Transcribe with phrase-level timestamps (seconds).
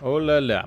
[0.00, 0.66] О-ля-ля.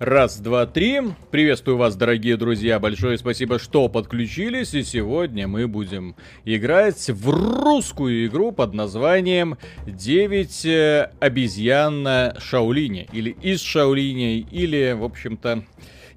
[0.00, 1.00] Раз, два, три.
[1.30, 2.80] Приветствую вас, дорогие друзья.
[2.80, 4.74] Большое спасибо, что подключились.
[4.74, 9.56] И сегодня мы будем играть в русскую игру под названием
[9.86, 13.06] «Девять э, обезьян на Шаолине».
[13.12, 15.64] Или из Шаолине, или, в общем-то,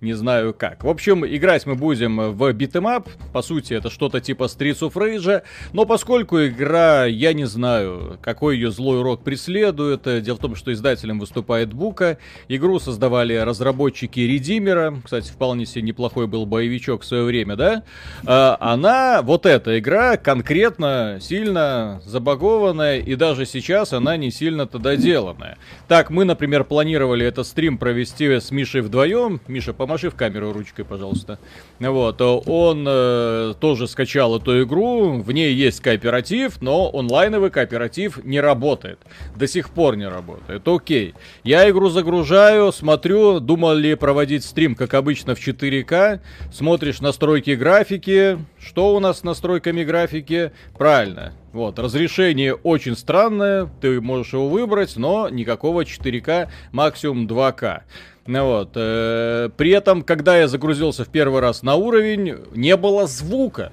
[0.02, 0.84] не знаю как.
[0.84, 4.79] В общем, играть мы будем в beat 'em up, по сути это что-то типа Streets
[4.79, 5.41] of Rage,
[5.73, 10.55] но поскольку игра, я не знаю, какой ее злой рок преследует, э, дело в том,
[10.55, 17.06] что издателем выступает Бука, игру создавали разработчики Редимера, кстати, вполне себе неплохой был боевичок в
[17.06, 17.84] свое время, да,
[18.25, 25.57] а, она, вот эта игра, конкретно сильно забагованная, и даже сейчас она не сильно-то доделанная.
[25.87, 30.51] Так, мы, например, планировали этот стрим провести с Мишей вдвоем, Миша, по помаши в камеру
[30.51, 31.39] ручкой, пожалуйста.
[31.79, 38.42] Вот, он э, тоже скачал эту игру, в ней есть кооператив, но онлайновый кооператив не
[38.42, 39.00] работает.
[39.38, 40.67] До сих пор не работает.
[40.67, 41.14] Окей.
[41.45, 46.19] Я игру загружаю, смотрю, думал ли проводить стрим, как обычно, в 4К.
[46.52, 48.38] Смотришь настройки графики.
[48.59, 50.52] Что у нас с настройками графики?
[50.78, 51.31] Правильно.
[51.53, 57.81] Вот, разрешение очень странное, ты можешь его выбрать, но никакого 4К, максимум 2К.
[58.28, 58.72] Ну вот.
[58.76, 63.72] Э, при этом, когда я загрузился в первый раз на уровень, не было звука.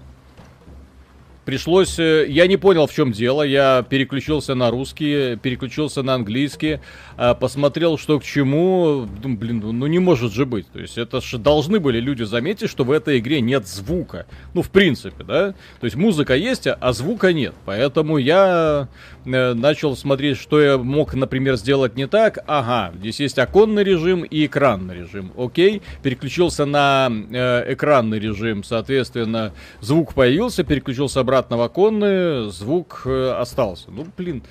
[1.45, 6.81] Пришлось, э, я не понял, в чем дело, я переключился на русский, переключился на английский,
[7.19, 11.21] а, посмотрел, что к чему, блин, ну, ну не может же быть, то есть это
[11.21, 15.55] же должны были люди заметить, что в этой игре нет звука, ну в принципе, да,
[15.81, 18.89] то есть музыка есть, а звука нет, поэтому я
[19.25, 24.47] начал смотреть, что я мог, например, сделать не так, ага, здесь есть оконный режим и
[24.47, 32.51] экранный режим, окей, переключился на э, экранный режим, соответственно, звук появился, переключился обратно в оконные,
[32.51, 33.91] звук э, остался.
[33.91, 34.43] Ну, блин,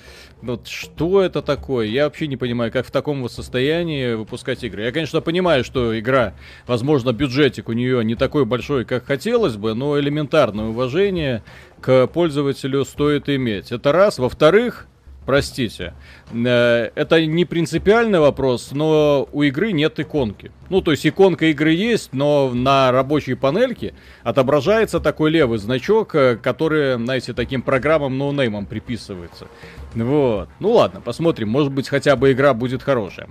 [0.44, 1.86] вот что это такое?
[1.86, 4.84] Я вообще не понимаю, как в таком вот состоянии выпускать игры.
[4.84, 6.34] Я, конечно, понимаю, что игра,
[6.66, 11.42] возможно, бюджетик у нее не такой большой, как хотелось бы, но элементарное уважение
[11.80, 13.72] к пользователю стоит иметь.
[13.72, 14.18] Это раз.
[14.18, 14.86] Во-вторых,
[15.26, 15.94] Простите.
[16.32, 20.52] Э, это не принципиальный вопрос, но у игры нет иконки.
[20.68, 26.36] Ну, то есть иконка игры есть, но на рабочей панельке отображается такой левый значок, э,
[26.36, 29.46] который, знаете, таким программам no-name ом приписывается.
[29.94, 30.48] Вот.
[30.60, 31.48] Ну ладно, посмотрим.
[31.48, 33.28] Может быть, хотя бы игра будет хорошая.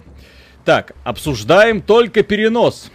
[0.65, 2.89] Так, обсуждаем только перенос.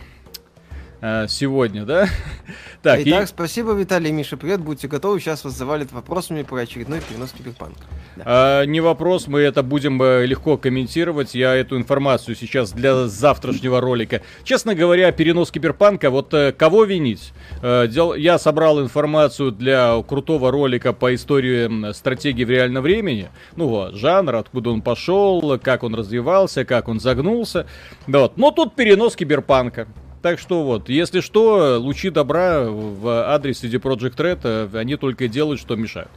[1.00, 2.08] Э, сегодня, да?
[2.82, 3.26] так, Итак, и...
[3.26, 7.80] спасибо, Виталий Миша, привет, будьте готовы, сейчас вас завалит вопросами про очередной перенос Киберпанка.
[8.16, 8.22] Да.
[8.26, 13.80] А, не вопрос, мы это будем э, легко комментировать, я эту информацию сейчас для завтрашнего
[13.80, 14.22] ролика.
[14.42, 17.32] Честно говоря, перенос Киберпанка, вот э, кого винить?
[17.62, 24.70] Я собрал информацию для крутого ролика по истории стратегии в реальном времени, ну жанр, откуда
[24.70, 27.66] он пошел, как он развивался, как он загнулся,
[28.08, 29.86] вот, но тут перенос Киберпанка.
[30.20, 35.28] Так что вот, если что, лучи добра в адрес CD Project Red, э, они только
[35.28, 36.10] делают, что мешают.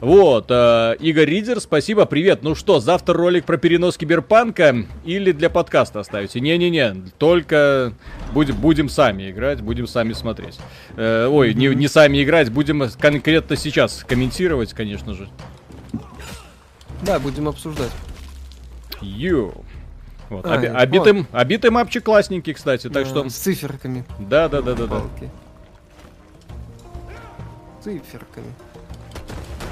[0.00, 2.42] Вот, э, Игорь Ридер, спасибо, привет.
[2.42, 6.40] Ну что, завтра ролик про перенос Киберпанка или для подкаста оставите?
[6.40, 7.94] Не-не-не, только
[8.34, 10.58] будем, будем сами играть, будем сами смотреть.
[10.96, 15.28] Э, ой, не, не сами играть, будем конкретно сейчас комментировать, конечно же.
[17.02, 17.92] Да, будем обсуждать.
[19.00, 19.54] Ю.
[20.28, 20.44] Вот.
[20.44, 21.26] А, Оби- обитый, вот.
[21.32, 23.28] обитый мапчик классненький, кстати, так да, что...
[23.28, 24.04] С циферками.
[24.18, 25.02] Да, да, да, да, да.
[27.82, 28.52] Циферками.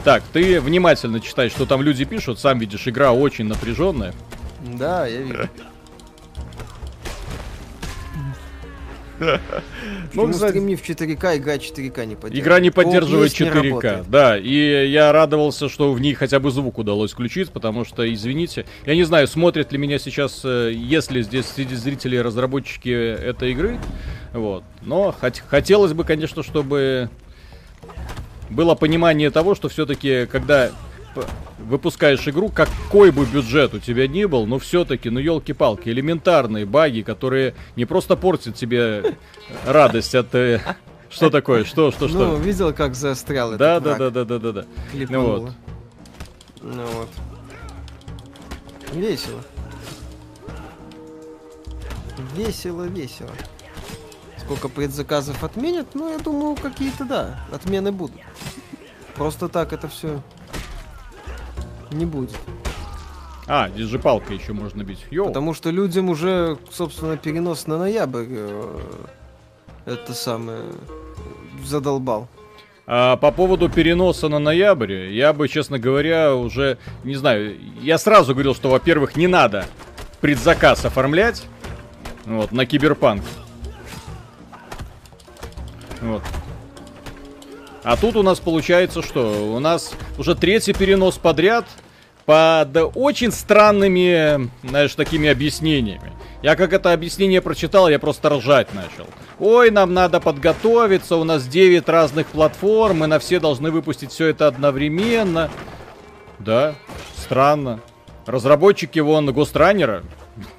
[0.05, 4.15] Так, ты внимательно читай, что там люди пишут, сам видишь, игра очень напряженная.
[4.79, 5.49] Да, я вижу.
[10.15, 12.35] Ну, кстати, мне в 4К игра 4К не поддерживает.
[12.35, 14.39] Игра не поддерживает 4К, не да.
[14.39, 18.95] И я радовался, что в ней хотя бы звук удалось включить, потому что, извините, я
[18.95, 23.79] не знаю, смотрят ли меня сейчас, э, если здесь среди зрителей разработчики этой игры,
[24.33, 24.65] вот.
[24.83, 27.09] Но хот- хотелось бы, конечно, чтобы
[28.51, 30.71] было понимание того, что все-таки, когда
[31.59, 37.03] выпускаешь игру, какой бы бюджет у тебя ни был, но все-таки, ну елки-палки, элементарные баги,
[37.03, 39.17] которые не просто портят тебе
[39.67, 40.35] радость от...
[40.35, 40.61] Э,
[41.11, 41.65] что такое?
[41.65, 42.19] Что, что, что?
[42.19, 44.65] Ну, видел, как застрял да, да, да, да, да, да, да.
[44.93, 45.53] Ну вот.
[46.61, 47.09] Ну вот.
[48.93, 49.41] Весело.
[52.37, 53.31] Весело, весело.
[54.39, 55.95] Сколько предзаказов отменят?
[55.95, 58.21] Ну, я думаю, какие-то, да, отмены будут.
[59.15, 60.21] Просто так это все
[61.91, 62.37] не будет.
[63.47, 65.05] А, здесь же палка еще можно бить.
[65.11, 65.29] Йоу.
[65.29, 68.81] Потому что людям уже, собственно, перенос на ноябрь э,
[69.85, 70.63] это самое
[71.63, 72.29] задолбал.
[72.87, 78.33] А по поводу переноса на ноябрь, я бы, честно говоря, уже, не знаю, я сразу
[78.35, 79.67] говорил, что, во-первых, не надо
[80.21, 81.45] предзаказ оформлять,
[82.27, 83.23] Вот, на киберпанк.
[86.01, 86.23] Вот.
[87.85, 89.55] А тут у нас получается что?
[89.55, 91.67] У нас уже третий перенос подряд
[92.25, 96.13] под очень странными, знаешь, такими объяснениями.
[96.43, 99.07] Я как это объяснение прочитал, я просто ржать начал.
[99.39, 104.29] Ой, нам надо подготовиться, у нас 9 разных платформ, мы на все должны выпустить все
[104.29, 105.51] это одновременно.
[106.39, 106.75] Да,
[107.17, 107.81] странно.
[108.25, 110.03] Разработчики вон Гостранера,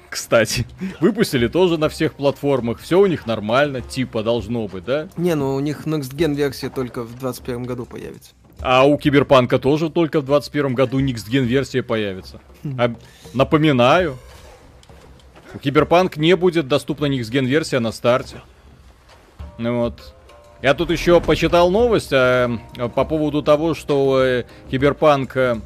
[0.08, 0.66] кстати,
[1.00, 2.80] выпустили тоже на всех платформах.
[2.80, 5.08] Все у них нормально, типа должно быть, да?
[5.16, 8.32] Не, ну у них Next Gen версия только в 2021 году появится.
[8.60, 12.40] А у Киберпанка тоже только в 2021 году Next Gen версия появится.
[12.78, 12.94] А,
[13.34, 14.16] напоминаю,
[15.54, 18.40] у Киберпанк не будет доступна Next Gen версия на старте.
[19.58, 20.14] Ну вот.
[20.62, 22.48] Я тут еще почитал новость а,
[22.94, 25.36] по поводу того, что э, Киберпанк...
[25.36, 25.60] Э,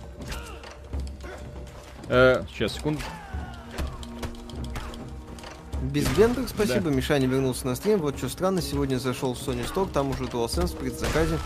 [2.08, 3.00] э, сейчас, секунду.
[5.82, 6.90] Без бендер, спасибо.
[6.90, 6.96] Да.
[6.96, 8.00] Мишаня вернулся на стрим.
[8.00, 11.38] Вот что странно, сегодня зашел в Sony Store, там уже DualSense в предзаказе.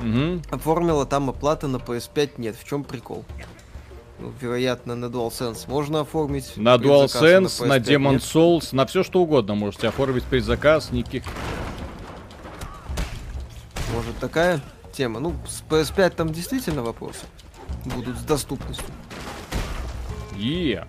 [0.00, 0.42] Угу.
[0.50, 2.56] Оформила там оплата на PS5 нет.
[2.56, 3.24] В чем прикол?
[4.18, 6.56] Ну, вероятно, на DualSense можно оформить.
[6.56, 8.22] На DualSense, на, на Demon нет.
[8.22, 11.24] Souls, на все что угодно можете оформить предзаказ, никаких.
[13.94, 14.60] Может такая
[14.92, 15.20] тема?
[15.20, 17.26] Ну, с PS5 там действительно вопросы
[17.84, 18.86] будут с доступностью.
[20.34, 20.86] Yeah.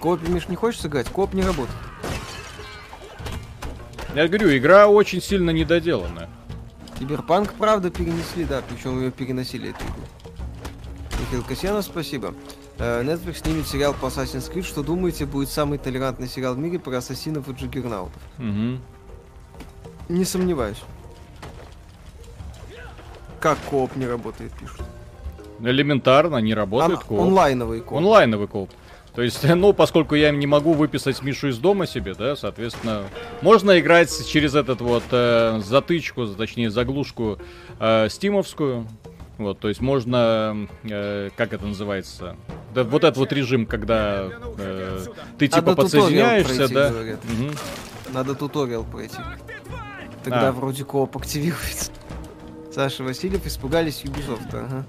[0.00, 1.08] Коп, Миш, не хочешь сыграть?
[1.08, 1.76] Коп не работает.
[4.14, 6.28] Я говорю, игра очень сильно недоделанная.
[6.98, 10.02] Киберпанк, правда, перенесли, да, причем ее переносили эту игру.
[11.20, 12.34] Михаил Касьянов, спасибо.
[12.78, 14.62] Э, Netflix снимет сериал по Assassin's Creed.
[14.62, 18.20] Что думаете, будет самый толерантный сериал в мире про ассасинов и джаггернаутов?
[18.38, 18.78] Угу.
[20.08, 20.82] Не сомневаюсь.
[23.40, 24.82] Как кооп не работает, пишут.
[25.60, 27.20] Элементарно, не работает а, кооп.
[27.20, 27.98] Онлайновый кооп.
[27.98, 28.70] Онлайновый кооп.
[29.16, 33.04] То есть, ну, поскольку я не могу выписать Мишу из дома себе, да, соответственно,
[33.40, 37.38] можно играть через этот вот э, затычку, точнее, заглушку
[37.80, 38.86] э, стимовскую.
[39.38, 42.36] Вот, то есть можно, э, как это называется,
[42.74, 44.28] да, вот этот вот режим, когда
[44.58, 45.06] э,
[45.38, 46.88] ты типа Надо подсоединяешься, да.
[46.90, 48.12] Угу.
[48.12, 49.16] Надо туториал пройти.
[50.24, 50.52] Тогда а.
[50.52, 51.90] вроде кооп активируется.
[52.74, 54.84] Саша Васильев испугались Ubisoft, ага.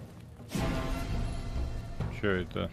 [2.18, 2.72] Что это?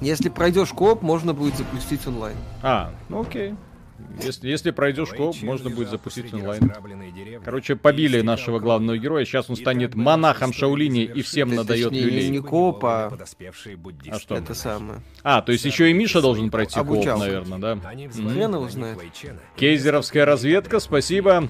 [0.00, 2.36] Если пройдешь коп, можно будет запустить онлайн.
[2.62, 3.54] А, ну окей.
[4.22, 6.72] Если, если пройдешь коп, можно будет запустить онлайн.
[7.44, 9.24] Короче, побили нашего главного героя.
[9.24, 12.28] Сейчас он станет монахом Шаулини и всем надает люлей.
[12.28, 13.12] Не коп, а...
[14.10, 14.36] а что?
[14.36, 15.00] Это самое.
[15.22, 17.76] А, то есть еще и Миша должен пройти коп, наверное, да?
[17.76, 18.98] Хрен его знает.
[19.56, 21.48] Кейзеровская разведка, спасибо.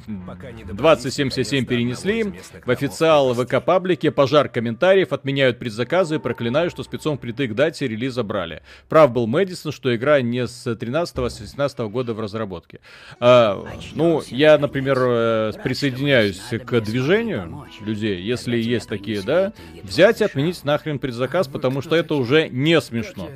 [0.72, 2.34] 2077 перенесли.
[2.64, 8.22] В официал ВК паблике пожар комментариев, отменяют предзаказы и проклинают, что спецом притык дате релиза
[8.22, 8.62] брали.
[8.88, 12.80] Прав был Мэдисон, что игра не с 13 а с 16 года в разработке разработки.
[13.20, 13.64] А,
[13.94, 19.52] ну, я, например, э, присоединяюсь к движению людей, если есть такие, да,
[19.82, 23.28] взять и отменить нахрен предзаказ, потому что это уже не смешно.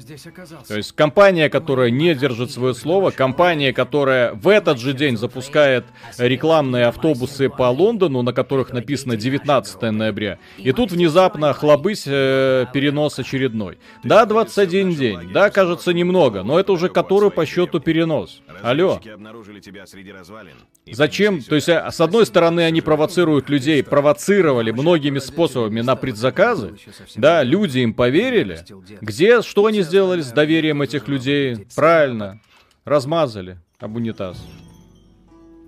[0.68, 5.84] То есть компания, которая не держит свое слово, компания, которая в этот же день запускает
[6.18, 13.18] рекламные автобусы по Лондону, на которых написано 19 ноября, и тут внезапно хлобысь э, перенос
[13.18, 13.78] очередной.
[14.02, 18.40] Да, 21 день, да, кажется немного, но это уже который по счету перенос.
[18.62, 20.56] Алло, обнаружили тебя среди развалин.
[20.90, 21.42] Зачем?
[21.42, 26.76] То есть, а, с одной стороны, они провоцируют людей, провоцировали многими способами на предзаказы.
[27.16, 28.64] Да, люди им поверили.
[29.00, 31.66] Где, что они сделали с доверием этих людей?
[31.74, 32.40] Правильно,
[32.84, 34.42] размазали об унитаз.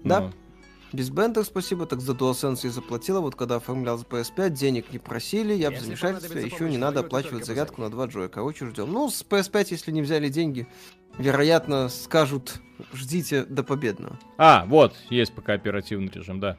[0.04, 0.21] Да.
[0.21, 0.33] Ну.
[0.92, 4.99] Без бендер спасибо, так за DualSense я заплатила, вот когда оформлял за PS5, денег не
[4.99, 8.28] просили, я в замешательстве, еще не надо оплачивать зарядку на 2 джоя.
[8.28, 8.92] Короче, ждем.
[8.92, 10.68] Ну, с PS5, если не взяли деньги,
[11.18, 12.61] вероятно, скажут,
[12.92, 14.18] ждите до победного.
[14.38, 16.56] А, вот, есть пока оперативный режим, да.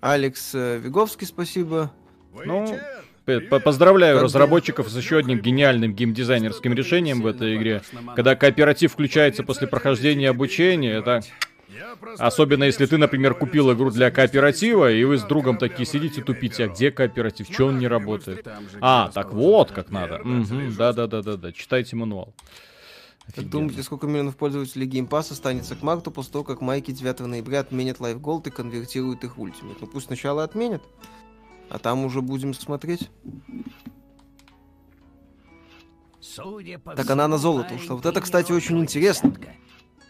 [0.00, 1.92] Алекс э, Виговский, спасибо.
[2.44, 2.78] Ну,
[3.64, 7.80] Поздравляю разработчиков с еще одним гениальным геймдизайнерским решением в этой игре.
[8.14, 11.22] Когда кооператив включается после прохождения обучения, это
[12.18, 16.64] Особенно если ты, например, купил игру для кооператива, и вы с другом такие сидите тупите,
[16.64, 18.46] а где кооператив, что он не работает?
[18.80, 20.20] А, так вот как надо.
[20.76, 22.34] Да-да-да-да-да, читайте мануал.
[23.32, 27.20] Как думаете, сколько миллионов пользователей Game Pass останется к марту после того, как майки 9
[27.20, 29.78] ноября отменят Live Gold и конвертируют их в Ultimate?
[29.80, 30.82] Ну пусть сначала отменят,
[31.70, 33.10] а там уже будем смотреть.
[36.96, 37.96] так она на золото ушла.
[37.96, 39.34] Вот это, кстати, очень интересно.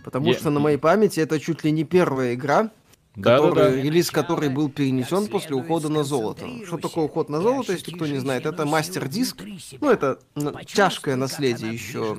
[0.04, 0.38] Потому yeah.
[0.38, 2.70] что на моей памяти это чуть ли не первая игра,
[3.16, 3.76] Да, который, да, да.
[3.76, 6.48] релиз который был перенесен после ухода на золото.
[6.66, 8.44] Что такое уход на золото, если кто не знает?
[8.44, 9.42] Это мастер-диск.
[9.80, 10.18] Ну, это
[10.66, 12.16] тяжкое наследие еще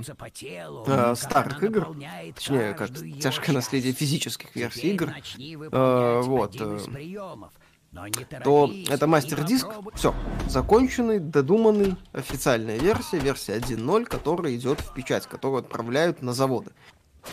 [0.88, 1.96] э, старых игр.
[2.34, 5.14] Точнее, как тяжкое наследие физических версий игр.
[5.72, 6.80] Э, вот, э,
[8.44, 10.14] то это мастер-диск, все,
[10.48, 16.72] законченный, додуманный, официальная версия, версия 1.0, которая идет в печать, которую отправляют на заводы.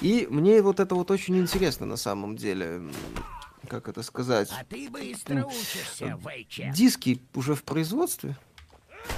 [0.00, 2.82] И мне вот это вот очень интересно на самом деле,
[3.72, 6.70] как это сказать, А ты быстро учишься, Вейче.
[6.74, 8.36] диски уже в производстве,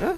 [0.01, 0.17] а?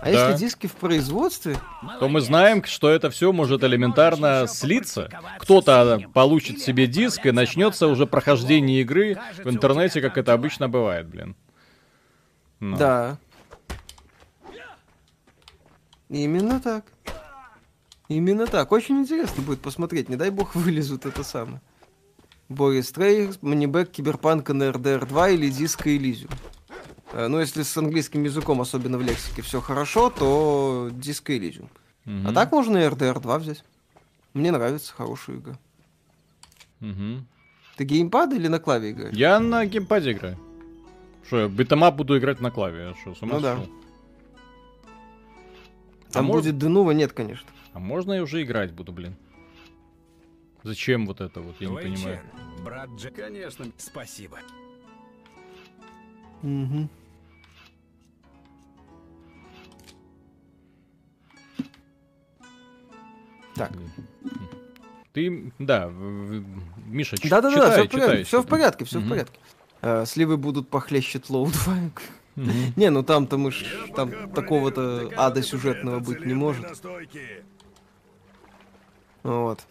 [0.00, 0.10] А Да.
[0.30, 1.56] если диски в производстве,
[2.00, 5.08] То мы знаем, что это все может элементарно слиться.
[5.38, 11.06] Кто-то получит себе диск и начнется уже прохождение игры в интернете, как это обычно бывает,
[11.06, 11.36] блин.
[12.58, 12.76] Ну.
[12.76, 13.18] да.
[16.08, 16.84] Именно так.
[18.08, 18.70] Именно так.
[18.72, 20.08] Очень интересно будет посмотреть.
[20.08, 21.60] Не дай бог вылезут это самое.
[22.48, 26.30] Борис Трейерс, moneyback, Киберпанка на RDR 2 или Disco Elysium.
[27.12, 31.68] Э, Ну, если с английским языком, особенно в лексике, все хорошо, то Disco Elysium.
[32.04, 32.28] Мгм.
[32.28, 33.64] А так можно и RDR 2 взять.
[34.34, 35.58] Мне нравится, хорошая игра.
[36.80, 37.26] Мгм.
[37.76, 39.16] Ты геймпад или на клаве играешь?
[39.16, 40.38] Я на геймпаде играю.
[41.26, 42.94] Что, я beat 'em up буду играть на клаве?
[43.00, 43.58] Что, с ума Ну да.
[46.12, 47.48] Там а мож- будет Denuvo, нет, конечно.
[47.72, 49.16] А можно я уже играть буду, блин?
[50.66, 52.18] Зачем вот это вот, я не понимаю.
[52.24, 53.10] Вейчен, брат Дж...
[53.14, 54.40] Конечно, спасибо.
[56.42, 56.90] Мгм.
[63.54, 63.70] Так.
[65.12, 66.44] Ты, да, в- в-
[66.88, 69.10] Миша, ч- Да-да-да, читай, все в читай, порядке, все что в порядке, все в Мгм.
[69.10, 69.38] порядке.
[69.82, 71.74] Э, Сливы будут похлеще Тлоу 2.
[71.74, 71.92] Мгм.
[72.76, 76.82] Не, ну там-то мы ж, там такого-то ада сюжетного быть не может.
[79.22, 79.64] Вот.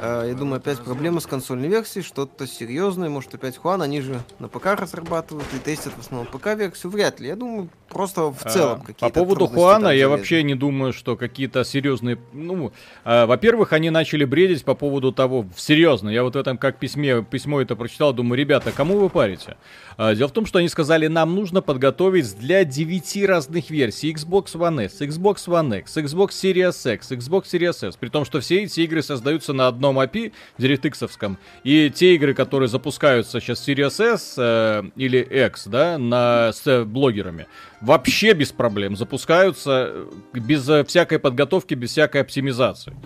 [0.00, 4.20] Э, Я думаю, опять проблема с консольной версией, что-то серьезное, может опять Хуан, они же
[4.38, 7.28] на ПК разрабатывают и тестят в основном ПК-версию, вряд ли.
[7.28, 10.04] Я думаю, просто в целом А, какие-то По поводу Хуана я залезли.
[10.06, 12.18] вообще не думаю, что какие-то серьезные...
[12.32, 12.72] Ну,
[13.04, 15.46] а, во-первых, они начали бредить по поводу того...
[15.56, 19.56] Серьезно, я вот в этом как письме, письмо это прочитал, думаю, ребята, кому вы парите?
[19.96, 24.12] А, дело в том, что они сказали, нам нужно подготовить для 9 разных версий.
[24.12, 27.96] Xbox One S, Xbox One X, Xbox Series X, Xbox Series S.
[27.96, 31.36] При том, что все эти игры создаются на одном API, DirectX-овском.
[31.64, 36.84] И те игры, которые запускаются сейчас Series S э, или X, да, на, с э,
[36.84, 37.46] блогерами,
[37.82, 42.96] вообще без проблем запускаются э, без э, всякой подготовки, без всякой оптимизации.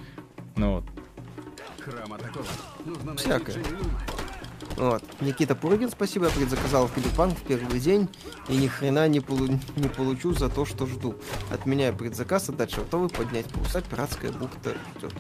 [0.56, 0.85] Ну вот.
[3.16, 3.54] Всякое.
[3.56, 3.64] Джерри.
[4.76, 5.02] Вот.
[5.21, 8.09] Никита Пургин, спасибо, я предзаказал в Киберпанк в первый день
[8.49, 11.14] и ни хрена не, полу- не получу за то, что жду.
[11.50, 15.14] Отменяю предзаказ, а дальше готовы поднять паруса, пиратская бухта ждет.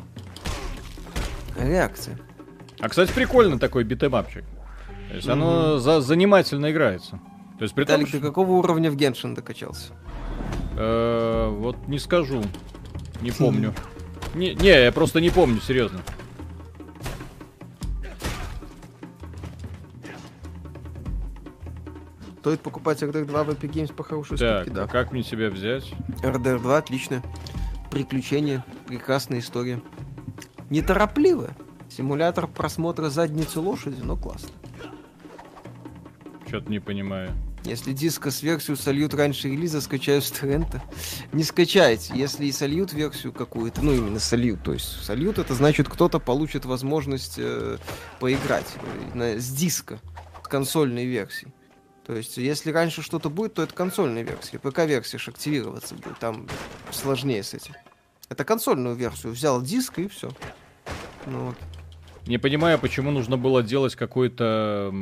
[1.58, 2.18] Реакция.
[2.80, 4.44] А, кстати, прикольно такой битэмапчик.
[5.08, 7.18] То есть оно за- занимательно играется.
[7.58, 9.92] То есть при том, Виталик, ты что- какого уровня в Геншин докачался?
[10.76, 12.42] Э, вот не скажу.
[13.22, 13.72] Не помню.
[14.34, 16.00] Не, не, я просто не помню, серьезно.
[22.40, 24.92] Стоит покупать RDR 2 в Epic Games по хорошей Так, скидке, а да.
[24.92, 25.92] как мне себя взять?
[26.22, 27.22] RDR 2 отлично.
[27.90, 29.80] Приключение, прекрасная история.
[30.70, 31.56] Неторопливая.
[31.88, 34.50] Симулятор просмотра задницы лошади, но классно.
[36.46, 37.30] Что-то не понимаю.
[37.66, 40.82] Если диско с версию сольют раньше релиза, скачаю с торрента.
[41.32, 42.12] Не скачайте.
[42.14, 46.64] Если и сольют версию какую-то, ну именно сольют, то есть сольют, это значит кто-то получит
[46.64, 47.78] возможность э,
[48.20, 49.98] поиграть э, на- с диска,
[50.44, 51.52] с консольной версии.
[52.06, 54.60] То есть, если раньше что-то будет, то это консольная версия.
[54.60, 56.46] ПК-версия ж активироваться будет, там
[56.92, 57.74] сложнее с этим.
[58.28, 59.32] Это консольную версию.
[59.32, 60.30] Взял диск и все.
[61.26, 61.56] Ну вот.
[62.28, 64.94] Не понимаю, почему нужно было делать какой-то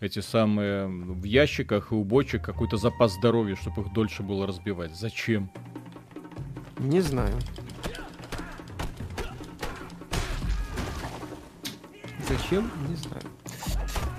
[0.00, 4.94] эти самые в ящиках и у бочек какой-то запас здоровья, чтобы их дольше было разбивать.
[4.94, 5.50] Зачем?
[6.78, 7.34] Не знаю.
[12.28, 12.70] Зачем?
[12.88, 13.22] Не знаю.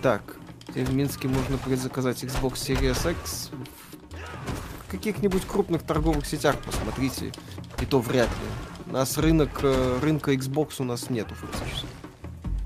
[0.02, 3.52] Так, теперь в Минске можно предзаказать Xbox Series X.
[4.88, 7.32] В каких-нибудь крупных торговых сетях посмотрите.
[7.82, 8.88] И то вряд ли.
[8.88, 11.88] У нас рынок, э, рынка Xbox у нас нету фактически.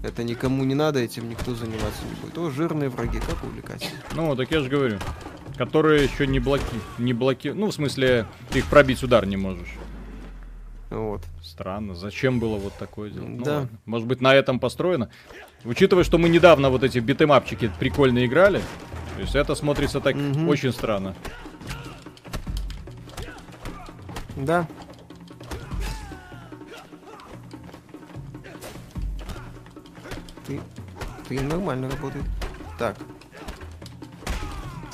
[0.04, 2.38] Это никому не надо, этим никто заниматься не будет.
[2.38, 3.94] О, жирные враги, как увлекательно.
[4.14, 5.00] Ну, так я же говорю.
[5.58, 6.64] Которые еще не блоки...
[6.98, 7.48] Не блоки...
[7.48, 9.74] Ну, в смысле, ты их пробить удар не можешь.
[10.90, 11.22] Вот.
[11.42, 11.96] Странно.
[11.96, 13.30] Зачем было вот такое делать?
[13.30, 13.54] Ну, Да.
[13.60, 13.70] ладно.
[13.86, 15.10] Может быть, на этом построено?
[15.64, 18.60] Учитывая, что мы недавно вот эти битэмапчики прикольно играли,
[19.16, 20.50] то есть это смотрится так Мгм.
[20.50, 21.16] очень странно.
[24.36, 24.68] Да.
[31.28, 32.26] Ты Стрим нормально работает.
[32.78, 32.98] Так.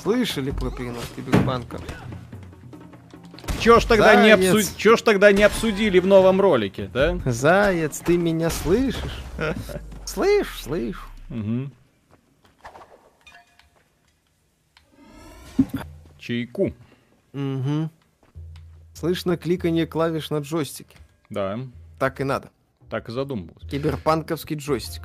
[0.02, 1.80] Слышали про перенос киберпанка?
[3.60, 4.56] Чё ж тогда не Заяц.
[4.56, 4.78] обсу...
[4.78, 7.20] Чё ж тогда не обсудили в новом ролике, да?
[7.26, 9.24] Заяц, ты меня слышишь?
[10.06, 11.04] Слышь, слышь.
[11.30, 11.70] Угу.
[16.18, 16.74] Чайку.
[17.34, 17.90] Угу.
[18.94, 20.98] Слышно кликанье клавиш на джойстике.
[21.30, 21.60] Да,
[22.00, 22.50] Так и надо.
[22.90, 23.68] так и задумывался.
[23.68, 25.04] Киберпанковский джойстик.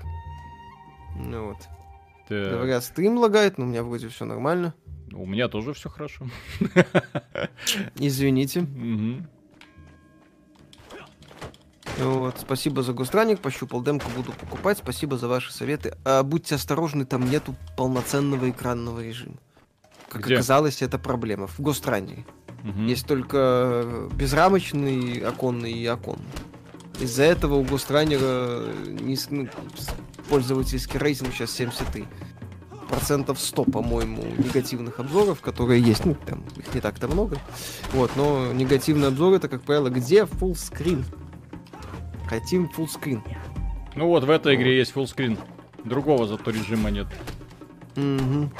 [1.16, 1.58] Ну вот.
[2.28, 4.74] Так, Говорят, стрим лагает, но у меня вроде все нормально.
[5.12, 6.26] У меня тоже все хорошо.
[7.96, 8.62] Извините.
[8.62, 9.28] Мгм.
[11.98, 14.78] Вот, спасибо за гостраник, пощупал демку, буду покупать.
[14.78, 15.96] Спасибо за ваши советы.
[16.04, 19.36] А, будьте осторожны, там нету полноценного экранного режима.
[20.08, 20.34] Как Где?
[20.34, 21.46] оказалось, это проблема.
[21.46, 22.24] В гостраннике.
[22.64, 22.86] Мгм.
[22.86, 26.24] Есть только э, безрамочный оконный и оконный.
[27.00, 29.90] Из-за этого у гостраннера низ- ну, с-
[30.28, 32.04] пользовательский рейтинг сейчас 73.
[32.88, 36.04] Процентов 100, по-моему, негативных обзоров, которые есть.
[36.04, 37.38] Ну, там их не так-то много.
[37.92, 41.04] Вот, но негативный обзор это, как правило, где screen.
[42.28, 43.22] Хотим screen.
[43.96, 45.38] Ну вот, в этой игре есть фуллскрин.
[45.84, 47.06] Другого зато режима нет.
[47.96, 48.50] Мгм.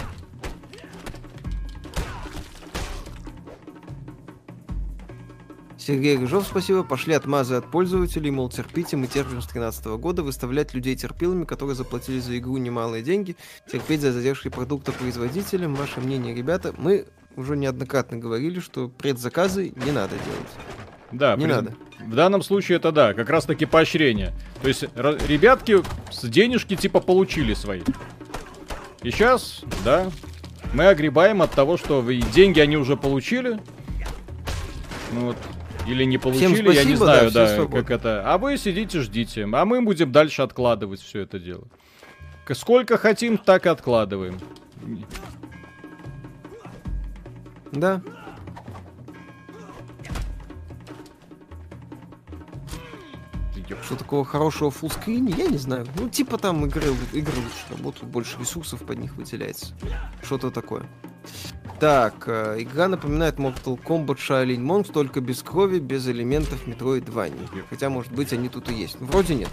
[5.86, 6.82] Сергей Рыжов, спасибо.
[6.82, 11.74] Пошли отмазы от пользователей, мол, терпите, мы терпим с 13 года, выставлять людей терпилами, которые
[11.74, 13.36] заплатили за игру немалые деньги,
[13.70, 15.74] терпеть за задержки продукта производителям.
[15.74, 20.50] Ваше мнение, ребята, мы уже неоднократно говорили, что предзаказы не надо делать.
[21.12, 21.74] Да, Не приз- надо.
[22.06, 24.32] В данном случае это да, как раз таки поощрение.
[24.62, 27.82] То есть ребятки с денежки типа получили свои.
[29.02, 30.10] И сейчас, да,
[30.72, 33.60] мы огребаем от того, что деньги они уже получили.
[35.12, 35.36] Ну вот.
[35.86, 37.82] Или не получили, я не спасибо, да, знаю, да, свободны.
[37.82, 38.22] как это.
[38.32, 39.48] А вы сидите, ждите.
[39.52, 41.64] А мы будем дальше откладывать все это дело.
[42.52, 44.38] Сколько хотим, так и откладываем.
[47.72, 48.02] Да.
[53.82, 55.86] Что такого хорошего в фуллскрине, я не знаю.
[55.98, 59.74] Ну, типа там игры, игры лучше работают, больше ресурсов под них выделяется.
[60.22, 60.88] Что-то такое.
[61.80, 67.48] Так, э, игра напоминает Mortal Kombat Shaolin Monks, только без крови, без элементов Metroidvania.
[67.68, 68.96] Хотя, может быть, они тут и есть.
[69.00, 69.50] Вроде нет.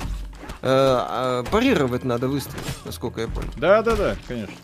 [0.62, 3.50] Э, а парировать надо выстрелить, насколько я понял.
[3.58, 4.56] Да, да, да, конечно.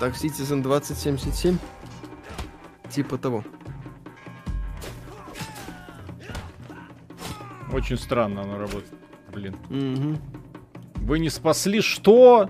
[0.00, 1.58] Так, Citizen 2077.
[2.90, 3.44] Типа того.
[7.72, 8.94] Очень странно оно работает.
[9.32, 9.56] Блин.
[9.68, 10.18] Мгм.
[10.94, 12.48] Вы не спасли что?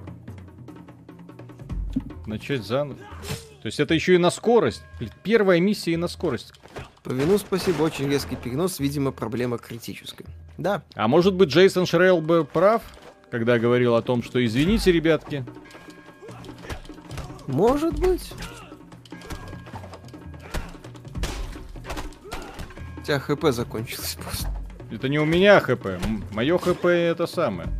[2.28, 2.98] Начать заново.
[3.62, 4.82] То есть это еще и на скорость.
[5.22, 6.52] Первая миссия и на скорость.
[7.02, 10.26] По вину спасибо, очень резкий перенос, видимо, проблема критическая.
[10.58, 12.82] Да, А может быть Джейсон Шрейл был прав,
[13.30, 15.42] когда говорил о том, что извините, ребятки.
[17.46, 18.30] может быть.
[22.98, 24.48] У тебя хп закончилось просто.
[24.90, 25.86] Это не у меня хп.
[26.32, 27.70] Мое хп это самое.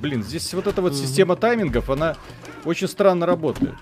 [0.00, 2.16] Блин, здесь вот эта вот система таймингов, она
[2.64, 3.74] очень странно работает.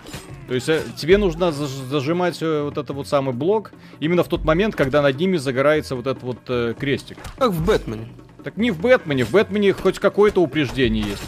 [0.48, 4.28] То есть э, тебе нужно заж- зажимать э, вот этот вот самый блок именно в
[4.28, 7.18] тот момент, когда над ними загорается вот этот вот э, крестик.
[7.36, 8.08] Как в Бэтмене.
[8.44, 11.22] Так не в Бэтмене, в Бэтмене хоть какое-то упреждение есть.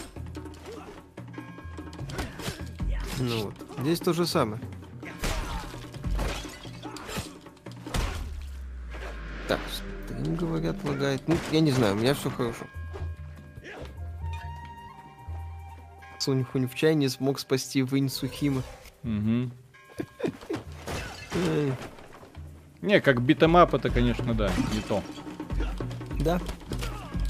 [3.19, 3.53] Ну вот.
[3.81, 4.61] Здесь то же самое.
[9.49, 9.59] Так,
[10.07, 11.21] стрим, говорят, лагает.
[11.27, 12.65] Ну, я не знаю, у меня все хорошо.
[16.19, 18.61] Сунь Хунь в чай не смог спасти Вынь Сухима.
[19.03, 19.49] Эй,
[22.81, 25.01] Не, как beat 'em up это, конечно, да, не то.
[26.19, 26.41] Да.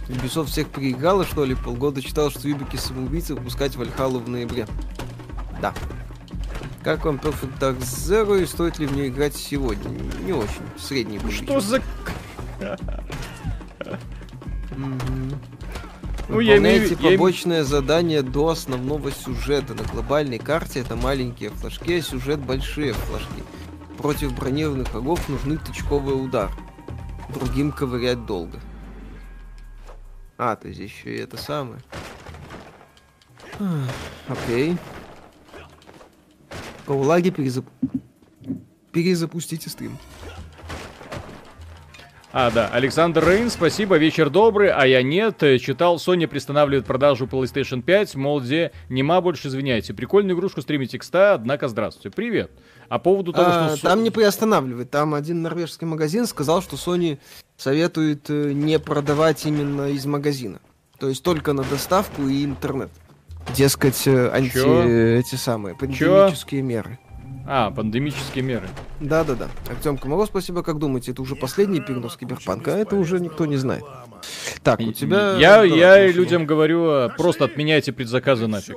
[0.08, 1.54] Ubisoft всех переиграла, что ли?
[1.54, 4.68] Полгода читал, что Юбики самоубийцы выпускать Вальхалу в ноябре.
[5.62, 5.74] Да.
[6.84, 9.90] Как вам Perfect Dark Zero и стоит ли в нее играть сегодня?
[10.24, 10.62] Не очень.
[10.78, 11.30] Средний был.
[11.30, 11.82] Что за...
[16.30, 19.74] Ну, я имею, Выполняйте я им- побочное задание до основного сюжета.
[19.74, 23.44] На глобальной карте это маленькие флажки, а сюжет большие флажки.
[23.98, 26.52] Против бронированных врагов нужны тычковый удар.
[27.34, 28.60] Другим ковырять долго.
[30.38, 31.82] А, то есть еще и это самое.
[34.28, 34.78] Окей.
[36.86, 37.66] По улаге перезап...
[38.92, 39.98] перезапустите стрим.
[42.32, 45.42] А, да, Александр Рейн, спасибо, вечер добрый, а я нет.
[45.42, 49.96] Э, Читал, Sony приостанавливает продажу PlayStation 5, мол, где нема больше, извиняйте.
[49.96, 52.16] Прикольную игрушку стримите к 100, однако здравствуйте.
[52.16, 52.52] Привет.
[52.88, 53.88] А по поводу того, А, что...
[53.88, 54.92] Там не приостанавливает.
[54.92, 57.18] Там один норвежский магазин сказал, что Sony
[57.58, 60.60] советует э, не продавать именно из магазина.
[61.00, 62.92] То есть только на доставку и интернет.
[63.56, 64.52] Дескать, э, анти...
[64.54, 64.84] Чё?
[64.84, 67.00] эти самые пандемические меры.
[67.48, 68.68] А, пандемические меры.
[69.00, 69.48] Да-да-да.
[69.70, 70.62] Артем Комаров, спасибо.
[70.62, 72.74] Как думаете, это уже последний перенос Киберпанка?
[72.76, 73.84] А это уже никто не знает.
[74.62, 75.34] Так, у тебя...
[75.38, 76.14] Я, Да, я хорошо.
[76.18, 78.76] людям говорю, э, просто отменяйте предзаказы нафиг.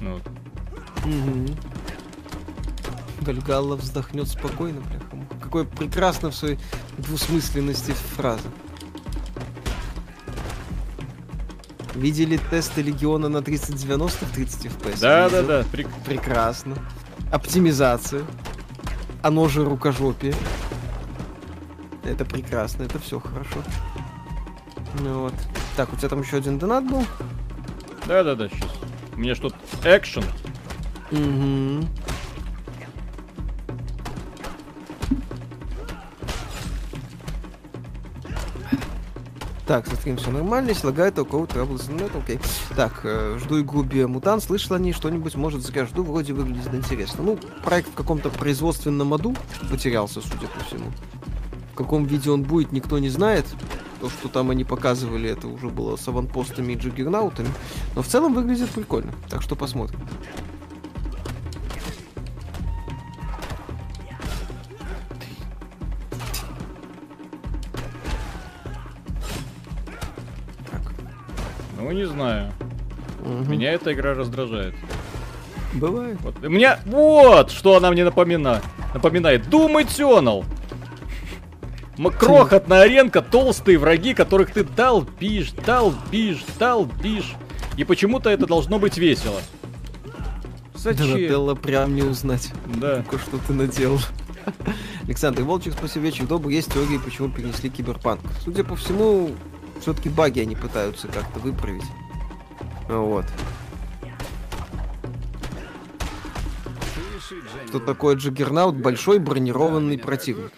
[0.00, 0.22] Ну, вот.
[1.04, 1.46] Мгм.
[3.20, 5.40] Гальгалла вздохнет спокойно, бляха.
[5.40, 6.58] Какой прекрасно в своей
[6.98, 8.48] двусмысленности фраза.
[11.94, 15.00] Видели тесты Легиона на 3090 в 30 FPS?
[15.00, 15.60] Да, да, да.
[15.72, 16.76] прик- Прекрасно.
[17.30, 18.22] Оптимизация.
[19.22, 20.34] Оно же рукожопие.
[22.04, 23.62] Это прекрасно, это все хорошо.
[25.00, 25.34] Ну вот.
[25.76, 27.04] Так, у тебя там еще один донат был?
[28.06, 28.70] Да, да, да, сейчас.
[29.14, 30.24] У меня что-то экшен.
[31.10, 31.88] Угу.
[39.66, 42.38] Так, со стрим все нормально, если лагает, у кого трабл с окей.
[42.76, 47.24] Так, э, жду игру Биомутант, слышал о ней что-нибудь, может, зря жду, вроде выглядит интересно.
[47.24, 49.34] Ну, проект в каком-то производственном аду
[49.70, 50.92] потерялся, судя по всему.
[51.72, 53.46] В каком виде он будет, никто не знает.
[54.00, 57.48] То, что там они показывали, это уже было с аванпостами и джиггернаутами.
[57.96, 59.98] Но в целом выглядит прикольно, так что посмотрим.
[71.84, 72.50] Ну, не знаю.
[73.20, 73.50] Мгм.
[73.50, 74.74] Меня эта игра раздражает.
[75.74, 76.18] Бывает.
[76.22, 76.42] Вот.
[76.42, 76.80] У меня...
[76.86, 78.62] Вот, что она мне напомина...
[78.94, 79.46] напоминает.
[79.48, 80.46] Doom Eternal.
[82.18, 87.34] Крохотная аренка, толстые враги, которых ты долбишь, долбишь, долбишь.
[87.76, 89.40] И почему-то это должно быть весело.
[90.74, 91.08] Зачем?
[91.08, 92.50] Донателло прям не узнать.
[92.80, 93.02] Да.
[93.02, 94.00] Только что ты наделал.
[95.02, 96.54] Александр Волчек, спасибо, вечер добрый.
[96.54, 98.20] Есть теории, почему перенесли киберпанк.
[98.42, 99.32] Судя по всему,
[99.80, 101.84] все-таки баги они пытаются как-то выправить.
[102.88, 103.26] Вот.
[107.68, 108.76] Что такое Джаггернаут?
[108.76, 110.52] Большой бронированный противник,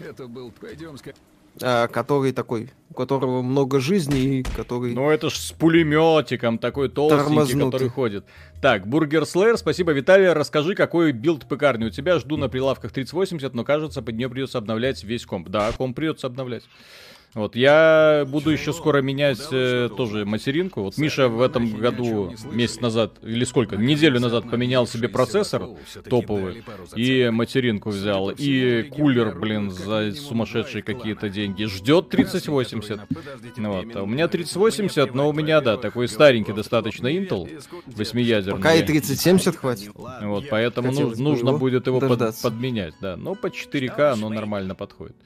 [1.63, 4.93] а, который такой, у которого много жизней, и который...
[4.93, 7.71] Ну это ж с пулеметиком, такой толстенький, Тормознутый.
[7.73, 8.25] который ходит.
[8.61, 9.93] Так, Burger Slayer, спасибо.
[9.93, 12.19] Виталий, расскажи, какой билд пекарни у тебя.
[12.19, 15.49] Жду на прилавках 3080, но кажется, под нее придется обновлять весь комп.
[15.49, 16.65] Да, комп придется обновлять.
[17.37, 20.81] Вот, я буду еще скоро менять э, тоже материнку.
[20.81, 25.69] Вот Миша в этом году, месяц назад, или сколько, неделю назад поменял себе процессор
[26.09, 28.31] топовый и материнку взял.
[28.31, 31.65] И кулер, блин, за сумасшедшие какие-то деньги.
[31.65, 33.03] Ждет 3080.
[33.59, 38.57] Ну вот, а у меня 3080, но у меня, да, такой старенький достаточно Intel, восьмиядерный.
[38.57, 39.91] Пока и 3070 хватит.
[39.95, 43.19] Вот, поэтому ну- нужно будет его под- подменять, да.
[43.19, 45.17] Но по 4К оно нормально подходит.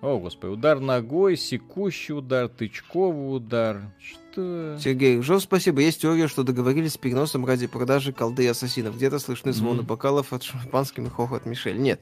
[0.00, 3.82] О, господи, удар ногой, секущий удар, тычковый удар.
[3.98, 4.78] Что?
[4.78, 5.80] Сергей, Жов, спасибо.
[5.80, 8.94] Есть теория, что договорились с переносом ради продажи колды и ассасинов.
[8.96, 9.86] Где-то слышны звоны Мгм.
[9.86, 11.80] бокалов от шампанским и хохот Мишель.
[11.80, 12.00] Нет.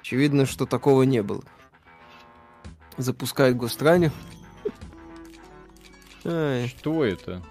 [0.00, 1.42] Очевидно, что такого не было.
[2.96, 4.12] Запускает Гостране.
[6.24, 7.42] Ай, Что это?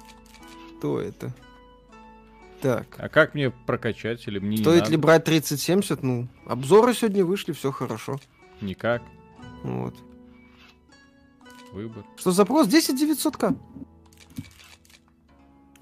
[0.80, 1.34] что это?
[2.62, 2.88] Так.
[2.98, 6.02] А как мне прокачать или мне не Стоит ли брать 3070?
[6.02, 8.20] Ну, обзоры сегодня вышли, все хорошо.
[8.62, 9.02] Никак.
[9.66, 9.96] Вот.
[11.72, 12.06] Выбор.
[12.18, 13.58] Что запрос 10900к.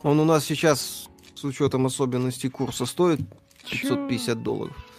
[0.01, 3.19] Он у нас сейчас, с учетом особенностей курса, стоит
[3.69, 4.92] 550 долларов.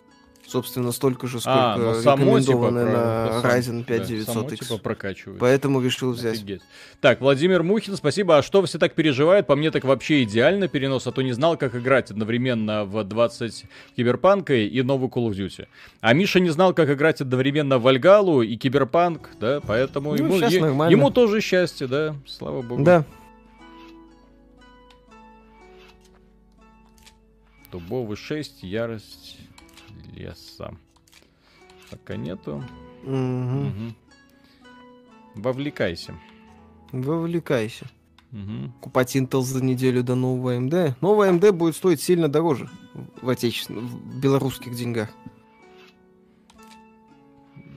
[0.46, 4.24] Собственно, столько же, сколько А, но само типа про- на сам- Ryzen 5 да, 900X.
[4.24, 5.40] само типа прокачивает.
[5.40, 6.34] Поэтому решил взять.
[6.34, 6.60] Офигеть.
[7.00, 8.36] Так, Владимир Мухин, спасибо.
[8.38, 9.46] А что все так переживают?
[9.46, 13.64] По мне так вообще идеально перенос, а то не знал, как играть одновременно в 20
[13.96, 15.66] Киберпанка и новый Call of Duty.
[16.02, 20.36] А Миша не знал, как играть одновременно в Вальгалу и Киберпанк, да, поэтому Ну, ему,
[20.36, 20.92] е- нормально.
[20.92, 22.84] ему тоже счастье, да, слава богу.
[22.84, 23.04] Да.
[27.72, 29.38] Дубовый 6, ярость
[30.14, 30.74] леса.
[31.90, 32.62] Пока нету.
[33.02, 33.66] Мгм.
[33.66, 33.94] Мгм.
[35.34, 36.14] Вовлекайся.
[36.92, 37.86] Вовлекайся.
[38.30, 38.72] Мгм.
[38.80, 40.96] Купать Intel за неделю до нового AMD.
[41.00, 42.68] Новая AMD будет стоить сильно дороже
[43.22, 45.10] в отечественных, в белорусских деньгах.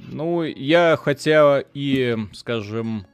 [0.07, 3.05] Ну, я хотя и, скажем,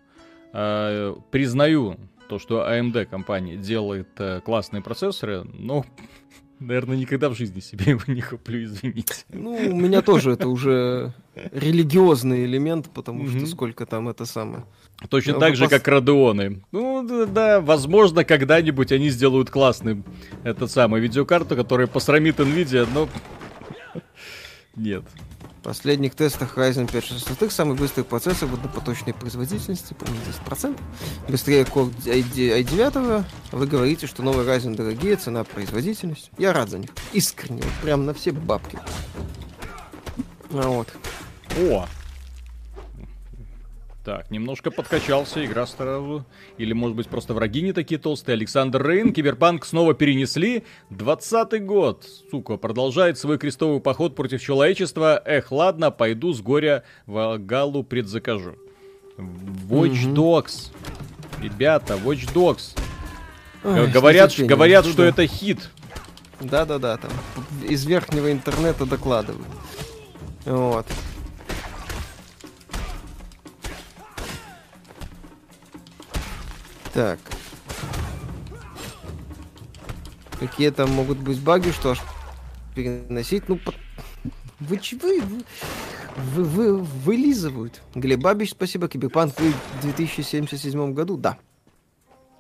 [0.53, 1.97] э, признаю
[2.29, 5.85] то, что AMD компания делает э, классные процессоры, но
[6.63, 9.25] Наверное, никогда в жизни себе его не куплю, извините.
[9.29, 11.13] Ну, у меня тоже это уже
[11.51, 14.63] религиозный элемент, потому что сколько там это самое.
[15.09, 16.61] Точно Ну, так же, как Родеоны.
[16.71, 20.03] Ну, да, да, возможно, когда-нибудь они сделают классный
[20.43, 23.09] этот самый видеокарту, которая посрамит Nvidia, но...
[24.77, 25.03] Нет.
[25.63, 30.77] Последних тестах Ryzen 5 600 самый быстрый процессор в однопоточной производительности, по-моему, 10%.
[31.29, 33.23] Быстрее Core i9, i9.
[33.53, 36.31] Вы говорите, что новый Ryzen дорогие, цена производительность.
[36.37, 36.89] Я рад за них.
[37.13, 37.63] Искренне.
[37.81, 38.77] Прям на все бабки.
[40.51, 40.89] А вот.
[41.57, 41.87] О!
[44.03, 46.25] Так, немножко подкачался, игра сразу.
[46.57, 48.33] Или, может быть, просто враги не такие толстые.
[48.33, 50.65] Александр Рейн, Киберпанк снова перенесли.
[50.89, 55.21] 20 год, сука, продолжает свой крестовый поход против человечества.
[55.23, 58.57] Эх, ладно, пойду с горя в Галу предзакажу.
[59.17, 60.13] Watch.
[60.13, 60.71] Dogs.
[61.41, 62.77] Ребята, Watch Dogs.
[63.63, 65.69] Ой, говорят, нетерпением говорят, жду, что это хит.
[66.41, 67.11] Да-да-да, там
[67.69, 69.47] из верхнего интернета докладывают.
[70.43, 70.85] Вот.
[76.93, 77.19] Так.
[80.39, 82.01] Какие там могут быть баги, что аж
[82.75, 83.47] переносить?
[83.49, 83.73] Ну, по-
[84.59, 85.43] вы, ч- вы, вы,
[86.17, 87.81] вы, вы- вылизывают.
[87.95, 88.87] Глеб Бабич, спасибо.
[88.87, 91.37] Киберпанк в 2077 году, да.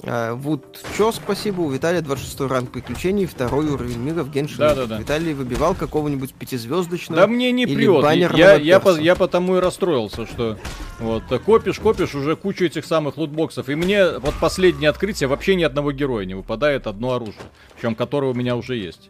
[0.05, 4.57] А, вот чё, спасибо, у Виталия 26 ранг приключений, второй уровень мира в Геншине.
[4.59, 4.99] Да-да-да.
[4.99, 7.21] Виталий выбивал какого-нибудь пятизвездочного.
[7.21, 8.01] Да мне не прет.
[8.01, 10.57] баннерного Я, я, по- я потому и расстроился, что
[10.99, 13.69] вот э, копишь, копишь уже кучу этих самых лутбоксов.
[13.69, 17.35] И мне вот последнее открытие вообще ни одного героя не выпадает, одно оружие.
[17.75, 19.09] Причем которое у меня уже есть.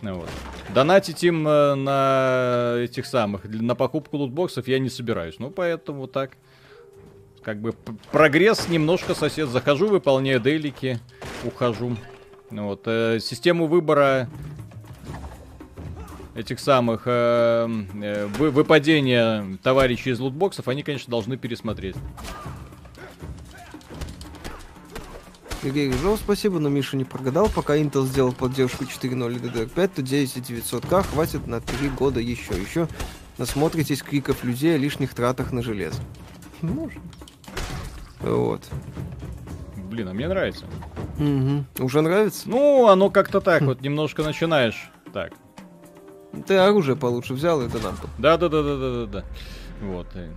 [0.00, 0.28] Ну Вот.
[0.74, 5.34] Донатить им э, на этих самых, на покупку лутбоксов я не собираюсь.
[5.38, 6.38] Ну, поэтому так.
[7.42, 7.72] Как бы
[8.12, 9.48] прогресс немножко сосед.
[9.48, 11.00] Захожу, выполняю дейлики,
[11.44, 11.96] ухожу.
[12.50, 12.82] Ну Вот.
[12.86, 14.28] э, систему выбора
[16.34, 17.68] этих самых э,
[18.02, 21.96] э, вы- выпадения товарищей из лутбоксов, они, конечно, должны пересмотреть.
[25.62, 27.50] Сергей Рыжов, спасибо, но Миша не прогадал.
[27.54, 32.54] Пока Intel сделал поддержку 4.0 и DDR5, то 9900К хватит на 3 года еще.
[32.54, 32.88] Еще
[33.36, 36.00] насмотритесь криков людей о лишних тратах на железо.
[36.62, 36.98] Может.
[38.20, 38.62] Вот.
[39.76, 40.66] Блин, а мне нравится.
[41.18, 41.66] Мгм.
[41.78, 42.48] Уже нравится?
[42.48, 44.90] Ну, оно как-то так вот, немножко начинаешь.
[45.12, 45.32] Так.
[46.46, 47.96] Ты оружие получше взял, это нам.
[48.18, 49.24] Да-да-да-да-да-да.
[49.82, 50.06] Вот.
[50.14, 50.30] э.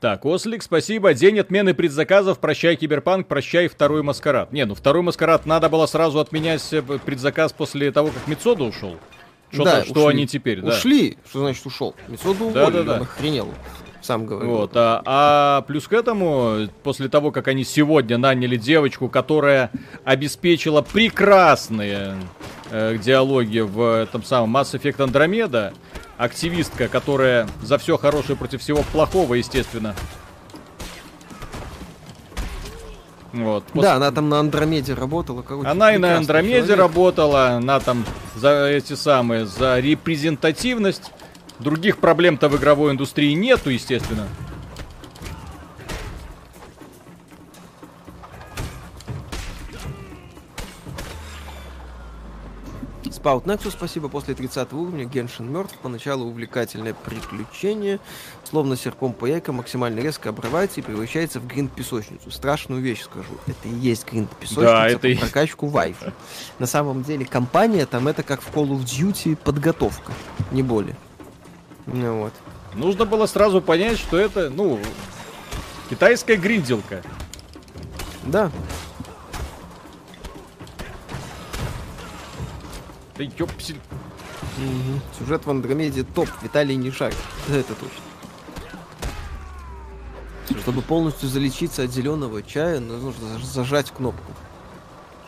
[0.00, 1.12] Так, Ослик, спасибо.
[1.12, 2.38] День отмены предзаказов.
[2.38, 4.52] Прощай, Киберпанк, прощай, второй Маскарад.
[4.52, 8.96] Не, ну второй Маскарад надо было сразу отменять э, предзаказ после того, как Мицода ушел.
[9.50, 10.10] Что, Да, что ушли.
[10.10, 10.68] они теперь, да.
[10.68, 11.18] Ушли?
[11.28, 11.96] Что значит ушел?
[12.06, 12.94] Мисоду Да, уволили, да, да.
[12.98, 13.48] он охренел.
[14.08, 14.50] Сам говорил.
[14.56, 19.70] Вот, а, а плюс к этому, после того, как они сегодня наняли девочку, которая
[20.02, 22.16] обеспечила прекрасные
[22.70, 25.74] э, диалоги в этом самом Mass Effect Andromeda,
[26.16, 29.94] активистка, которая за все хорошее против всего плохого, естественно.
[33.34, 33.64] Вот.
[33.74, 35.42] пос- Да, она там на Андромеде работала.
[35.42, 36.78] Короче, Она и на Андромеде человек.
[36.78, 41.12] работала, она там за эти самые, за репрезентативность.
[41.60, 44.28] Других проблем-то в игровой индустрии нету, естественно.
[53.10, 54.08] Спаут Nexus, спасибо.
[54.08, 55.74] После 30 уровня Геншин мертв.
[55.82, 58.00] Поначалу увлекательное приключение.
[58.44, 62.30] Словно серпом по яйкам максимально резко обрывается и превращается в гринд-песочницу.
[62.30, 63.32] Страшную вещь скажу.
[63.46, 66.12] Это и есть гринд-песочница Да, это по и- прокачку вайфа.
[66.58, 70.12] На самом деле компания там это как в Call of Duty подготовка.
[70.52, 70.96] Не более.
[71.92, 72.32] Ну вот.
[72.74, 74.78] Нужно было сразу понять, что это, ну,
[75.88, 77.02] китайская гринделка.
[78.24, 78.50] Да.
[83.16, 83.80] Да ёпсель.
[84.58, 85.00] Мгм.
[85.18, 86.28] Сюжет в Андромеде топ.
[86.42, 87.16] Виталий не шарит.
[87.48, 88.02] Это точно.
[90.60, 94.32] Чтобы полностью залечиться от зеленого чая, нужно заж- зажать кнопку.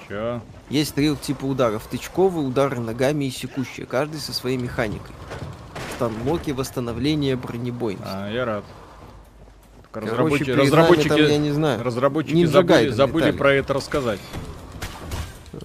[0.09, 0.41] Чё?
[0.69, 1.87] Есть три типа ударов.
[1.87, 3.87] Тычковые, удары ногами и секущие.
[3.87, 5.15] Каждый со своей механикой.
[6.01, 8.09] Там блоки восстановления бронебойности.
[8.11, 8.65] А, я рад.
[9.93, 11.83] Только Короче, разработчики, разработчики, там, я не знаю.
[11.83, 14.19] разработчики Ninja забыли, забыли про это рассказать.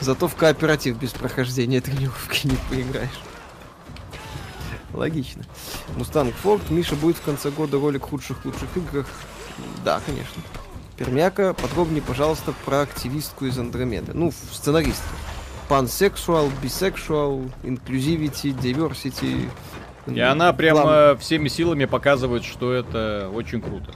[0.00, 3.20] Зато в кооператив без прохождения тренировки не поиграешь.
[4.94, 5.42] Логично.
[5.96, 6.70] Мустанг Форд.
[6.70, 9.06] Миша будет в конце года ролик худших лучших играх.
[9.84, 10.40] Да, конечно.
[10.96, 14.12] Пермяка, подробнее, пожалуйста, про активистку из Андромеды.
[14.14, 15.16] Ну, сценаристку.
[15.76, 19.48] Пансексуал, бисексуал, инклюзивити, diversity.
[20.06, 23.90] И она прям Глав- э, всеми силами показывает, что это очень круто.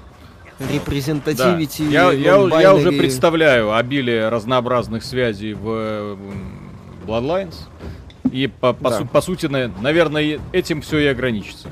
[0.59, 0.65] Да.
[0.73, 1.83] Репрезентативити.
[1.83, 6.17] Я, я, у- я уже представляю обилие разнообразных связей в,
[7.07, 7.57] Bloodlines.
[8.33, 8.99] И по, по, Да.
[9.01, 11.69] су- по сути, на- наверное, этим все и ограничится.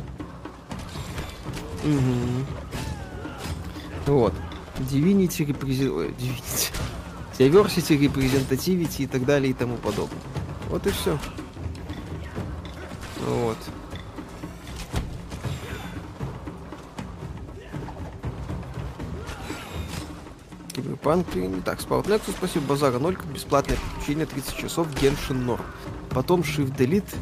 [1.83, 2.45] Мгм.
[4.07, 4.35] Вот.
[4.93, 5.47] Divinity,
[5.91, 6.73] ой, Divinity.
[7.39, 10.21] Diversity, Representativity и так далее и тому подобное.
[10.69, 11.19] Вот и все.
[13.27, 13.57] Вот.
[20.75, 21.63] Киберпанк перенес.
[21.65, 25.63] Так, Спаут Nexus, спасибо, Базара 0, как бесплатное подключение 30 часов Genshin Nord.
[26.11, 27.15] Потом Shift Delete,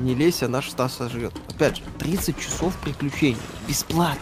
[0.00, 1.32] не лезь, а наш Стас сожрет.
[1.48, 3.38] Опять же, 30 часов приключений.
[3.66, 4.20] Бесплатно.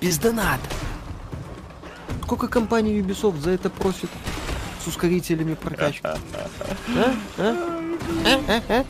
[0.00, 0.68] Без доната.
[2.26, 4.10] Сколько компания Ubisoft за это просит?
[4.84, 6.00] С ускорителями прокачки.
[6.02, 6.18] А?
[6.96, 7.14] А?
[7.38, 7.56] А?
[8.48, 8.62] А?
[8.68, 8.84] А?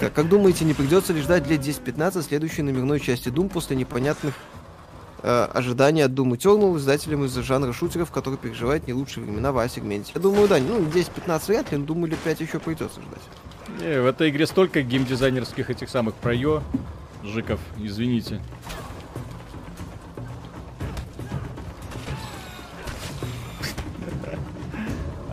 [0.00, 4.34] Как, как думаете, не придется ли ждать лет 10-15 следующей номерной части Doom после непонятных
[5.22, 9.58] э, ожиданий от Doom Eternal издателям из-за жанра шутеров, который переживает не лучшие времена в
[9.58, 10.10] А-сегменте?
[10.16, 13.80] Я думаю, да, ну 10-15 вряд ли, но думаю, лет 5 еще придется ждать.
[13.80, 16.64] Не, в этой игре столько геймдизайнерских этих самых проё,
[17.22, 18.40] жиков, извините.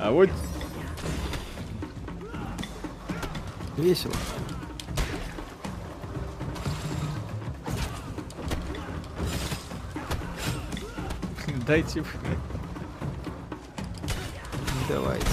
[0.07, 0.29] А вот
[3.75, 4.13] Весело.
[11.67, 12.05] дайте...
[14.87, 15.25] Давайте.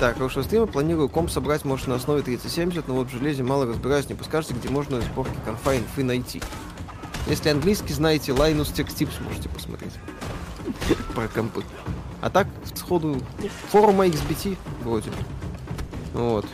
[0.00, 0.66] Так, хорошего стрима.
[0.66, 4.08] Планирую комп собрать, может, на основе 3070, но вот в железе мало разбираюсь.
[4.08, 6.40] Не подскажете, где можно сборки конфа инфы найти?
[7.26, 9.92] Если английский знаете, Linus Tech Tips можете посмотреть.
[11.14, 11.62] Про компы.
[12.22, 13.20] А так, сходу,
[13.70, 15.10] форума XBT вроде.
[16.14, 16.46] Вот.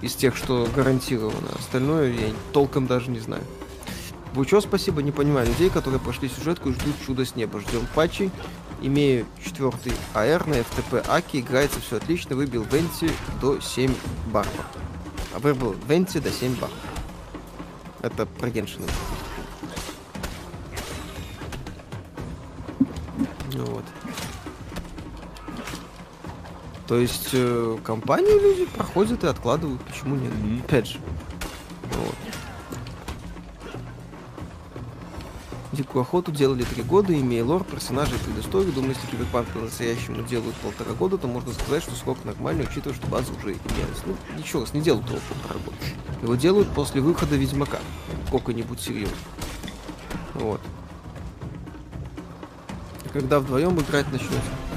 [0.00, 1.48] Из тех, что гарантировано.
[1.58, 3.42] Остальное я толком даже не знаю.
[4.32, 7.58] Бучо, спасибо, не понимаю людей, которые прошли сюжетку и ждут чудо с неба.
[7.58, 8.30] Ждем патчей.
[8.80, 13.92] Имею четвертый АР на FTP Аки, играется все отлично, выбил Венти до 7
[14.32, 14.66] барбар.
[15.34, 16.78] А выбил Венти до 7 барбар.
[18.02, 18.86] Это про Геншина.
[23.64, 23.84] Вот.
[26.86, 30.32] То есть э, компанию люди проходят и откладывают, почему нет?
[30.34, 30.60] Мгм.
[30.60, 30.98] Опять же.
[31.92, 32.14] Вот.
[35.72, 38.72] Дикую охоту делали три года, имея лор, персонажей предысторию.
[38.72, 43.06] Думаю, если киберпанк по-настоящему делают полтора года, то можно сказать, что срок нормальный, учитывая, что
[43.08, 44.02] база уже имелась.
[44.06, 45.76] Ну, еще раз, не делают его полтора года.
[46.22, 47.78] Его делают после выхода Ведьмака.
[48.28, 49.16] Сколько-нибудь серьезно.
[50.34, 50.60] Вот.
[53.12, 54.34] Когда вдвоем играть начнете?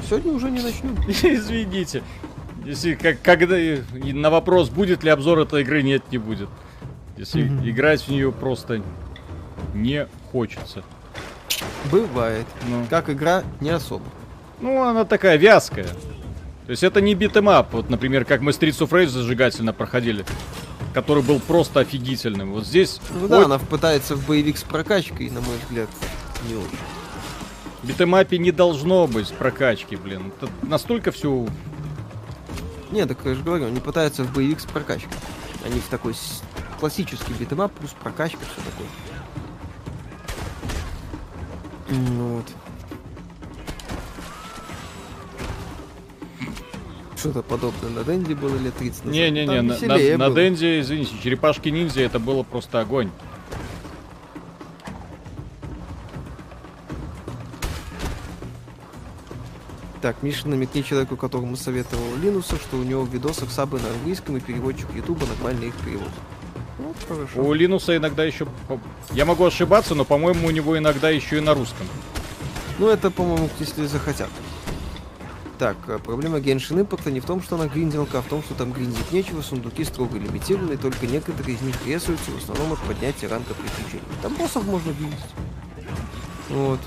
[0.08, 0.96] Сегодня уже не начнем.
[1.08, 2.04] Извините.
[2.66, 3.56] Если как, когда
[3.94, 6.50] на вопрос, будет ли обзор этой игры, нет, не будет.
[7.18, 7.70] Если Мгм.
[7.70, 8.82] играть в нее просто
[9.74, 10.84] не хочется.
[11.92, 12.46] Бывает.
[12.68, 12.86] Ну.
[12.90, 14.06] Как игра, не особо.
[14.62, 15.88] Ну, она такая вязкая.
[16.66, 19.74] То есть это не beat 'em up, вот, например, как мы Streets of Rage зажигательно
[19.74, 20.24] проходили,
[20.94, 22.52] который был просто офигительным.
[22.52, 25.90] Вот здесь Ну да, ой, она пытается в боевик с прокачкой, на мой взгляд,
[26.48, 26.78] не очень.
[27.84, 30.32] Битэмапе не должно быть прокачки, блин.
[30.38, 31.48] Это настолько все...
[32.92, 35.18] Не, так я же говорю, они пытаются в боевик с прокачкой.
[35.66, 36.14] Они в такой
[36.80, 38.88] классический beat 'em up плюс прокачка, все такое.
[41.90, 42.46] Ну вот.
[47.18, 49.14] Что-то подобное на Дэнди было лет 30 назад.
[49.14, 50.36] Не-не-не, на, на, на.
[50.36, 53.12] Денде, извините, черепашки ниндзя это было просто огонь.
[60.02, 64.38] Так, Миша, намекни человеку, которому советовал Линуса, что у него в видосах сабы на английском
[64.38, 66.14] и переводчик Ютуба нормально их переводит.
[66.78, 67.42] Ну, хорошо.
[67.42, 68.48] У Линуса иногда еще...
[69.12, 71.86] Я могу ошибаться, но, по-моему, у него иногда еще и на русском.
[72.78, 74.30] Ну, это, по-моему, если захотят.
[75.58, 78.54] Так, а проблема Genshin Impact не в том, что она гринделка, а в том, что
[78.54, 83.28] там гриндить нечего, сундуки строго лимитированы, только некоторые из них рисуются, в основном от поднятия
[83.28, 84.06] ранга приключений.
[84.22, 85.20] Там боссов можно гриндить.
[86.48, 86.80] Вот.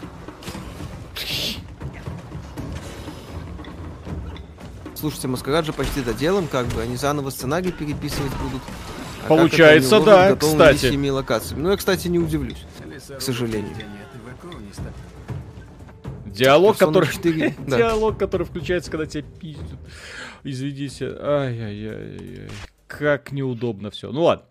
[5.03, 8.63] Слушайте, Маскарад же почти доделан, как бы, они заново сценарий переписывать будут.
[9.25, 10.93] А Получается, да, кстати.
[10.93, 11.61] семи локациями?
[11.61, 12.65] Ну, я, кстати, не удивлюсь.
[13.09, 13.75] К сожалению.
[16.25, 17.13] Диалог, Persona который...
[17.13, 17.77] 4, да.
[17.79, 19.81] Диалог, который включается, когда тебя пиздят.
[20.45, 21.13] Извините.
[21.21, 22.49] Ай-яй-яй-яй.
[22.87, 24.13] как неудобно все.
[24.13, 24.45] Ну ладно.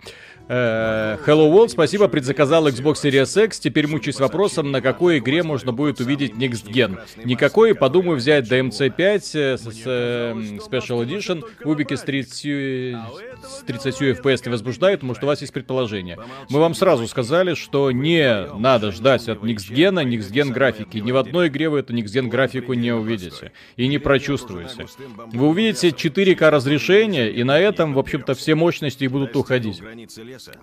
[0.53, 3.59] Э, Hello World, спасибо, предзаказал Xbox Series X.
[3.59, 6.99] Теперь мучаюсь вопросом, на какой игре можно будет увидеть Next Gen.
[7.23, 11.41] Никакой, подумаю взять DMC 5 э, с, с, э, Special Edition.
[11.63, 16.17] Кубики с 30, с 30 FPS не возбуждают, что у вас есть предположение.
[16.49, 20.97] Мы вам сразу сказали, что не надо ждать от Next Gen, Next Gen графики.
[20.97, 23.53] Ни в одной игре вы эту Next Gen графику не увидите.
[23.77, 24.87] И не прочувствуете.
[25.31, 29.81] Вы увидите 4К разрешение, и на этом, в общем-то, все мощности будут уходить.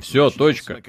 [0.00, 0.82] Все, точка.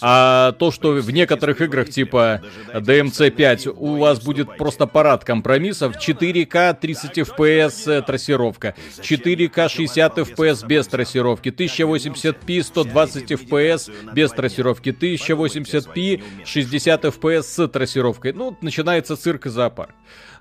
[0.00, 2.42] А то, что в некоторых играх типа
[2.72, 10.66] DMC 5 у вас будет просто парад компромиссов, 4К 30 FPS трассировка, 4К 60 FPS
[10.66, 18.32] без трассировки, 1080p 120 FPS без трассировки, 1080p 60 FPS с трассировкой.
[18.32, 19.94] Ну, начинается цирк и зоопарк.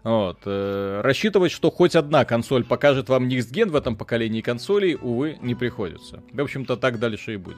[0.05, 0.37] Вот.
[0.45, 5.39] Э, рассчитывать, что хоть одна консоль покажет вам Next Gen в этом поколении консолей, увы,
[5.41, 6.21] не приходится.
[6.31, 7.57] В общем-то, так дальше и будет.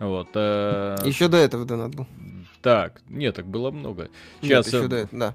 [0.00, 0.28] Вот.
[0.34, 0.96] Э...
[1.04, 2.08] Еще до этого донат был.
[2.60, 4.08] Так, нет, так было много.
[4.42, 4.66] Сейчас.
[4.66, 5.32] Нет, еще э, до этого,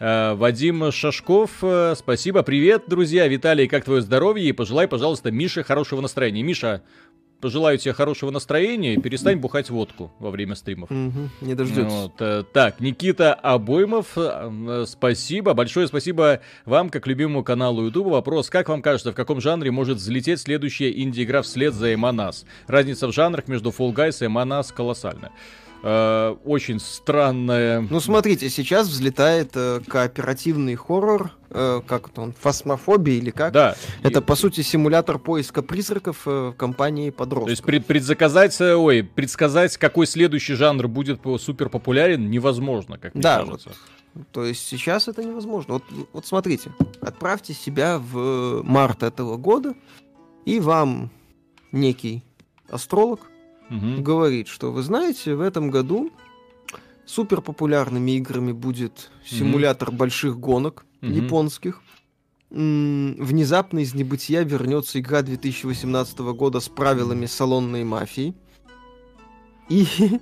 [0.00, 0.34] да.
[0.34, 1.62] Вадим Шашков,
[1.96, 3.26] спасибо, привет, друзья.
[3.26, 4.48] Виталий, как твое здоровье?
[4.48, 6.42] И пожелай, пожалуйста, Мише хорошего настроения.
[6.42, 6.82] Миша,
[7.40, 10.90] пожелаю тебе хорошего настроения и перестань бухать водку во время стримов.
[10.90, 11.92] Мгм, Не дождетесь.
[11.92, 18.08] Вот, э, так, Никита Обоймов, э, э, спасибо, большое спасибо вам, как любимому каналу YouTube.
[18.08, 22.44] Вопрос, как вам кажется, в каком жанре может взлететь следующая инди-игра вслед за Us?
[22.66, 25.30] Разница в жанрах между Fall Guys и Us колоссальная.
[25.82, 27.86] Э, очень странная...
[27.88, 33.52] Ну, смотрите, сейчас взлетает э, кооперативный хоррор, э, как это он, фасмофобия или как?
[33.52, 33.76] Да.
[34.02, 37.50] Это, и- по сути, симулятор поиска призраков э, в компании То подростков.
[37.50, 43.22] есть пред- предзаказать, э, ой, предсказать, какой следующий жанр будет супер популярен, невозможно, как мне
[43.22, 43.70] Да, кажется.
[44.32, 45.74] То есть сейчас это невозможно.
[45.74, 49.74] Вот, вот смотрите, отправьте себя в март этого года,
[50.44, 51.10] и вам
[51.70, 52.24] некий
[52.68, 53.20] астролог
[53.68, 54.02] Мгм.
[54.02, 56.10] говорит, что вы знаете, в этом году
[57.06, 61.12] супер популярными играми будет симулятор больших гонок Мгм.
[61.12, 61.82] японских.
[62.50, 68.34] М, Внезапно из небытия вернется игра 2018 года с правилами салонной мафии.
[69.68, 69.86] И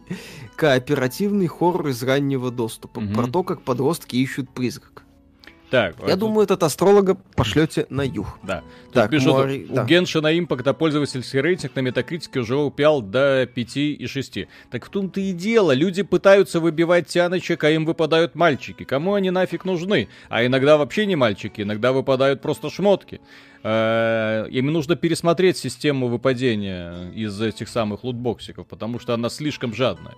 [0.56, 3.00] кооперативный хоррор из раннего доступа.
[3.00, 3.14] Мгм.
[3.14, 5.04] Про то, как подростки ищут призрак.
[5.70, 8.38] Так, Я а думаю, этот астролога пошлете на юг.
[8.44, 8.62] Да.
[8.84, 9.84] Тут Так, пишут, Мори- у да.
[9.84, 14.46] Геншина Импакта пользовательский рейтинг на метакритике уже упал до 5,6.
[14.70, 15.72] Так в том-то и дело.
[15.72, 18.84] Люди пытаются выбивать тяночек, а им выпадают мальчики.
[18.84, 20.08] Кому они нафиг нужны?
[20.28, 23.20] А иногда вообще не мальчики, иногда выпадают просто шмотки.
[23.64, 30.14] Э, Им нужно пересмотреть систему выпадения из этих самых лутбоксиков, потому что она слишком жадная.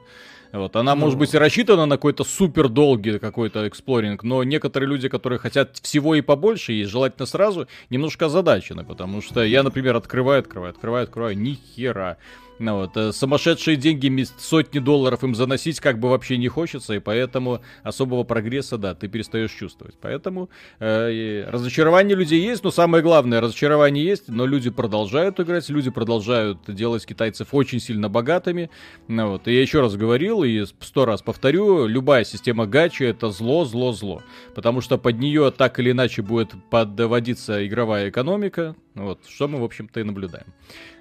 [0.52, 1.02] Вот, она, Ну.
[1.02, 5.76] может быть, и рассчитана на какой-то супер долгий какой-то эксплоринг, но некоторые люди, которые хотят
[5.82, 11.04] всего и побольше, и желательно сразу, немножко озадачены, потому что я, например, открываю, открываю, открываю,
[11.04, 12.16] открываю, ни хера.
[12.58, 16.98] Ну вот, э, сумасшедшие деньги, сотни долларов им заносить как бы вообще не хочется, и
[16.98, 19.94] поэтому особого прогресса, да, ты перестаешь чувствовать.
[20.00, 20.50] Поэтому
[20.80, 26.58] э, разочарование людей есть, но самое главное, разочарование есть, но люди продолжают играть, люди продолжают
[26.66, 28.70] делать китайцев очень сильно богатыми.
[29.06, 33.30] Ну вот, и я еще раз говорил, и сто раз повторю, любая система гачи это
[33.30, 34.22] зло, зло, зло.
[34.54, 39.64] Потому что под нее так или иначе будет подводиться игровая экономика, вот, что мы, в
[39.64, 40.46] общем-то, и наблюдаем.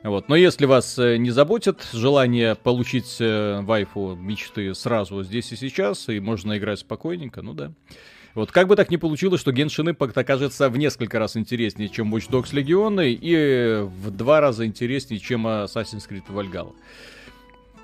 [0.04, 0.30] Вот.
[0.30, 6.10] Но если вас э, не заботит желание получить э, вайфу мечты сразу здесь и сейчас,
[6.10, 7.72] и можно играть спокойненько, ну да.
[8.36, 12.14] Вот как бы так ни получилось, что Genshin Impact окажется в несколько раз интереснее, чем
[12.14, 16.74] Watch Dogs Legion, и в два раза интереснее, чем Assassin's Creed Valhalla.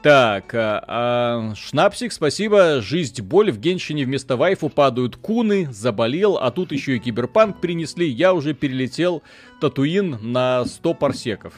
[0.04, 2.82] Так, а, а, Шнапсик, спасибо.
[2.82, 8.10] Жизнь, боль в Геншине вместо вайфу падают куны, заболел, а тут еще и киберпанк принесли.
[8.10, 9.24] Я уже перелетел
[9.62, 11.54] Татуин на 100 парсеков.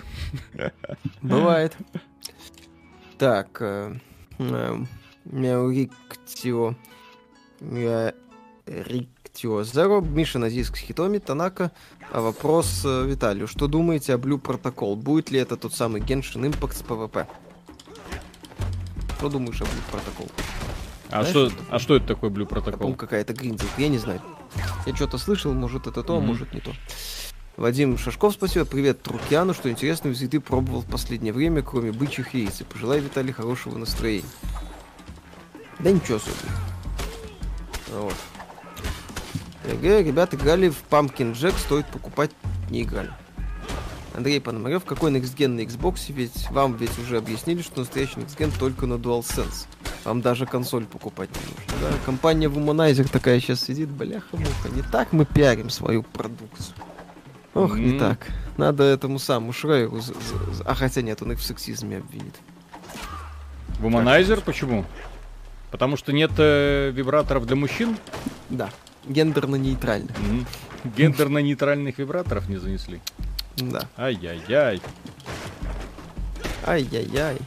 [1.23, 1.75] Бывает.
[3.17, 3.95] Так, э,
[4.37, 4.77] э,
[5.25, 6.75] Мяуриктио.
[7.61, 8.03] Мяуриктио.
[9.63, 10.01] Зеро.
[10.01, 11.17] Миша на диск с хитоми.
[11.17, 11.71] Танака.
[12.11, 13.47] А вопрос э, Виталию.
[13.47, 14.95] Что думаете о Blue Protocol?
[14.95, 17.25] Будет ли это тот самый Genshin Impact с PvP?
[19.25, 20.31] Что думаешь о Blue Protocol?
[21.09, 22.95] А Знаешь, что, а что это такое Blue Protocol?
[22.95, 23.69] какая-то гринзик.
[23.79, 24.21] Я не знаю.
[24.85, 26.27] Я что-то слышал, может это то, а Мгм.
[26.27, 26.71] может не то.
[27.57, 28.65] Вадим Шашков, спасибо.
[28.65, 29.55] Привет Трукиану.
[29.55, 32.61] Что интересно, из еды пробовал в последнее время, кроме бычьих яиц.
[32.61, 34.29] И пожелай Виталий хорошего настроения.
[35.79, 36.59] Да ничего особенного.
[37.93, 38.15] Вот.
[39.63, 42.29] ЭГ, ребят, играли в Pumpkin Jack, стоит покупать,
[42.69, 43.11] не играли.
[44.15, 46.05] Андрей Пономарев, какой Next Gen на Xbox?
[46.09, 49.67] Ведь вам ведь уже объяснили, что настоящий Next Gen только на DualSense.
[50.05, 51.41] Вам даже консоль покупать не
[51.75, 51.89] нужно.
[51.89, 51.97] Да?
[52.05, 54.69] Компания Womanizer такая сейчас сидит, бляха-муха.
[54.73, 56.75] Не так мы пиарим свою продукцию.
[57.53, 57.99] Ох, не М.
[57.99, 58.27] так.
[58.57, 59.99] Надо этому самому Шрейеру...
[59.99, 62.35] за- за- за- А хотя нет, он их в сексизме обвинит.
[63.79, 64.41] Вуманайзер?
[64.41, 64.85] Почему?
[65.71, 67.97] Потому что нет э, вибраторов для мужчин?
[68.49, 68.69] Да.
[69.07, 70.09] Гендерно-нейтрально.
[70.19, 70.45] Мгм.
[70.95, 73.01] Гендерно-нейтральных вибраторов не занесли.
[73.57, 73.87] Да.
[73.97, 74.81] Ай-яй-яй.
[76.65, 77.37] Ай-яй-яй.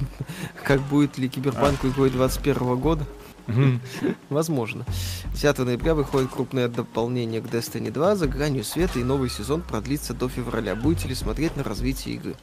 [0.64, 3.06] Как будет ли киберпанк игрой 21 года?
[4.28, 4.84] Возможно.
[5.32, 10.12] 10 ноября выходит крупное дополнение к Destiny 2 за гранью света и новый сезон продлится
[10.12, 10.74] до февраля.
[10.74, 12.34] Будете ли смотреть на развитие игры?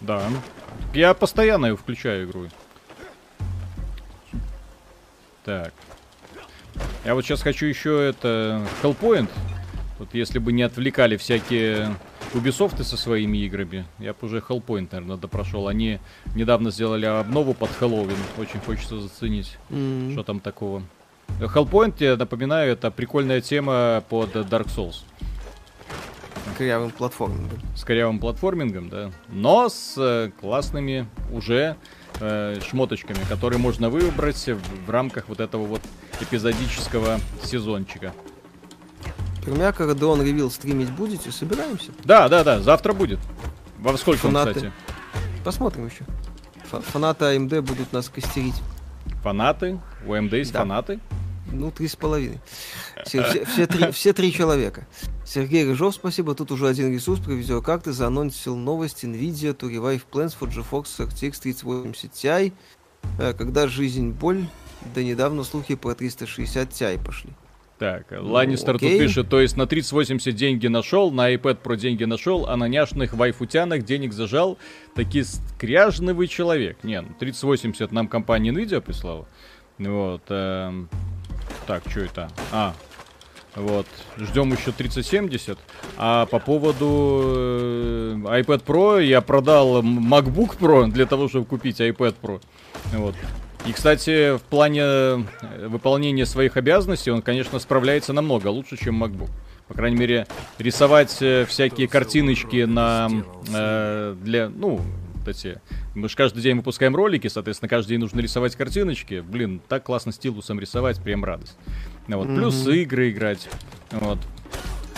[0.00, 0.22] Да.
[0.94, 2.48] Я постоянно ее включаю игру.
[5.48, 5.72] Так.
[7.06, 9.30] Я вот сейчас хочу еще это Hellpoint.
[9.98, 11.96] Вот если бы не отвлекали всякие
[12.34, 15.66] Ubisoft со своими играми, я бы уже Hellpoint, наверное, допрошел.
[15.66, 16.00] Они
[16.34, 18.18] недавно сделали обнову под Хэллоуин.
[18.36, 20.82] Очень хочется заценить, М, что там такого.
[21.40, 24.96] Hellpoint, я напоминаю, это прикольная тема под Dark Souls.
[26.58, 27.58] Корявым платформингом.
[27.74, 31.76] с корявым платформингом, да, но с э, классными уже
[32.20, 35.82] э, шмоточками, которые можно выбрать в, в рамках вот этого вот
[36.20, 38.12] эпизодического сезончика.
[39.44, 41.30] Пермяка Родеон Ревил стримить будете?
[41.32, 41.90] Собираемся?
[42.04, 43.18] Да, да, да, завтра будет.
[43.78, 44.54] Во сколько он, Фанаты.
[44.54, 44.72] кстати?
[45.44, 46.04] Посмотрим еще.
[46.70, 48.56] Фа- Фанаты АМД будут нас костерить.
[49.22, 49.80] Фанаты?
[50.06, 50.60] У МД есть Да.
[50.60, 51.00] фанаты?
[51.50, 52.40] Ну, три с половиной.
[53.06, 54.86] Все, все- все три, все три человека.
[55.24, 56.34] Сергей Рыжов, спасибо.
[56.34, 61.40] Тут уже один ресурс про видеокарты заанонсил новость NVIDIA to revive plans for GeForce RTX
[61.40, 62.52] 3080 Ti.
[63.18, 64.44] Э, Когда жизнь боль,
[64.94, 67.30] да недавно слухи про 360 Ti пошли.
[67.78, 68.98] Так, Ланнистер тут Ну, окей.
[69.00, 73.12] пишет, то есть на 3080 деньги нашел, на iPad Pro деньги нашел, а на няшных
[73.14, 74.58] вайфутянах денег зажал.
[74.96, 76.82] Таки скряжный вы человек.
[76.82, 79.28] Не, ну 3080 нам компания Nvidia прислала.
[79.78, 80.22] Вот.
[80.28, 80.88] эм,
[81.68, 82.28] Так, что это?
[82.50, 82.74] А,
[83.58, 83.86] вот.
[84.16, 85.58] Ждем еще 3070.
[85.96, 92.14] А по поводу э, iPad Pro я продал MacBook Pro для того, чтобы купить iPad
[92.20, 92.40] Pro.
[92.92, 93.14] Вот.
[93.66, 95.22] И, кстати, в плане э,
[95.66, 99.30] выполнения своих обязанностей он, конечно, справляется намного лучше, чем MacBook.
[99.66, 100.26] По крайней мере,
[100.58, 103.08] рисовать э, всякие картиночки на
[103.52, 104.80] э, для, ну,
[105.28, 105.60] эти.
[105.94, 109.20] Мы же каждый день выпускаем ролики, соответственно, каждый день нужно рисовать картиночки.
[109.20, 111.56] Блин, так классно стилусом рисовать, прям радость.
[112.08, 112.26] Вот.
[112.26, 112.72] Плюс Мгм.
[112.72, 113.48] игры играть.
[113.90, 114.18] Вот.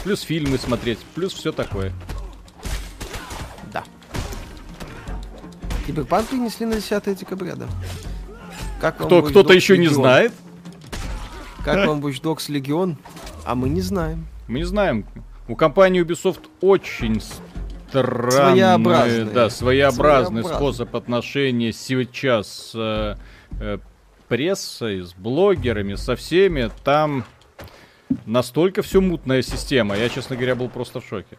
[0.04, 1.92] Плюс фильмы смотреть, плюс все такое.
[3.72, 3.84] Да.
[5.86, 7.66] Киберпанк принесли на 10 декабря, да.
[8.80, 9.94] Как Кто, кто-то еще не Legion?
[9.94, 10.32] знает?
[11.64, 12.96] Как вам Watch Dogs Legion?
[13.44, 14.26] А мы не знаем.
[14.48, 15.04] Мы не знаем.
[15.48, 19.24] У компании Ubisoft очень странный, Своеобразный.
[19.32, 20.44] да, своеобразный Своеобразный.
[20.56, 23.16] способ отношения сейчас с э,
[23.60, 23.78] э,
[24.30, 26.70] прессой, с блогерами, со всеми.
[26.84, 27.24] Там
[28.24, 29.96] настолько все мутная система.
[29.96, 31.36] Я, честно говоря, был просто в шоке.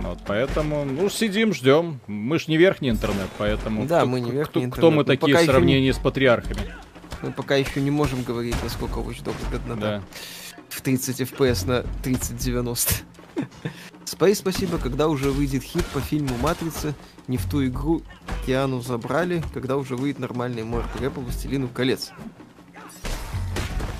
[0.00, 2.00] Вот, поэтому, ну, сидим, ждем.
[2.06, 3.86] Мы ж не верхний интернет, поэтому...
[3.86, 5.06] Да, кто, мы не кто- верхний кто, мы интернет.
[5.06, 6.74] Но такие в еще не- сравнении с патриархами?
[7.20, 9.80] Мы пока еще не можем говорить, насколько Watch Dogs годнота.
[9.80, 10.02] Да.
[10.70, 12.94] В 30 FPS на 3090.
[14.06, 16.94] Спейс, спасибо, когда уже выйдет хит по фильму «Матрица»,
[17.28, 18.02] не в ту игру
[18.46, 22.10] Киану забрали, когда уже выйдет нормальный МРПГ по «Властелину колец».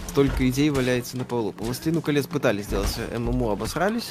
[0.09, 1.53] Столько идей валяется на полу.
[1.53, 4.11] По «Властелину колец» пытались сделать ММО, обосрались.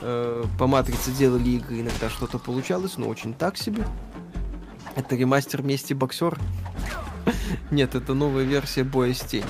[0.00, 3.86] Э, По «Матрице» делали игры, иногда что-то получалось, но очень так себе.
[4.94, 6.38] Это ремастер «Мести боксер».
[7.70, 9.48] Нет, это новая версия боя с тенью.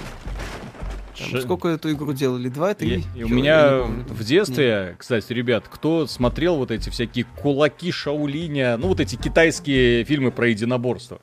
[1.18, 2.48] Там Ш- Сколько эту игру делали?
[2.48, 3.04] Два, три?
[3.14, 7.90] И, и у меня помню, в детстве, кстати, ребят, кто смотрел вот эти всякие кулаки
[7.90, 11.20] Шаулиня, ну вот эти китайские фильмы про единоборство.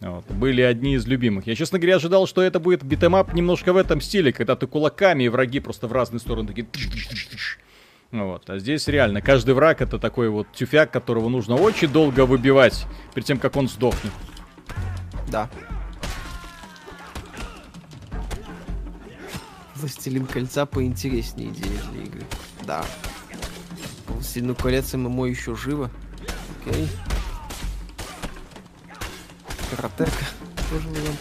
[0.00, 1.46] Вот, были одни из любимых.
[1.48, 4.54] Я, честно говоря, ожидал, что это будет beat 'em up немножко в этом стиле, когда
[4.54, 6.66] ты кулаками и враги просто в разные стороны такие...
[8.12, 8.48] Вот.
[8.48, 13.26] А здесь реально каждый враг это такой вот тюфяк, которого нужно очень долго выбивать, перед
[13.26, 14.12] тем, как он сдохнет.
[15.30, 15.50] Да.
[19.80, 22.22] Властелин кольца поинтереснее идея для игры.
[22.66, 22.84] Да.
[24.08, 25.90] Властелину колец MMO еще живо.
[26.66, 26.88] Окей.
[29.70, 30.10] Каратека.
[30.70, 31.18] Тоже вариант.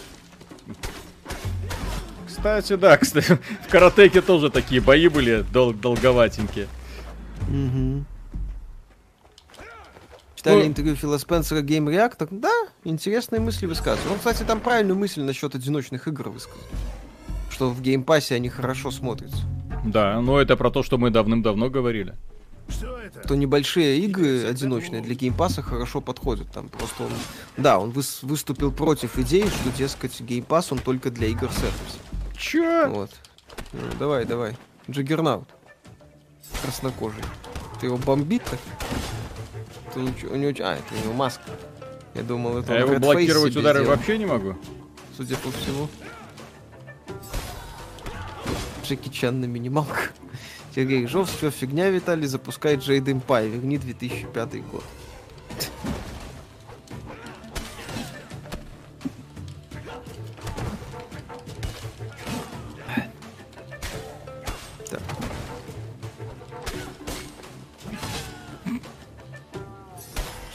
[2.28, 3.38] Кстати, да, кстати,
[3.68, 6.68] в Каратеке тоже такие бои были дол- долговатенькие.
[7.48, 8.06] Мгм.
[10.36, 12.28] Читали Ну- интервью Фила Спенсера Game Reactor?
[12.32, 12.54] Да,
[12.84, 14.14] интересные мысли высказывал.
[14.14, 16.62] Он, кстати, там правильную мысль насчет одиночных игр высказал.
[17.58, 19.42] Что в геймпассе они хорошо смотрятся.
[19.84, 22.14] Да, но это про то, что мы давным-давно говорили.
[22.70, 26.52] Что то небольшие игры одиночные для геймпаса хорошо подходят.
[26.52, 27.10] Там просто он,
[27.58, 31.98] да, он выс- выступил против идеи, что, дескать, Game Pass он только для игр сервис.
[32.38, 32.90] Чё?
[32.92, 33.10] Вот.
[33.74, 34.56] Ну, давай, давай.
[34.88, 35.48] Джаггернаут.
[36.62, 37.24] Краснокожий.
[37.82, 38.60] Ты его бомбит так?
[39.96, 40.52] Ты у, чё- у него...
[40.60, 41.42] А, это у него маска.
[42.14, 44.56] Я думал, это А он его блокировать удары сделал, вообще не могу.
[45.16, 45.88] Судя по всему.
[48.88, 50.14] Джеки Чан на минималках.
[50.76, 53.50] Сергей Жов, все фигня, Виталий, запускает Jade Empire.
[53.50, 54.84] Верни 2005 год.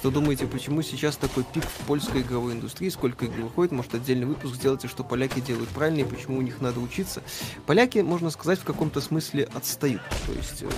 [0.03, 2.89] Что думаете, почему сейчас такой пик в польской игровой индустрии?
[2.89, 3.71] Сколько игр выходит?
[3.71, 7.23] Может, отдельный выпуск сделайте, что поляки делают правильно и почему у них надо учиться?
[7.67, 10.03] Поляки, можно сказать, в каком-то смысле отстают.
[10.27, 10.69] То есть, э,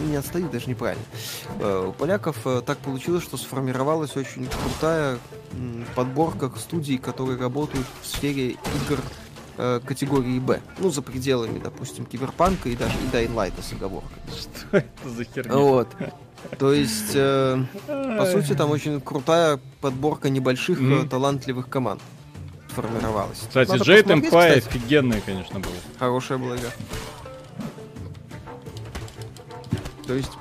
[0.00, 1.04] ну, не отстают, даже неправильно.
[1.60, 5.18] Э, У поляков э, так получилось, что сформировалась очень крутая
[5.94, 8.98] подборка студий, которые работают в сфере игр
[9.58, 10.62] категории Б.
[10.78, 14.22] Ну, за пределами, допустим, Киберпанка и даже и Dying Light с оговоркой.
[14.34, 15.54] Что это за херня?
[15.54, 15.88] Вот.
[16.58, 22.00] То есть, э, по сути, там очень крутая подборка небольших э, талантливых команд
[22.70, 23.38] сформировалась.
[23.38, 24.58] Кстати, Надо Empire кстати.
[24.58, 25.74] офигенная, конечно, была.
[25.98, 26.70] Хорошая была игра.
[30.06, 30.32] То есть,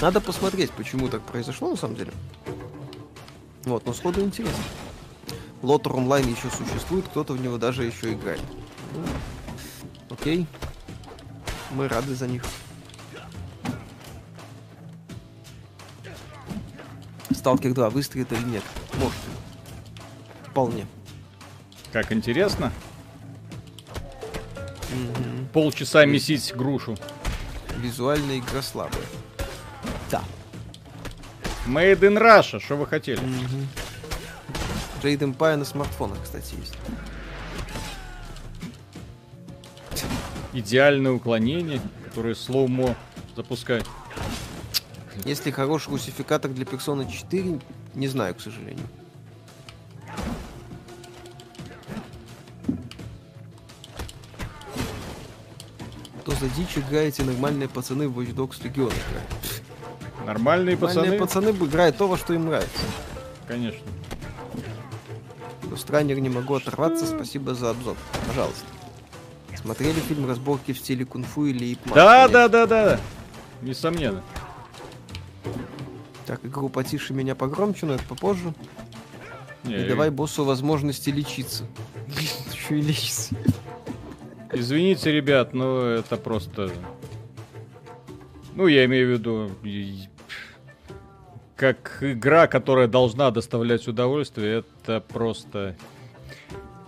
[0.00, 2.12] надо посмотреть, почему так произошло на самом деле.
[3.64, 4.62] Вот, но сходу интересно.
[5.62, 8.40] Лотер онлайн еще существует, кто-то в него даже еще играет.
[8.94, 9.02] Ну,
[10.10, 10.46] окей.
[11.72, 12.42] Мы рады за них.
[17.38, 18.64] Сталкер 2 выстрелит или нет?
[18.94, 19.18] Может.
[20.50, 20.86] Вполне.
[21.92, 22.72] Как интересно.
[24.90, 25.46] Мгм.
[25.52, 26.96] Полчаса месить грушу.
[27.76, 29.04] Визуальная игра слабая.
[30.10, 30.24] Да.
[31.68, 33.22] Made in Russia, что вы хотели?
[35.00, 36.74] Jade Empire на смартфонах, кстати, есть.
[40.52, 42.96] Идеальное уклонение, которое слоумо
[43.36, 43.86] запускает.
[45.24, 47.60] Если хороший русификатор для персоны 4,
[47.94, 48.86] не знаю, к сожалению.
[56.22, 59.62] Что за дичь играете нормальные пацаны в Watch Dogs Legion играют?
[60.26, 61.18] Нормальные Нормальные пацаны?
[61.18, 62.78] пацаны играют то, во что им нравится.
[63.46, 63.80] Конечно.
[65.76, 67.96] Странер не могу оторваться, спасибо за обзор.
[68.26, 68.64] Пожалуйста.
[69.56, 71.94] Смотрели фильм разборки в стиле кунг-фу или Man?
[71.94, 72.32] Да, Нет.
[72.32, 73.00] да, да, да.
[73.62, 74.22] Несомненно.
[76.28, 78.52] Так, игру потише меня погромче, но это попозже.
[79.64, 81.64] Не, И давай боссу возможности лечиться.
[82.52, 83.34] Еще и лечиться.
[84.52, 86.70] Извините, ребят, но это просто...
[88.54, 89.50] Ну, я имею в виду...
[91.56, 95.76] Как игра, которая должна доставлять удовольствие, это просто...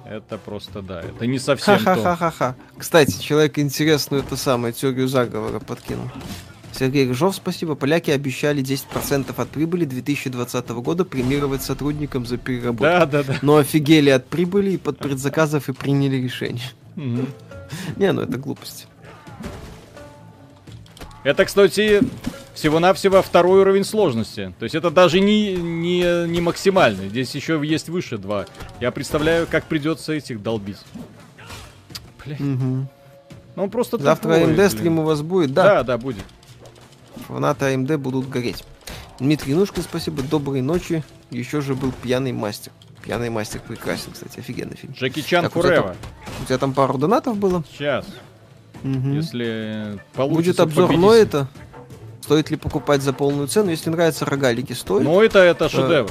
[0.05, 1.78] Это просто, да, это не совсем.
[1.78, 2.57] Ха-ха-ха-ха-ха.
[2.76, 6.11] Кстати, человек интересную это самое теорию заговора подкинул.
[6.73, 7.75] Сергей Рыжов, спасибо.
[7.75, 12.85] Поляки обещали 10% от прибыли 2020 года премировать сотрудникам за переработку.
[12.85, 13.39] Да, да, да.
[13.43, 16.71] Но офигели от прибыли и под предзаказов и приняли решение.
[16.97, 18.87] Не, ну это глупость.
[21.23, 22.01] Это, кстати,
[22.55, 24.55] всего-навсего второй уровень сложности.
[24.59, 27.09] То есть это даже не, не, не максимальный.
[27.09, 28.47] Здесь еще есть выше два.
[28.81, 30.79] Я представляю, как придется этих долбить.
[32.27, 32.89] Мгм.
[33.57, 34.71] Ну, он просто Завтра блин.
[34.71, 35.62] стрим у вас будет, да?
[35.62, 36.25] Да, да, будет.
[37.29, 38.64] Фанаты AMD будут гореть.
[39.18, 41.05] Дмитрий Нушкин, спасибо, доброй ночи.
[41.31, 42.73] Еще же был пьяный мастер.
[43.03, 44.93] Пьяный мастер прекрасен, кстати, офигенный фильм.
[44.95, 45.97] Джеки Чан Так, у тебя Фурева.
[46.43, 47.64] У тебя там пару донатов было?
[47.73, 48.07] Сейчас,
[48.83, 49.14] Мгм.
[49.14, 51.05] если Будет получится обзор победить.
[51.05, 51.49] Ноэта.
[52.23, 53.71] Стоит ли покупать за полную цену?
[53.71, 55.05] Если нравятся рогалики, стоит.
[55.05, 56.11] Ну, это, это шедевр.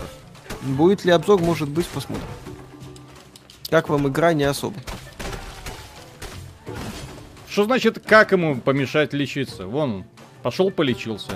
[0.63, 2.25] Будет ли обзор, может быть, посмотрим.
[3.69, 4.75] Как вам игра, не особо.
[7.47, 9.65] Что значит, как ему помешать лечиться?
[9.67, 10.05] Вон он,
[10.43, 11.31] пошел полечился.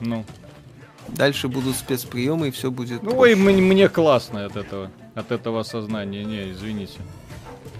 [0.00, 0.24] Ну.
[1.08, 3.02] Дальше будут спецприемы и все будет.
[3.02, 3.36] Ну, ой, проще.
[3.36, 4.90] мне, мне классно от этого.
[5.14, 6.24] От этого осознания.
[6.24, 7.00] Не, извините.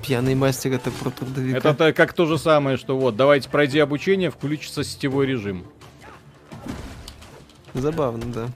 [0.03, 1.59] Пьяный мастер это про трудовика.
[1.59, 5.65] Это то- как то же самое, что вот, давайте пройди обучение, включится сетевой режим.
[7.75, 8.49] Забавно, да.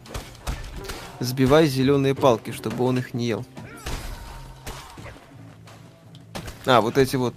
[1.21, 3.45] Сбивай зеленые палки, чтобы он их не ел.
[6.65, 7.35] А, вот эти вот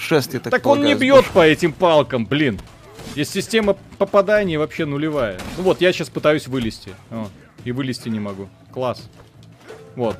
[0.00, 2.60] шест, я так Так, он не бьет по этим палкам, блин.
[3.12, 5.38] Здесь система попадания вообще нулевая.
[5.56, 6.94] Ну вот, я сейчас пытаюсь вылезти.
[7.10, 7.28] О,
[7.64, 8.48] и вылезти не могу.
[8.72, 9.08] Класс.
[9.96, 10.16] Вот.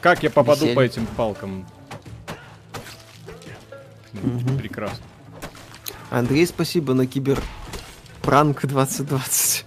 [0.00, 0.76] Как я попаду Веселье.
[0.76, 1.66] по этим палкам?
[4.12, 4.58] Мгм.
[4.58, 5.04] Прекрасно.
[6.10, 9.64] Андрей, спасибо на киберпранк 2020.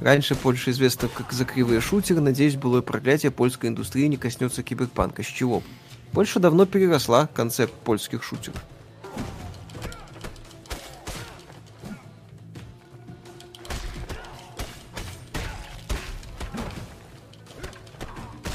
[0.00, 2.20] Раньше Польша известна как за кривые шутеры.
[2.20, 5.22] Надеюсь, былое проклятие польской индустрии не коснется киберпанка.
[5.22, 5.62] С чего?
[6.12, 8.60] Польша давно переросла концепт польских шутеров.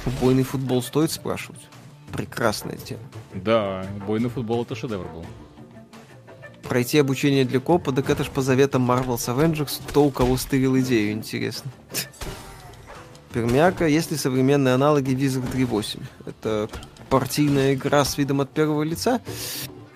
[0.06, 1.62] Убойный футбол стоит спрашивать?
[2.12, 3.02] Прекрасная тема.
[3.34, 5.26] Да, бойный футбол это шедевр был.
[6.64, 10.78] Пройти обучение для копа, так это ж по заветам Marvel's Avengers, то у кого стырил
[10.80, 11.72] идею, интересно.
[13.34, 16.02] Пермяка, есть ли современные аналоги Wizard 3.8?
[16.26, 16.70] Это
[17.10, 19.22] партийная игра с видом от первого лица.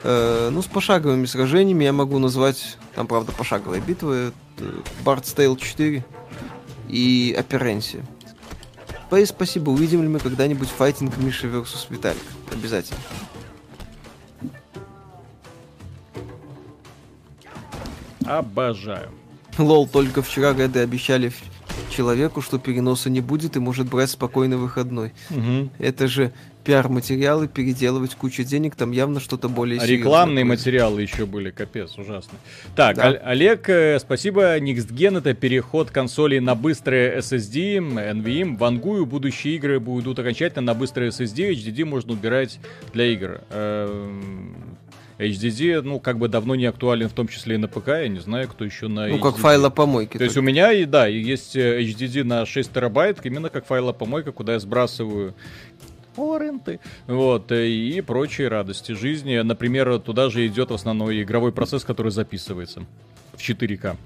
[0.04, 4.66] Э, ну, с пошаговыми сражениями я могу назвать, там, правда, пошаговые битвы, это
[5.04, 6.06] Bard's Tale 4
[6.88, 8.06] и Оперенсия.
[9.10, 12.22] Пэй, спасибо, увидим ли мы когда-нибудь файтинг Миша versus Виталик?
[12.52, 13.00] Обязательно.
[18.26, 19.10] Обожаю.
[19.58, 21.34] Лол, только вчера Реды обещали
[21.90, 25.14] человеку, что переноса не будет и может брать спокойно выходной.
[25.30, 25.70] Мгм.
[25.80, 26.32] Это же
[26.64, 30.60] пиар-материалы, переделывать кучу денег, там явно что-то более А серьезное рекламные будет.
[30.60, 32.38] материалы еще были, капец, ужасно.
[32.76, 33.10] Так, Да.
[33.10, 34.58] О- Олег, э, спасибо.
[34.60, 38.58] NextGen это переход консолей на быстрые SSD, NVMe.
[38.58, 42.60] Вангую, будущие игры будут окончательно на быстрые SSD, HDD можно убирать
[42.94, 43.42] для игр.
[43.50, 44.54] Эм,
[45.20, 48.20] HDD, ну, как бы давно не актуален, в том числе и на ПК, я не
[48.20, 49.42] знаю, кто еще на Ну, как HDD.
[49.42, 50.18] файлопомойки.
[50.18, 54.32] То есть у меня, и да, есть э, HDD на 6 терабайт, именно как файлопомойка,
[54.32, 55.36] куда я сбрасываю
[56.16, 59.38] торренты, вот, э, и прочие радости жизни.
[59.40, 62.86] Например, туда же идет в основном игровой процесс, который записывается
[63.36, 63.98] в 4К.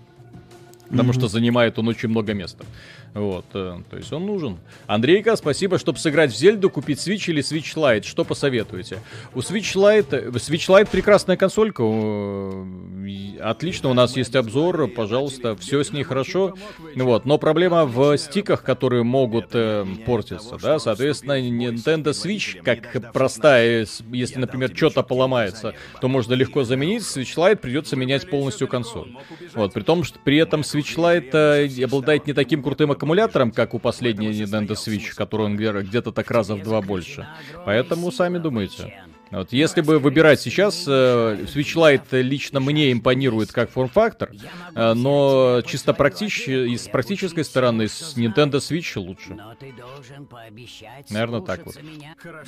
[0.90, 1.14] Потому Мгм.
[1.14, 2.66] что занимает он очень много места.
[3.14, 4.58] Вот, э, то есть он нужен.
[4.88, 8.04] Андрейка, спасибо, чтобы сыграть в Зельду, купить Switch или Switch Lite.
[8.04, 9.00] Что посоветуете?
[9.36, 11.84] У Switch Lite, э, Switch Lite прекрасная консолька.
[11.84, 12.94] э,
[13.40, 16.56] Отлично, у нас есть обзор, пожалуйста, все с ней хорошо.
[16.96, 23.86] Вот, но проблема в стиках, которые могут э, портиться, да, соответственно, Nintendo Switch, как простая,
[24.12, 29.12] если, например, что-то поломается, то можно легко заменить, Switch Lite придется менять полностью консоль.
[29.54, 33.74] Вот, при том, что при этом Switch Lite э, обладает не таким крутым аккумулятором, как
[33.74, 37.28] у последней Nintendo Switch, который он где- где-то так раза в два больше.
[37.66, 39.04] Поэтому сами думайте.
[39.32, 44.30] Вот, если бы выбирать сейчас, э, Switch Lite лично мне импонирует как форм-фактор,
[44.76, 46.48] э, но чисто практич...
[46.48, 49.34] и с практической стороны с Nintendo Switch лучше.
[49.34, 51.62] Но ты должен пообещать Наверно, так.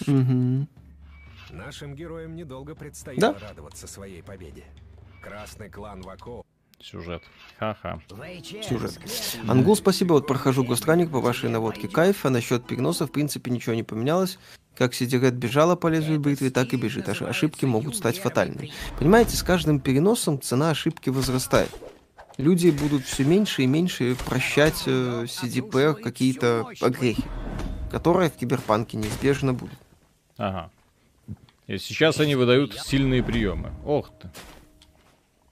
[0.05, 0.69] Мгм.
[1.49, 3.47] Нашим героям недолго предстояло Да.
[3.49, 4.63] радоваться своей победе.
[5.23, 6.43] Красный клан Вако
[6.81, 7.23] Сюжет.
[7.57, 7.99] Ха-ха.
[8.63, 8.99] Сюжет.
[9.47, 11.87] Ангул, спасибо, вот прохожу Гостранник по вашей наводке.
[11.87, 14.37] Кайф, а насчет переноса, в принципе, ничего не поменялось.
[14.75, 17.07] Как Сидирет бежала по лезвию бритвы, так и бежит.
[17.07, 18.71] Аж- Ошибки могут стать фатальными.
[18.99, 21.69] Понимаете, с каждым переносом цена ошибки возрастает.
[22.37, 27.23] Люди будут все меньше и меньше прощать э, CDPR какие-то огрехи,
[27.89, 29.79] которые в киберпанке неизбежно будут.
[30.37, 30.69] Ага.
[31.67, 33.71] И сейчас они выдают сильные приемы.
[33.85, 34.29] Ох ты.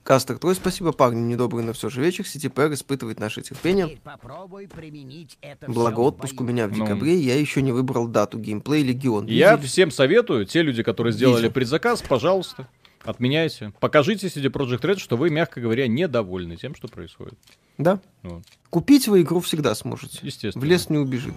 [0.03, 2.25] Кастер, твой спасибо, парни, недобрый, но все же вечер.
[2.25, 3.85] CDPR испытывает наше терпение.
[3.85, 6.83] Теперь попробуй применить это Благо отпуск у меня в Ну.
[6.83, 9.27] декабре, я еще не выбрал дату геймплей Легион.
[9.27, 9.67] Я Видели?
[9.67, 11.51] всем советую, те люди, которые сделали Видел.
[11.53, 12.67] предзаказ, пожалуйста,
[13.05, 13.71] отменяйте.
[13.79, 17.35] Покажите CD Projekt Red, что вы, мягко говоря, недовольны тем, что происходит.
[17.77, 18.01] Да.
[18.23, 18.43] Вот.
[18.69, 20.19] Купить вы игру всегда сможете.
[20.21, 20.61] Естественно.
[20.63, 21.33] В лес не убежит.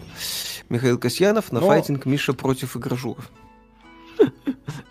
[0.70, 3.30] Михаил Касьянов на Но- файтинг Миша против игражуров.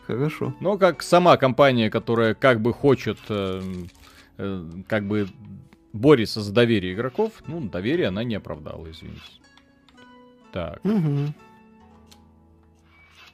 [0.07, 0.53] Хорошо.
[0.59, 3.61] Но как сама компания, которая как бы хочет, э,
[4.37, 5.27] э, как бы
[5.93, 9.21] борется за доверие игроков, ну, доверие она не оправдала, извините.
[10.51, 11.33] Так, Мгм.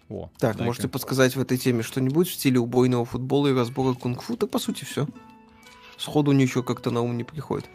[0.09, 0.29] о.
[0.39, 0.63] Так, дай-ка.
[0.63, 4.37] можете подсказать в этой теме что-нибудь в стиле убойного футбола и разбора кунг-фу?
[4.37, 5.07] Так, по сути, все.
[5.97, 7.69] Сходу ничего как-то на ум не приходит.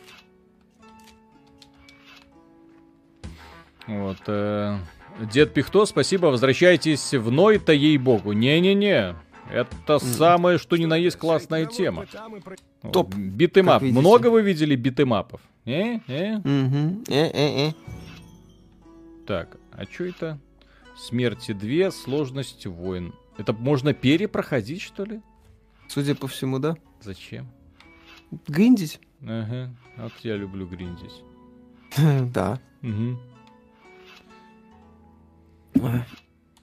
[3.86, 4.78] Вот, э,
[5.20, 8.32] Дед Пихто, спасибо, возвращайтесь в Noita, ей-богу.
[8.32, 9.16] Не-не-не,
[9.50, 12.06] это самое, что ни на есть классная тема.
[12.92, 13.82] Топ, beat 'em up.
[13.82, 15.40] Много вы видели битэмапов?
[15.64, 15.98] Э?
[16.06, 16.36] Э?
[16.36, 17.04] Угу.
[17.08, 17.72] Э-э-э.
[19.26, 20.38] Так, а что это?
[20.96, 23.14] Смерти 2, сложность войн.
[23.38, 25.20] Это можно перепроходить, что ли?
[25.88, 26.76] Судя по всему, да.
[27.00, 27.48] Зачем?
[28.46, 29.00] Гриндить?
[29.22, 31.22] Ага, вот я люблю гриндить.
[32.32, 32.60] Да.
[32.82, 33.18] Мгм.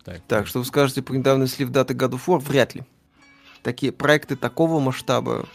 [0.03, 2.39] Так, Так, что вы скажете про недавний слив даты God of War?
[2.39, 2.83] Вряд ли.
[3.61, 5.45] Такие проекты такого масштаба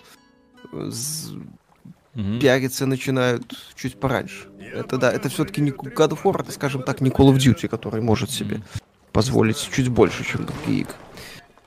[2.15, 2.41] Мгм.
[2.41, 4.49] пиариться начинают чуть пораньше.
[4.75, 7.69] Это да, это все-таки не God of War, это, скажем так, не Call of Duty,
[7.69, 8.63] который может себе
[9.13, 10.95] позволить чуть больше, чем другие игры.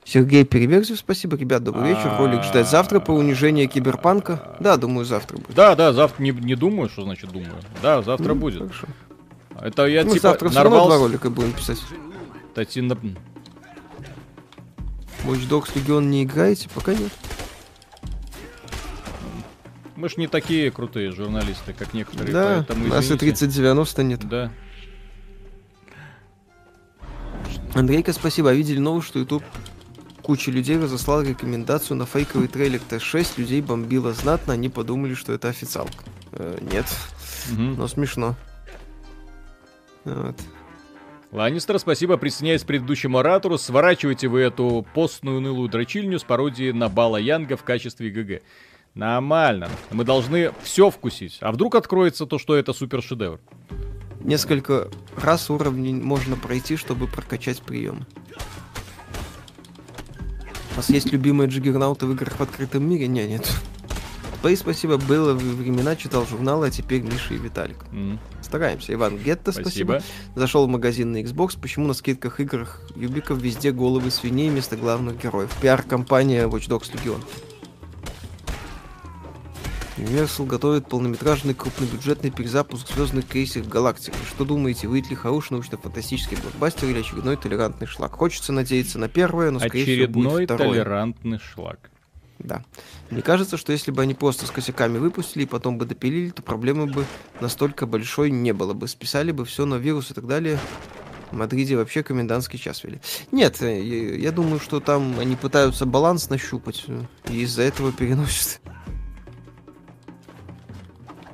[0.03, 1.37] Сергей Переверзев, спасибо.
[1.37, 2.13] Ребят, добрый вечер.
[2.17, 4.57] Ролик ждать завтра по унижению киберпанка.
[4.59, 5.55] Да, думаю, завтра будет.
[5.55, 7.53] Да, да, завтра не, не думаю, что значит думаю.
[7.81, 8.61] Да, завтра Ну, будет.
[8.63, 8.87] Хорошо.
[9.59, 10.99] Это я Мы типа завтра равно два нарвался.
[10.99, 11.79] ролика будем писать.
[12.53, 12.97] Татьяна-
[15.23, 16.67] Watch Dogs Legion не играете?
[16.73, 17.11] Пока нет.
[19.95, 23.19] Мы ж не такие крутые журналисты, как некоторые, да, поэтому у нас и извините.
[23.27, 24.27] 3090 нет.
[24.27, 24.51] Да.
[27.75, 28.49] Андрейка, спасибо.
[28.49, 29.43] А видели новость, что YouTube
[30.23, 33.33] куча людей разослал рекомендацию на фейковый трейлер Т6.
[33.37, 36.03] Людей бомбило знатно, они подумали, что это официалка.
[36.31, 36.85] Э, нет,
[37.51, 37.75] Мгм.
[37.77, 38.35] но смешно.
[40.05, 40.35] Вот.
[41.31, 43.57] Ланнистер, спасибо, присоединяюсь к предыдущему оратору.
[43.57, 48.41] Сворачивайте вы эту постную унылую дрочильню с пародией на Бала Янга в качестве ГГ.
[48.95, 49.69] Нормально.
[49.91, 51.37] Мы должны все вкусить.
[51.39, 53.39] А вдруг откроется то, что это супер шедевр?
[54.19, 58.05] Несколько раз уровней можно пройти, чтобы прокачать прием.
[60.73, 63.07] У вас есть любимые джиггернауты в играх в открытом мире?
[63.07, 63.49] Не, нет.
[64.41, 67.77] Твои спасибо, было времена, читал журналы, а теперь Миша и Виталик.
[67.91, 68.19] М,
[68.51, 68.93] Стараемся.
[68.93, 70.01] Иван Гетто, спасибо.
[70.01, 70.03] Спасибо.
[70.35, 75.23] Зашел в магазин на Xbox, почему на скидках играх Юбиков везде головы свиней вместо главных
[75.23, 75.49] героев?
[75.61, 77.23] Пиар-компания Watch Dogs Legion.
[79.95, 84.15] Universal готовит полнометражный крупнобюджетный перезапуск звездных крейсеров галактики.
[84.27, 88.11] Что думаете, выйдет ли хороший научно-фантастический блокбастер или очередной толерантный шлак?
[88.13, 90.69] Хочется надеяться на первое, но скорее всего Очередной будет второе.
[90.71, 91.91] толерантный шлак.
[92.43, 92.63] Да.
[93.09, 96.41] Мне кажется, что если бы они просто с косяками выпустили и потом бы допилили, то
[96.41, 97.05] проблемы бы
[97.39, 98.87] настолько большой не было бы.
[98.87, 100.59] Списали бы все на вирус и так далее.
[101.31, 102.99] В Мадриде вообще комендантский час вели.
[103.31, 107.93] Нет, э, я я думаю, что там они пытаются баланс нащупать, э, и из-за этого
[107.93, 108.59] переносят.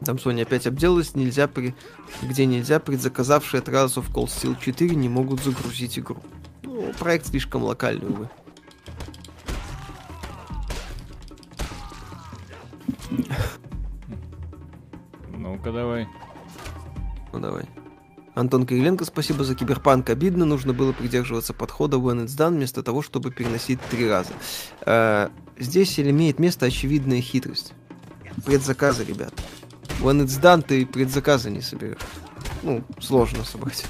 [0.06, 1.76] Там Sony опять обделалась, нельзя при...
[2.22, 6.18] где нельзя, предзаказавшие Rise of Cold Steel 4 не могут загрузить игру.
[6.62, 8.30] Ну, проект слишком локальный, увы.
[15.32, 16.08] Ну-ка давай.
[17.34, 17.66] Ну давай.
[18.36, 20.10] Антон Кириленко, спасибо за киберпанк.
[20.12, 24.34] Обидно, нужно было придерживаться подхода when it's done, вместо того, чтобы переносить три раза.
[24.86, 27.74] Э, здесь имеет место очевидная хитрость.
[28.46, 29.34] Предзаказы, ребят.
[30.02, 31.98] When it's done, ты предзаказы не соберешь.
[32.62, 33.86] Ну, сложно собрать.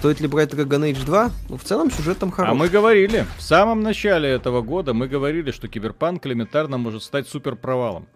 [0.00, 1.30] Стоит ли брать Dragon Age 2?
[1.50, 2.52] Ну, в целом сюжет там хороший.
[2.52, 7.28] А мы говорили, в самом начале этого года мы говорили, что киберпанк элементарно может стать
[7.28, 8.06] супер провалом.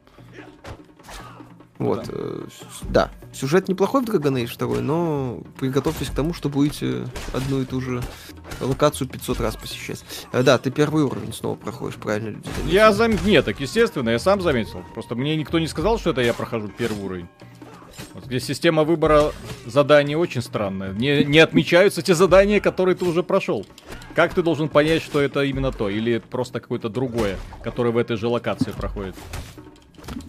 [1.77, 3.11] Вот, э, с- да.
[3.35, 7.05] Сюжет неплохой в Dragon Age 2, но приготовьтесь к тому, что будете
[7.35, 8.03] одну и ту же
[8.63, 10.03] локацию 500 раз посещать.
[10.33, 12.49] Э, да, ты первый уровень снова проходишь, правильно люди?
[12.65, 13.13] Я зам...
[13.27, 14.83] Нет, так естественно, я сам заметил.
[14.95, 17.29] Просто мне никто не сказал, что это я прохожу первый уровень.
[18.15, 19.33] Вот здесь система выбора
[19.67, 20.93] заданий очень странная.
[20.93, 23.67] Не, не отмечаются те задания, которые ты уже прошел.
[24.15, 25.89] Как ты должен понять, что это именно то?
[25.89, 29.17] Или просто какое-то другое, которое в этой же локации проходит?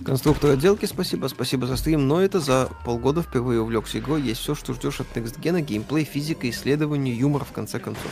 [0.03, 4.55] Конструктор отделки, спасибо, спасибо за стрим, но это за полгода впервые увлекся игрой, есть все,
[4.55, 8.07] что ждешь от Next Gen, геймплей, физика, исследование, юмор в конце концов.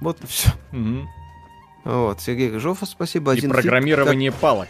[0.00, 0.50] Вот и все.
[0.72, 1.08] Мгм.
[1.84, 3.32] Вот, Сергей Рыжов, спасибо.
[3.34, 4.68] И Один фиг, программирование палок.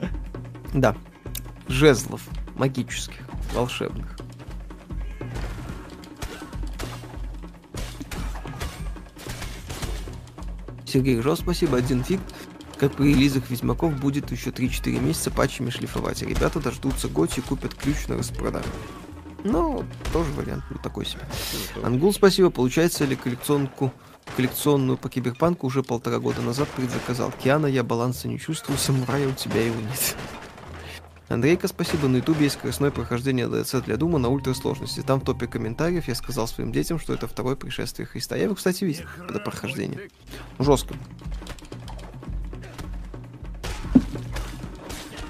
[0.00, 0.10] как-
[0.74, 0.96] Да.
[1.68, 2.22] Жезлов.
[2.60, 3.22] Магических.
[3.54, 4.18] Волшебных.
[10.84, 11.78] Сергей Рыжов, спасибо.
[11.78, 12.20] Один фиг.
[12.78, 16.20] Как при релизах Ведьмаков будет еще 3-4 месяца патчами шлифовать.
[16.20, 18.68] Ребята дождутся Готи и купят ключ на распродажу.
[19.42, 19.82] Ну,
[20.12, 21.22] тоже вариант, ну такой себе.
[21.82, 22.50] Ангул, спасибо.
[22.50, 23.90] Получается ли коллекционку
[24.36, 27.32] коллекционную по киберпанку уже полтора года назад предзаказал.
[27.42, 30.14] Киана, я баланса не чувствую, самурая у тебя его нет.
[31.30, 32.08] Андрейка, спасибо.
[32.08, 35.00] На ютубе есть скоростное прохождение DLC для Дума на ультрасложности.
[35.00, 38.34] Там в топе комментариев я сказал своим детям, что это второе пришествие Христа.
[38.36, 40.10] Я его, кстати, видел, это прохождение.
[40.58, 40.94] Жестко.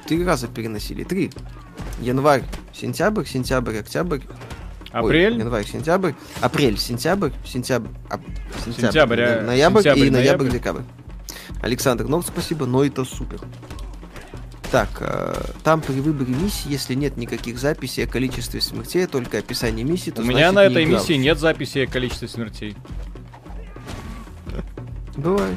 [0.08, 1.04] Три раза переносили.
[1.04, 1.30] Три.
[2.00, 4.20] Январь, сентябрь, сентябрь, октябрь.
[4.20, 5.38] Ой, Апрель?
[5.38, 6.12] январь, сентябрь.
[6.40, 7.90] Апрель, сентябрь, сентябрь.
[8.08, 8.22] ап-
[8.74, 10.58] Сентябрь, а, но- ноябрь сентябрь, и ноябрь, ноябрь.
[10.58, 10.82] декабрь.
[11.62, 13.38] Александр Ног, спасибо, но это супер.
[14.70, 19.84] Так, э, там при выборе миссии, если нет никаких записей о количестве смертей, только описание
[19.84, 22.76] миссии, то У меня на этой миссии нет записи о количестве смертей.
[25.16, 25.56] Бывает.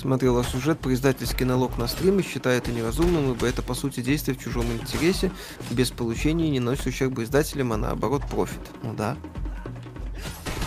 [0.00, 4.34] Смотрела сюжет про издательский налог на стримы, считаю это неразумным, ибо это по сути действие
[4.34, 5.30] в чужом интересе,
[5.70, 8.62] без получения не носит ущерба издателям, а наоборот профит.
[8.82, 9.18] Ну да.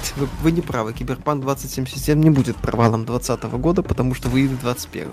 [0.17, 5.09] Вы, вы не правы, Киберпанк 2077 не будет провалом 2020 года, потому что выйдет 21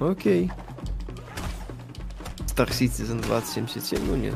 [0.00, 0.50] Окей.
[2.46, 4.34] Star Citizen 2077, ну нет.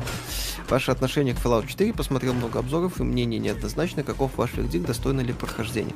[0.69, 5.21] Ваше отношение к Fallout 4, посмотрел много обзоров, и мнение неоднозначно, каков ваш вердикт, достойно
[5.21, 5.93] ли прохождения.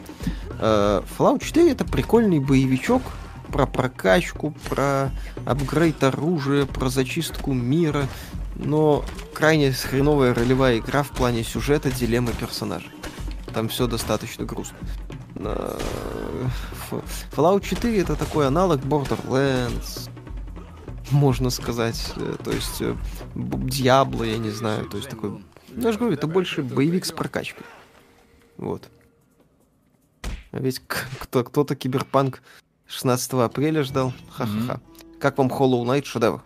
[0.59, 3.01] Э, Fallout 4 это прикольный боевичок
[3.51, 5.11] про прокачку, про
[5.45, 8.05] апгрейд оружия, про зачистку мира,
[8.55, 9.03] но
[9.33, 12.87] крайне хреновая ролевая игра в плане сюжета, дилеммы персонажа.
[13.53, 14.77] Там все достаточно грустно.
[15.35, 15.79] Э,
[17.35, 20.09] Fallout 4 это такой аналог Borderlands,
[21.11, 22.13] можно сказать.
[22.17, 22.81] Э, То есть
[23.35, 24.87] Diablo, я не знаю.
[24.89, 25.29] То есть такой...
[25.69, 27.65] Ну, я же говорю, это больше боевик с прокачкой.
[28.57, 28.89] Вот.
[30.51, 32.41] А ведь кто- кто-то киберпанк
[32.87, 34.13] 16 апреля ждал.
[34.31, 34.81] Ха-ха-ха.
[35.19, 36.41] Как вам Hollow Knight шедевр?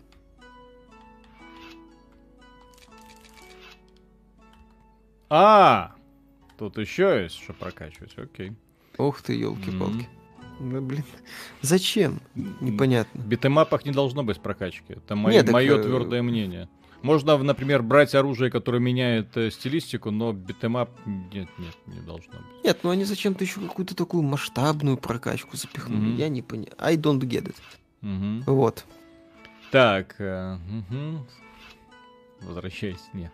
[5.29, 5.93] А,
[6.57, 8.53] тут еще есть что прокачивать, окей.
[8.97, 10.07] Ух ты, елки-палки.
[10.63, 11.03] Ну, блин.
[11.61, 12.21] Зачем?
[12.35, 13.21] Непонятно.
[13.21, 14.93] В битэмапах не должно быть прокачки.
[14.93, 16.69] Это мо- Нет, мое э, твердое мнение.
[17.01, 21.99] Можно, например, брать оружие, которое меняет э, стилистику, но beat 'em up нет, нет, не
[21.99, 22.63] должно быть.
[22.63, 25.99] Нет, ну они зачем-то еще какую-то такую масштабную прокачку запихнули.
[25.99, 26.15] Мгм.
[26.15, 26.73] Я не понимаю.
[26.79, 27.55] I don't get it.
[28.01, 28.43] Мгм.
[28.47, 28.85] Вот.
[29.71, 31.27] Так, э, мгм.
[32.41, 33.31] возвращайся, нет.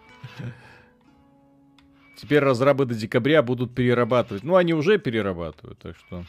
[2.18, 4.44] Теперь разрабы до декабря будут перерабатывать.
[4.44, 6.26] Ну, они уже перерабатывают, так что...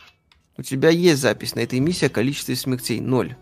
[0.60, 3.00] У тебя есть запись на этой миссии о количестве смертей.
[3.00, 3.34] Ноль.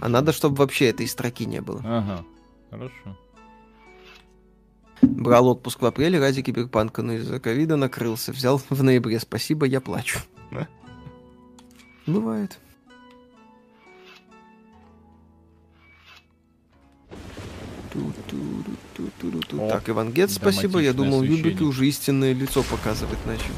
[0.00, 1.80] А надо, чтобы вообще этой строки не было.
[1.82, 2.26] Ага,
[2.70, 3.18] хорошо.
[5.00, 8.32] Брал отпуск в апреле ради киберпанка, но из-за ковида накрылся.
[8.32, 9.18] Взял в ноябре.
[9.18, 10.18] Спасибо, я плачу.
[12.06, 12.58] Бывает.
[19.70, 20.80] Так, Иван Гет, спасибо.
[20.80, 23.54] Я думал, Юбики уже истинное лицо показывать начали.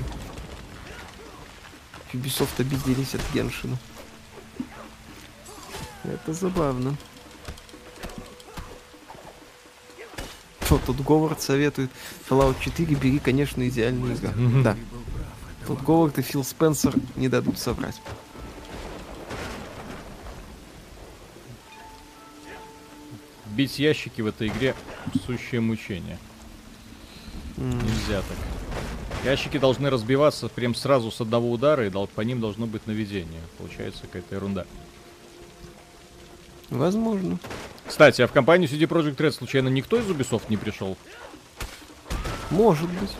[2.13, 3.77] Ubisoft обиделись от Геншина.
[6.05, 6.97] Это забавно.
[10.65, 11.91] Что тут Говард советует?
[12.29, 14.63] Fallout 4 бери, конечно, идеальную игру.
[14.63, 14.77] Да.
[15.67, 18.01] Тут Говард и Фил Спенсер не дадут соврать.
[23.47, 24.75] Бить ящики в этой игре
[25.27, 26.19] сущее мучение.
[27.57, 28.39] М, Нельзя так.
[29.25, 33.41] Ящики должны разбиваться прям сразу с одного удара, и по ним должно быть наведение.
[33.59, 34.65] Получается какая-то ерунда.
[36.71, 37.39] Возможно.
[37.87, 40.97] Кстати, а в компанию CD Projekt Red случайно никто из Ubisoft не пришел?
[42.51, 43.11] Может быть.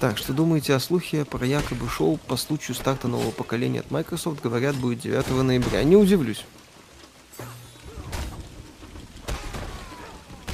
[0.00, 4.42] Так, что думаете о слухе про якобы шоу по случаю старта нового поколения от Microsoft?
[4.42, 5.84] Говорят, будет 9 ноября.
[5.84, 6.44] Не удивлюсь.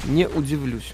[0.05, 0.93] Не удивлюсь.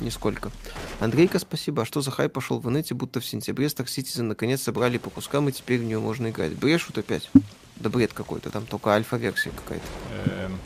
[0.00, 0.50] Нисколько.
[0.98, 1.82] Андрейка, спасибо.
[1.82, 5.10] А что за хайп пошел в инете, будто в сентябре Star Citizen наконец собрали по
[5.10, 6.52] кускам, и теперь в нее можно играть.
[6.56, 7.30] Брешут опять?
[7.76, 9.86] Да бред какой-то, там только альфа-версия какая-то.
[10.30, 10.58] Эм,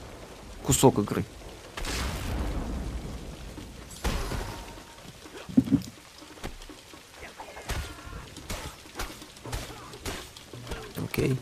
[0.62, 1.24] Кусок игры.
[10.96, 11.36] Окей.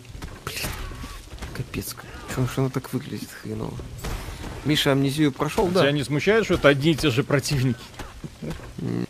[0.45, 0.68] Блин.
[1.55, 1.95] Капец.
[2.34, 3.76] Чё ж оно так выглядит хреново?
[4.65, 5.81] Миша амнезию прошел, да?
[5.81, 7.79] Тебя не смущает, что это одни и те же противники?
[8.79, 9.07] Ну,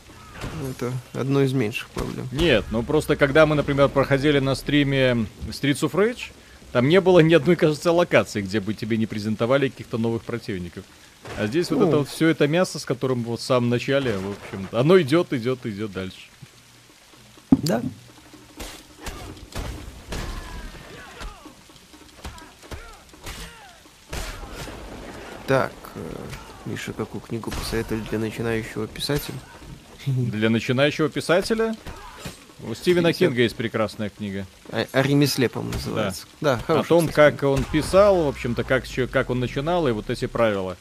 [0.71, 2.29] Это одно из меньших проблем.
[2.33, 6.31] Нет, ну просто когда мы, например, проходили на стриме Streets of Rage,
[6.73, 10.85] там не было ни одной, кажется, локации, где бы тебе не презентовали каких-то новых противников.
[11.39, 11.89] А здесь вот Ну.
[11.89, 15.33] это вот все это мясо, с которым вот в самом начале, в общем-то, оно идет,
[15.33, 16.21] идет, идет дальше.
[17.51, 17.83] Да.
[25.47, 26.01] Так, э,
[26.67, 29.39] Миша, какую книгу посоветовали для начинающего писателя?
[30.07, 31.75] Для начинающего писателя
[32.69, 33.13] у Стивена.
[33.13, 34.47] Кинга есть прекрасная книга.
[34.71, 36.27] О, о ремесле, по-моему, называется.
[36.41, 40.11] Да, О хорошая, том, как он писал, в общем-то, как, как он начинал, и вот
[40.11, 40.77] эти правила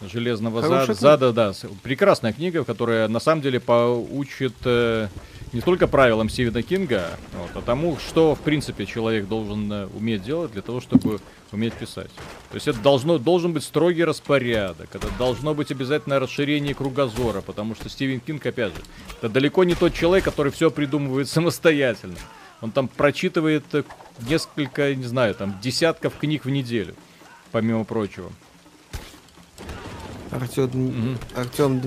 [0.00, 0.94] железного зада.
[0.94, 1.52] зада, да.
[1.82, 5.08] Прекрасная книга, которая на самом деле поучит э,
[5.52, 10.22] не только правилам Стивена Кинга, вот, а тому, что, в принципе, человек должен э, уметь
[10.22, 11.20] делать для того, чтобы
[11.50, 12.10] уметь писать.
[12.50, 17.74] То есть это должно, должен быть строгий распорядок, это должно быть обязательно расширение кругозора, потому
[17.74, 18.82] что Стивен Кинг, опять же,
[19.18, 22.18] это далеко не тот человек, который все придумывает самостоятельно.
[22.60, 23.82] Он там прочитывает э,
[24.28, 26.94] несколько, не знаю, там десятков книг в неделю,
[27.50, 28.30] помимо прочего.
[30.30, 31.18] Артем, Мгм.
[31.34, 31.80] Артем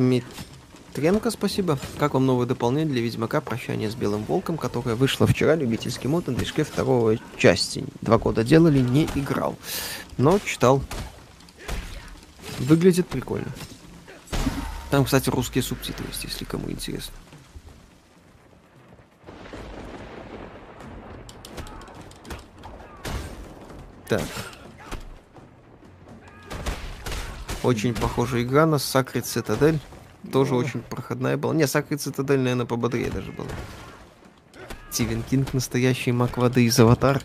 [0.93, 1.79] Дмитренко, спасибо.
[1.97, 6.27] Как вам новое дополнение для Ведьмака «Прощание с Белым Волком», которое вышло вчера, любительский мод
[6.27, 7.83] на движке второго части.
[8.01, 9.57] Два года делали, не играл.
[10.19, 10.83] Но читал.
[12.59, 13.51] Выглядит прикольно.
[14.91, 17.13] Там, кстати, русские субтитры есть, если кому интересно.
[24.07, 24.21] Так.
[27.63, 29.79] Очень похожая игра на Sacred Citadel.
[30.33, 31.53] Тоже очень проходная была.
[31.53, 33.47] Не, Sacred Citadel, наверное, пободрее даже была.
[34.91, 37.21] Стивен Кинг настоящий маг воды из Аватар.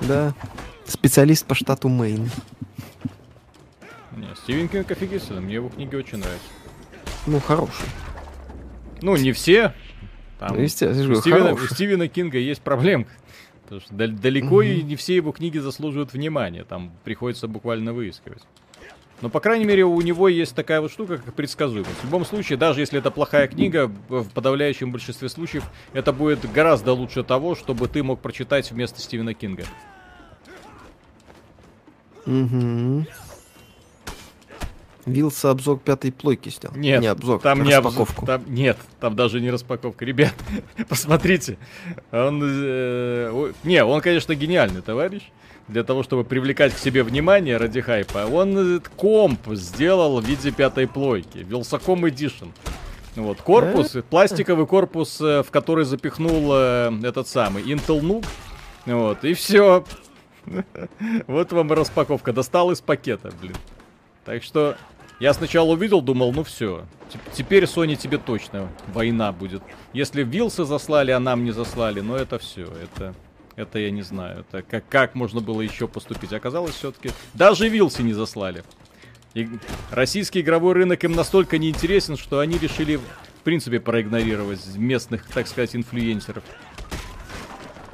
[0.00, 0.34] Да.
[0.86, 2.30] Специалист по штату Мэйн.
[4.16, 6.46] Не, Стивен Кинг офигительный, мне его книги очень нравятся.
[7.26, 7.86] Ну, хороший.
[9.02, 9.74] Ну, не все.
[10.38, 11.58] Там, Ну, естественно, у, Стивена, у.
[11.58, 13.10] Стивена Кинга есть проблемка.
[13.64, 14.88] Потому что дал- далеко и Мгм.
[14.88, 16.62] не все его книги заслуживают внимания.
[16.62, 18.42] Там приходится буквально выискивать.
[19.22, 22.00] Но, по крайней мере, у него есть такая вот штука, как предсказуемость.
[22.02, 25.64] В любом случае, даже если это плохая книга, в подавляющем большинстве случаев
[25.94, 29.64] это будет гораздо лучше того, чтобы ты мог прочитать вместо Стивена Кинга.
[32.26, 33.06] Угу.
[35.06, 36.72] Вилса обзор пятой плойки снял.
[36.74, 38.26] Нет, не обзор, там не обзор, распаковку.
[38.26, 40.04] там нет, там даже не распаковка.
[40.04, 40.34] Ребят,
[40.88, 41.58] посмотрите,
[42.10, 45.22] он, э, не, он, конечно, гениальный товарищ
[45.68, 48.26] для того, чтобы привлекать к себе внимание ради хайпа.
[48.26, 52.50] Он э, комп сделал в виде пятой плойки, Вилсаком Edition.
[53.16, 58.24] Вот корпус, пластиковый корпус, э, в который запихнул э, этот самый Intel NUC.
[58.86, 59.84] Вот и все.
[61.26, 62.32] Вот вам и распаковка.
[62.32, 63.56] Достал из пакета, блин.
[64.24, 64.76] Так что
[65.18, 66.84] я сначала увидел, думал, ну все.
[67.32, 69.62] Теперь, Sony, тебе точно война будет.
[69.92, 72.68] Если Вилсы заслали, а нам не заслали, но это все.
[72.82, 73.14] Это,
[73.56, 74.40] это я не знаю.
[74.48, 76.32] Это как, как можно было еще поступить?
[76.32, 78.62] Оказалось, все-таки даже Вилсы не заслали.
[79.34, 79.48] И
[79.90, 85.74] российский игровой рынок им настолько неинтересен, что они решили, в принципе, проигнорировать местных, так сказать,
[85.74, 86.44] инфлюенсеров.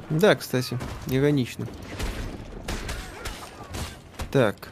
[0.09, 1.67] Да, кстати, иронично.
[4.31, 4.69] Так.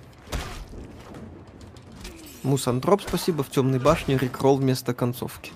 [2.43, 3.43] Мусантроп, спасибо.
[3.43, 5.51] В темной башне рекролл вместо концовки.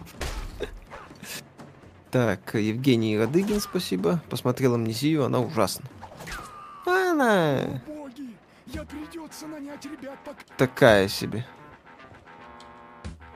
[2.15, 4.21] Так, Евгений Радыгин, спасибо.
[4.29, 5.83] Посмотрел амнезию, она ужасна.
[6.85, 8.33] Она Боги,
[8.67, 10.39] я придется нанять ребят пока...
[10.55, 11.45] такая себе.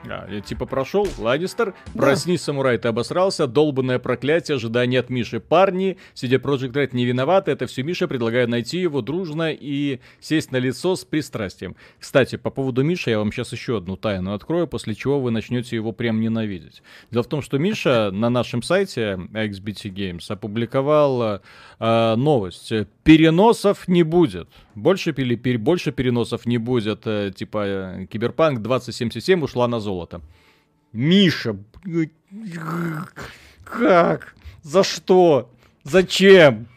[0.08, 5.40] А, я типа прошел, Ланнистер, проснись, самурай, ты обосрался, долбанное проклятие, ожидание от Миши.
[5.40, 10.52] Парни, сидя Project Red не виноваты, это все Миша, предлагаю найти его дружно и сесть
[10.52, 11.76] на лицо с пристрастием.
[11.98, 15.76] Кстати, по поводу Миши я вам сейчас еще одну тайну открою, после чего вы начнете
[15.76, 16.82] его прям ненавидеть.
[17.10, 21.40] Дело в том, что Миша на нашем сайте XBT Games опубликовал
[21.78, 22.72] э, новость.
[23.04, 24.48] Переносов не будет.
[24.74, 27.02] Больше, пили- пер- больше переносов не будет.
[27.06, 30.20] э, типа э, Киберпанк 2077 ушла на золото.
[30.92, 31.56] Миша,
[33.64, 34.34] как?
[34.62, 35.50] За что?
[35.84, 36.68] Зачем?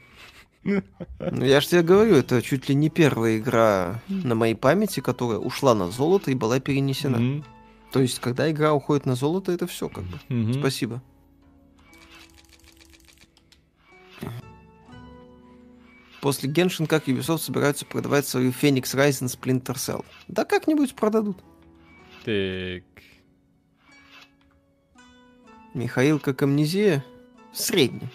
[0.63, 5.37] Ну, я же тебе говорю, это чуть ли не первая игра на моей памяти, которая
[5.37, 7.17] ушла на золото и была перенесена.
[7.19, 7.43] Мгм,
[7.91, 10.17] То есть, когда игра уходит на золото, это все как бы.
[10.29, 10.53] мгм.
[10.53, 11.01] Спасибо.
[16.21, 20.05] После Genshin как Ubisoft собираются продавать свою Phoenix Rising Splinter Cell?
[20.29, 21.37] Да как-нибудь продадут.
[22.23, 22.83] Так.
[25.73, 27.03] Михаил как амнезия?
[27.51, 28.09] Средний.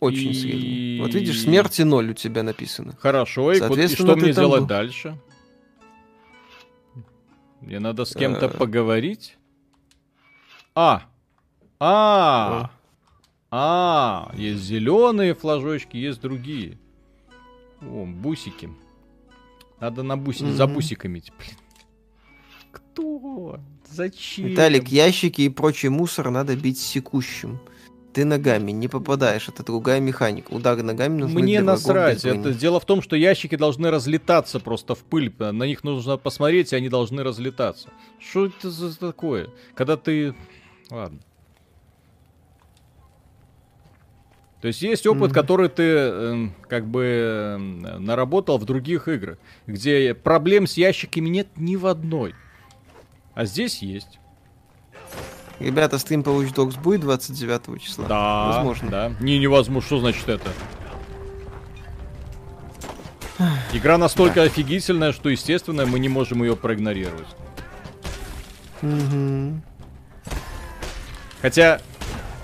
[0.00, 0.98] Очень И- средний.
[1.00, 2.94] Вот видишь, смерти ноль у тебя написано.
[2.98, 4.66] Хорошо, и, вот- и что мне делать был.
[4.66, 5.18] дальше?
[7.60, 8.48] Мне надо с кем-то Э.
[8.48, 9.36] поговорить?
[10.74, 11.04] А!
[11.78, 12.70] А!
[13.50, 14.32] А!
[14.34, 16.78] Есть зеленые флажочки, есть другие.
[17.80, 18.70] О, бусики.
[19.80, 20.44] Надо на буси...
[20.50, 21.22] за бусиками.
[21.38, 21.56] Блин.
[22.72, 23.60] Кто?
[23.92, 24.46] Зачем?
[24.46, 27.60] Виталик, ящики и прочий мусор надо бить секущим.
[28.12, 30.52] Ты ногами не попадаешь, это другая механика.
[30.52, 32.24] Удары ногами нужны Мне для насрать.
[32.24, 35.32] Это дело в том, что ящики должны разлетаться просто в пыль.
[35.38, 37.88] На них нужно посмотреть, и они должны разлетаться.
[38.18, 39.48] Что это за такое?
[39.74, 40.34] Когда ты...
[40.90, 41.20] Ладно.
[44.60, 45.32] То есть есть опыт, Мгм.
[45.32, 51.48] который ты эм, как бы эм, наработал в других играх, где проблем с ящиками нет
[51.56, 52.34] ни в одной.
[53.34, 54.18] А здесь есть.
[55.58, 58.06] Ребята, стрим по Watch Dogs будет 29 числа?
[58.06, 58.90] Да, Возможно.
[58.90, 59.12] да.
[59.20, 59.86] Не, невозможно.
[59.86, 60.50] Что значит это?
[63.72, 67.26] Игра настолько офигительная, что, естественно, мы не можем ее проигнорировать.
[68.82, 69.62] Мгм.
[71.40, 71.80] Хотя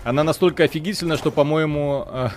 [0.09, 2.33] она настолько офигительна, что, по-моему, а,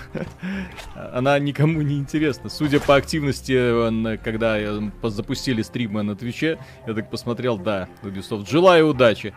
[1.14, 2.50] она никому не интересна.
[2.50, 8.50] Судя по активности, э, когда э, запустили стримы на Твиче, я так посмотрел, да, Ubisoft,
[8.50, 9.34] желаю удачи.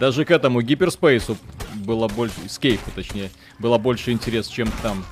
[0.00, 1.36] Даже к этому гиперспейсу
[1.74, 3.28] было больше, скейпу точнее,
[3.58, 5.04] было больше интерес, чем там.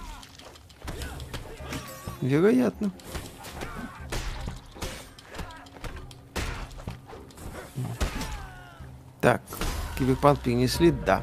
[2.22, 2.90] Вероятно.
[9.20, 9.42] Так,
[9.98, 11.22] Киберпанк перенесли, да.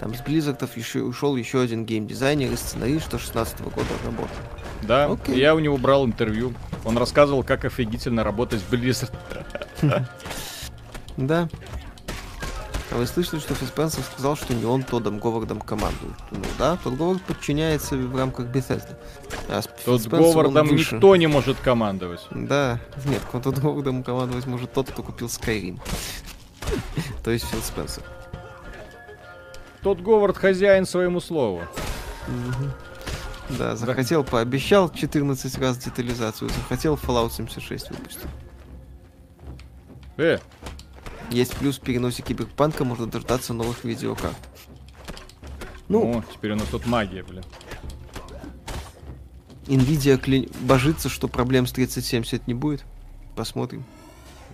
[0.00, 4.34] Там с Близзардов еще ушел еще один геймдизайнер и сценарист, что 16 года работал.
[4.82, 5.38] Да, Окей.
[5.38, 6.54] я у него брал интервью.
[6.86, 9.12] Он рассказывал, как офигительно работать в Blizzard.
[11.16, 11.48] Да.
[12.90, 16.14] А вы слышали, что Фил Спенсер сказал, что не он Тоддом Говардом командует?
[16.30, 18.96] Ну да, Тодд Говард подчиняется в рамках Bethesda.
[19.48, 22.26] А он Говардом никто не может командовать.
[22.30, 25.78] Да, нет, Тодд Говардом командовать может тот, кто купил Skyrim.
[27.24, 28.04] То есть Фил Спенсер.
[29.82, 31.62] Тот Говард хозяин своему слову.
[33.58, 38.28] Да, захотел, пообещал 14 раз детализацию, захотел Fallout 76 выпустил.
[40.18, 40.38] Э,
[41.30, 44.36] Есть плюс в переносе киберпанка, можно дождаться новых видеокарт.
[45.88, 47.42] Ну, ну, теперь у нас тут магия, блин.
[49.66, 52.84] Nvidia кля- божится, что проблем с 3070 не будет.
[53.34, 53.84] Посмотрим.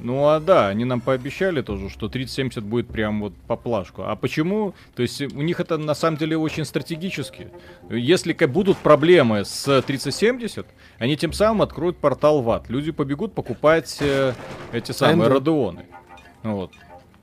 [0.01, 4.03] Ну а да, они нам пообещали тоже, что 3070 будет прям вот по плашку.
[4.03, 4.75] А почему?
[4.95, 7.49] То есть у них это на самом деле очень стратегически.
[7.91, 10.67] Если будут проблемы с 3070,
[10.99, 12.69] они тем самым откроют портал в ад.
[12.69, 14.35] Люди побегут покупать э,
[14.73, 15.33] эти самые AMD.
[15.33, 15.87] радионы.
[16.43, 16.73] Вот.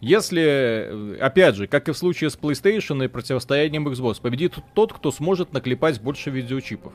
[0.01, 4.91] Если, э, опять же, как и в случае с PlayStation и противостоянием Xbox, победит тот,
[4.91, 6.91] кто сможет наклепать больше видеочипов.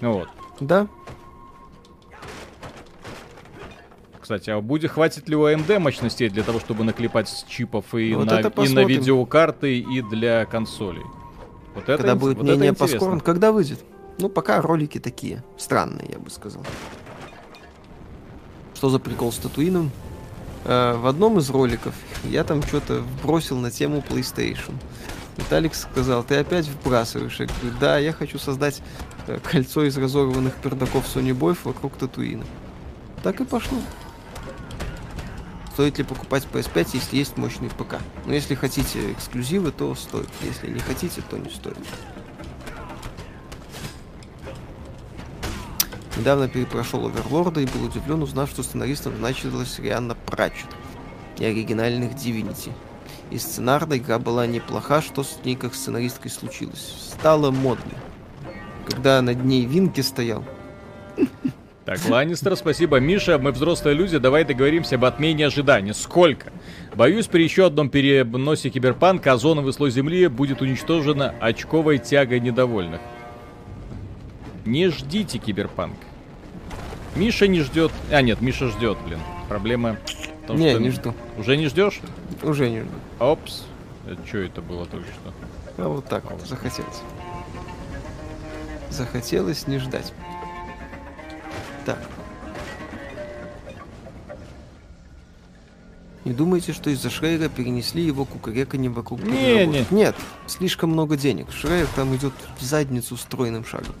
[0.00, 0.28] Вот.
[0.60, 0.88] Да,
[4.30, 8.26] Кстати, а будет хватит ли у AMD мощностей для того, чтобы наклепать чипов и, Вот
[8.26, 11.02] на, и на видеокарты, и для консолей?
[11.74, 12.98] Вот это, когда будет вот мнение интересно.
[13.00, 13.80] Паскорн, когда выйдет?
[14.20, 16.62] Ну, пока ролики такие, странные, я бы сказал.
[18.76, 19.90] Что за прикол с Татуином?
[20.64, 24.74] Э, в одном из роликов я там что-то вбросил на тему PlayStation.
[25.38, 27.40] Виталик сказал, ты опять вбрасываешь?
[27.40, 28.80] Я говорю, да, я хочу создать
[29.26, 32.44] э, кольцо из разорванных пердаков Sony Boy вокруг Татуина.
[33.24, 33.78] Так и пошло.
[35.80, 37.94] Стоит ли покупать PS5, если есть мощный ПК?
[38.26, 40.28] Но если хотите эксклюзивы, то стоит.
[40.42, 41.78] Если не хотите, то не стоит.
[46.18, 50.68] Недавно перепрошел Оверлорда и был удивлен, узнав, что сценаристом значилась Рианна Пратчет
[51.38, 52.72] и оригинальных Divinity.
[53.30, 57.14] И сценарная игра была неплоха, что с ней как сценаристкой случилось.
[57.14, 57.96] Стала модной.
[58.86, 60.44] Когда над ней Винки стоял.
[61.84, 63.00] Так, Ланнистер, спасибо.
[63.00, 65.94] Миша, мы взрослые люди, давай договоримся об отмене ожиданий.
[65.94, 66.52] Сколько?
[66.94, 73.00] Боюсь, при еще одном переносе киберпанка озоновый слой Земли будет уничтожена очковой тягой недовольных.
[74.66, 75.96] Не ждите киберпанк.
[77.16, 77.90] Миша не ждет.
[78.10, 79.18] А, нет, Миша ждет, блин.
[79.48, 79.96] Проблема
[80.44, 80.80] в том, не, что...
[80.80, 81.14] не жду.
[81.38, 82.00] Уже не ждешь?
[82.42, 82.90] Уже не жду.
[83.18, 83.64] Опс.
[84.26, 85.32] Что это было только что?
[85.82, 87.00] А вот так вот захотелось.
[88.90, 90.12] Захотелось не ждать.
[91.84, 91.98] Так.
[96.24, 99.90] Не думайте, что из-за Шрейра перенесли его кукареканье вокруг Не, переработок.
[99.90, 100.16] Нет,
[100.46, 101.50] слишком много денег.
[101.50, 103.94] Шрайер там идет в задницу стройным шагом.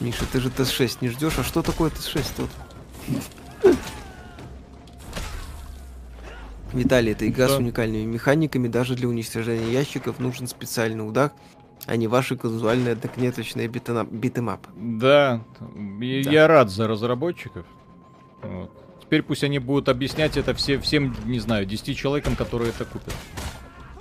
[0.00, 1.38] Миша, ты же TES 6 не ждешь?
[1.38, 2.50] А что такое TES 6 тут?
[6.72, 7.58] Виталий, это игра с Да.
[7.58, 8.68] уникальными механиками.
[8.68, 11.32] Даже для уничтожения ящиков нужен специальный удар,
[11.86, 14.66] а не ваша казуальная однокнопочная битена- beat 'em up.
[14.76, 16.30] Да, Да.
[16.30, 17.64] я рад за разработчиков.
[18.42, 18.70] Вот.
[19.00, 23.14] Теперь пусть они будут объяснять это все, всем, не знаю, 10 человекам, которые это купят.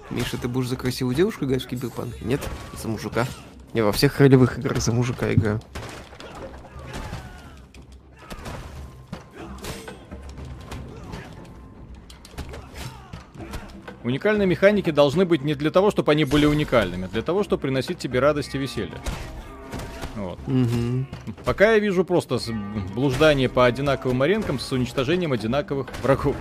[0.10, 2.22] Миша, ты будешь за красивую девушку играть в киберпанк?
[2.22, 2.42] Нет?
[2.82, 3.26] За мужика.
[3.74, 5.62] Я во всех ролевых играх за мужика играю.
[14.06, 17.64] Уникальные механики должны быть не для того, чтобы они были уникальными, а для того, чтобы
[17.64, 19.00] приносить тебе радость и веселье.
[20.16, 20.38] Вот.
[20.46, 21.34] Угу.
[21.44, 22.38] Пока я вижу просто
[22.94, 26.36] блуждание по одинаковым аренкам с уничтожением одинаковых врагов.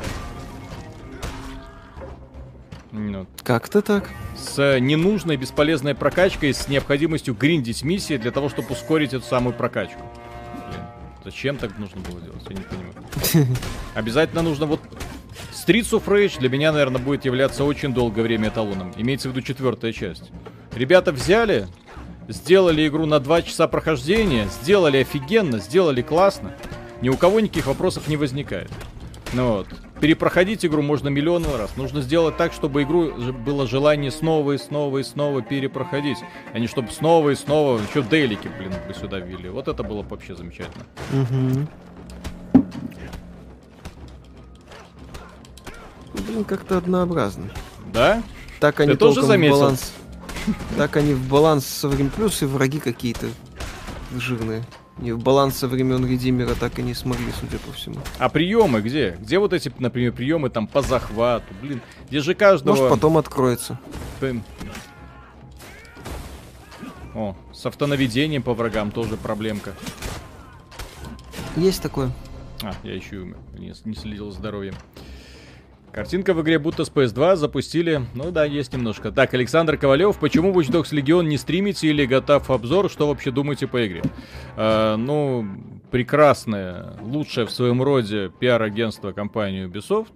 [3.43, 4.11] Как-то так.
[4.37, 10.03] с ненужной бесполезной прокачкой, с необходимостью гриндить миссии для того, чтобы ускорить эту самую прокачку.
[10.69, 10.83] Блин,
[11.25, 12.45] зачем так нужно было делать?
[12.47, 13.57] Я не понимаю.
[13.95, 14.81] Обязательно нужно вот...
[15.53, 18.93] Streets of Rage для меня, наверное, будет являться очень долгое время эталоном.
[18.97, 20.31] Имеется в виду четвертая часть.
[20.75, 21.67] Ребята взяли,
[22.29, 26.55] сделали игру на 2 часа прохождения, сделали офигенно, сделали классно.
[27.01, 28.71] Ни у кого никаких вопросов не возникает.
[29.33, 29.67] Ну вот.
[30.01, 31.77] Перепроходить игру можно миллион раз.
[31.77, 33.11] Нужно сделать так, чтобы игру
[33.47, 36.19] было желание снова и снова и снова перепроходить.
[36.53, 39.49] А не чтобы снова и снова еще дейлики, блин, бы сюда ввели.
[39.49, 40.85] Вот это было бы вообще замечательно.
[41.13, 41.69] Угу.
[46.15, 47.51] Блин, как-то однообразно.
[47.93, 48.23] Да?
[48.61, 49.55] Так они тоже толком в заметил?
[49.61, 49.93] баланс.
[50.77, 53.27] Так они в баланс со временем плюс и враги какие-то
[54.17, 54.65] жирные.
[55.03, 57.97] И в баланс со времен Редимера так и не смогли, судя по всему.
[58.19, 59.17] А приемы где?
[59.21, 61.47] Где вот эти, например, приемы там по захвату?
[61.61, 62.77] Блин, где же каждого...
[62.77, 63.79] Может, потом откроется.
[64.21, 64.41] Ты-
[67.15, 69.73] О, с автонаведением по врагам тоже проблемка.
[71.57, 72.13] Есть такое.
[72.63, 73.17] А, я еще.
[73.55, 74.75] Не, не следил за здоровьем.
[75.95, 78.05] Картинка в игре будто с PS2 запустили.
[78.15, 79.13] Ну да, есть немножко.
[79.13, 82.91] Так, Александр Ковалев, почему Watch Dogs Legion не стримите или готов обзор?
[82.91, 84.03] Что вообще думаете по игре?
[84.57, 85.47] А, ну,
[85.93, 90.11] прекрасное, лучшее в своем роде пиар-агентство компании Ubisoft.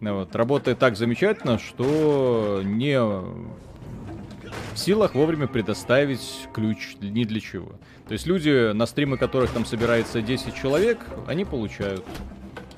[0.00, 3.44] Вот, работает так замечательно, что не в
[4.74, 7.72] силах вовремя предоставить ключ ни для чего.
[8.08, 12.04] То есть люди, на стримы которых там собирается 10 человек, они получают.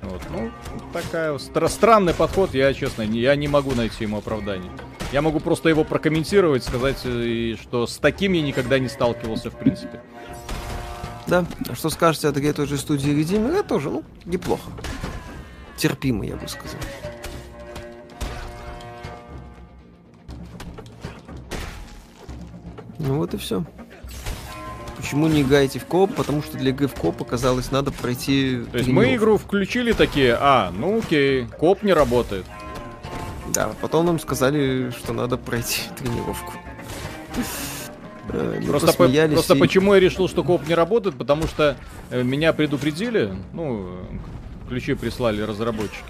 [0.09, 0.51] Вот, ну,
[0.93, 4.71] такая стра- странный подход, я честно, я не могу найти ему оправдание.
[5.13, 9.57] Я могу просто его прокомментировать, сказать, э, что с таким я никогда не сталкивался, в
[9.57, 10.01] принципе.
[11.27, 11.45] Да.
[11.69, 13.63] А что скажете о такой той же студии Редимера?
[13.63, 14.71] Тоже, ну, неплохо.
[15.77, 16.81] Терпимо, я бы сказал.
[22.99, 23.65] Ну вот и все.
[25.07, 26.13] Почему не играете в коп?
[26.17, 28.61] Потому что для игры в коп оказалось надо пройти.
[28.73, 32.45] То есть мы игру включили такие, а, ну окей, коп не работает.
[33.55, 36.55] Да, потом нам сказали, что надо пройти тренировку.
[38.31, 41.77] Э, мы Просто, по- просто и- почему я решил, что коп не работает, потому что
[42.11, 43.89] э, меня предупредили, ну,
[44.69, 46.03] ключи прислали разработчики,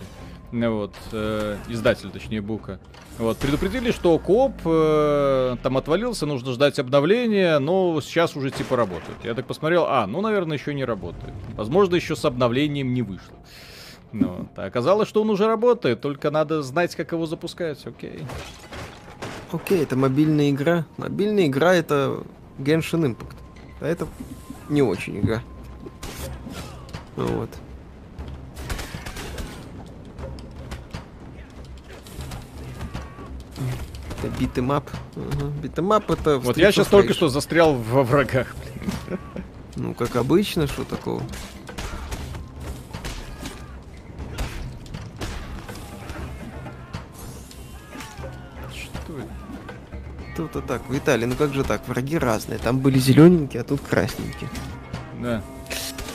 [0.64, 2.80] вот, э, издатель, точнее, Бука.
[3.18, 9.16] Вот, предупредили, что коп э, там отвалился, нужно ждать обновления, но сейчас уже типа работает.
[9.24, 11.32] Я так посмотрел, а, ну, наверное, еще не работает.
[11.54, 13.36] Возможно, еще с обновлением не вышло.
[14.12, 14.48] Ну, вот.
[14.56, 18.20] А оказалось, что он уже работает, только надо знать, как его запускать, окей.
[19.52, 20.86] Окей, это мобильная игра.
[20.96, 22.22] Мобильная игра это
[22.58, 23.36] Genshin Impact.
[23.80, 24.06] А это
[24.68, 25.42] не очень игра.
[27.16, 27.50] Вот.
[34.26, 34.90] Это битэмап.
[35.62, 36.38] Битэмап это...
[36.38, 38.54] Вот я сейчас только что застрял во врагах.
[39.76, 41.22] Ну, как обычно, что такого?
[48.72, 49.28] Что это?
[50.36, 51.86] Тут-то так, Виталий, ну как же так?
[51.86, 52.58] Враги разные.
[52.58, 54.50] Там были зелененькие, а тут красненькие.
[55.20, 55.42] Да.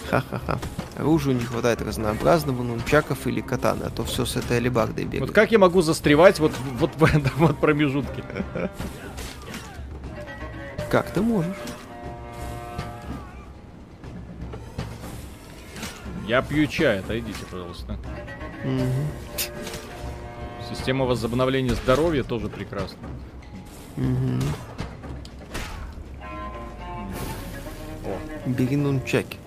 [0.09, 0.59] Ха-ха-ха.
[0.97, 5.21] Оружию не хватает разнообразного, нунчаков или катана, а то все с этой алебардой бегает.
[5.21, 8.23] Вот как я могу застревать вот, вот в этом вот промежутке?
[10.89, 11.55] Как ты можешь?
[16.27, 17.97] Я пью чай, отойдите, пожалуйста.
[18.63, 19.07] Мгм.
[20.69, 23.07] Система возобновления здоровья тоже прекрасна.
[23.97, 24.41] Мгм.
[28.05, 29.40] О, Бери нунчаки.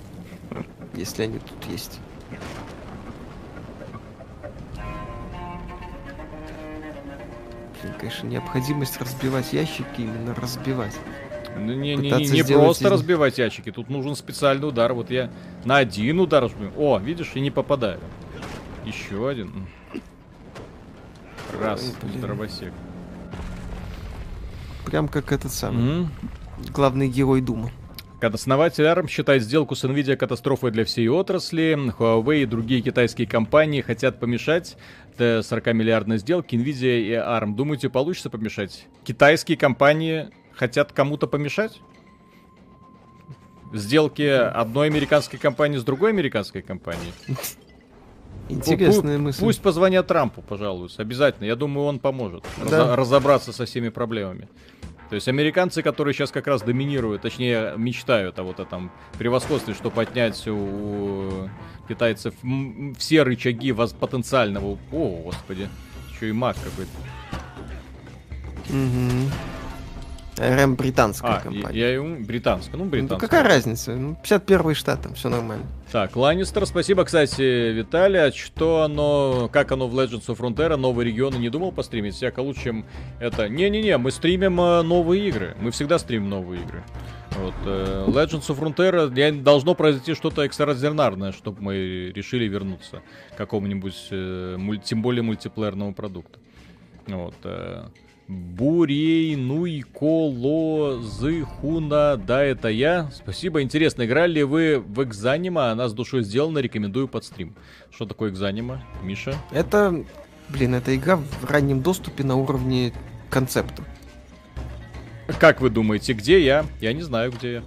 [0.94, 2.00] Если они тут есть.
[7.82, 10.94] Блин, конечно, необходимость разбивать ящики именно разбивать.
[11.56, 14.92] ну не, не, не, просто из разбивать ящики, тут нужен специальный удар.
[14.94, 15.30] Вот я
[15.64, 16.70] на один удар жму.
[16.76, 18.00] О, видишь, и не попадаю.
[18.84, 19.66] Еще один.
[21.60, 22.20] Раз, Ой, блин.
[22.20, 22.72] дровосек.
[24.86, 26.10] Прям как этот самый Мгм.
[26.72, 27.70] главный герой Дума.
[28.32, 31.76] Основатель ARM считает сделку с Nvidia катастрофой для всей отрасли.
[31.98, 34.76] Huawei и другие китайские компании хотят помешать
[35.18, 37.54] э, 40-миллиардной сделке Nvidia и ARM.
[37.54, 38.86] Думаете, получится помешать?
[39.04, 41.80] Китайские компании хотят кому-то помешать?
[43.72, 47.12] Сделки одной американской компании с другой американской компанией?
[48.48, 49.40] Интересная Пу- мысль.
[49.40, 51.02] Пусть позвонят Трампу, пожалуйста.
[51.02, 51.46] Обязательно.
[51.46, 52.64] Я думаю, он поможет Да.
[52.64, 54.48] разо- разобраться со всеми проблемами.
[55.14, 60.02] То есть американцы, которые сейчас как раз доминируют, точнее мечтают о вот этом превосходстве, чтобы
[60.02, 61.48] отнять у
[61.86, 62.34] китайцев
[62.98, 64.76] все рычаги воз- потенциального...
[64.90, 65.68] О, господи.
[66.12, 66.90] Еще и маг какой-то.
[68.70, 69.30] Угу.
[70.38, 71.78] РМ британская А, компания.
[71.78, 72.76] я, я британская.
[72.76, 73.18] Ну, Ну, британская.
[73.28, 73.94] какая разница?
[73.94, 75.64] Ну, 51 штат, там все нормально.
[75.92, 78.18] Так, Ланнистер, спасибо, кстати, Виталий.
[78.20, 82.14] А что оно, как оно в Legends of Frontera, новые регионы не думал постримить?
[82.14, 82.84] Всяко лучше, чем
[83.20, 83.48] это.
[83.48, 85.56] Не-не-не, мы стримим э, новые игры.
[85.60, 86.82] Мы всегда стримим новые игры.
[87.40, 93.02] Вот, э, Legends of Frontera, должно произойти что-то экстраординарное, чтобы мы решили вернуться
[93.34, 96.38] к какому-нибудь, э, муль- тем более мультиплеерному продукту.
[97.06, 97.84] Вот, э,
[98.28, 103.10] Бурей, Нуйко, Лозы, Хуна, да, это я.
[103.14, 103.60] Спасибо.
[103.62, 105.70] Интересно, играли ли вы в Экзанима?
[105.70, 107.54] Она с душой сделана, рекомендую под стрим.
[107.90, 109.34] Что такое Экзанима, Миша?
[109.52, 110.04] Это,
[110.48, 112.94] блин, это игра в раннем доступе на уровне
[113.28, 113.84] концепта.
[115.38, 116.64] Как вы думаете, где я?
[116.80, 117.62] Я не знаю, где я.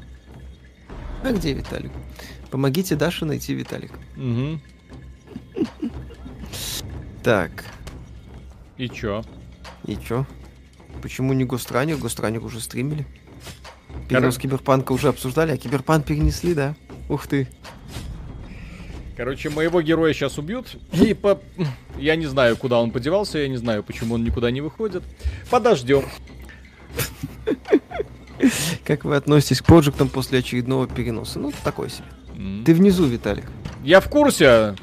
[1.23, 1.91] А где Виталик?
[2.49, 3.91] Помогите Даше найти Виталик.
[4.15, 4.61] Мгм.
[7.23, 7.65] Так,
[8.77, 9.23] И чё?
[9.85, 10.25] и чё?
[11.01, 11.97] Почему не Гостранер?
[11.97, 13.05] Гостранер уже стримили.
[14.09, 16.75] Перенос Киберпанка уже обсуждали, а Киберпанк перенесли, да?
[17.09, 17.47] Ух ты.
[19.15, 20.77] Короче, моего героя сейчас убьют.
[20.93, 21.41] И по...
[21.97, 25.03] Я не знаю, куда он подевался, я не знаю, почему он никуда не выходит.
[25.49, 26.05] Подождем.
[28.85, 31.39] Как вы относитесь к проектам после очередного переноса?
[31.39, 32.05] Ну, такой себе.
[32.63, 33.45] Ты внизу, Виталик.
[33.83, 34.75] Я в курсе.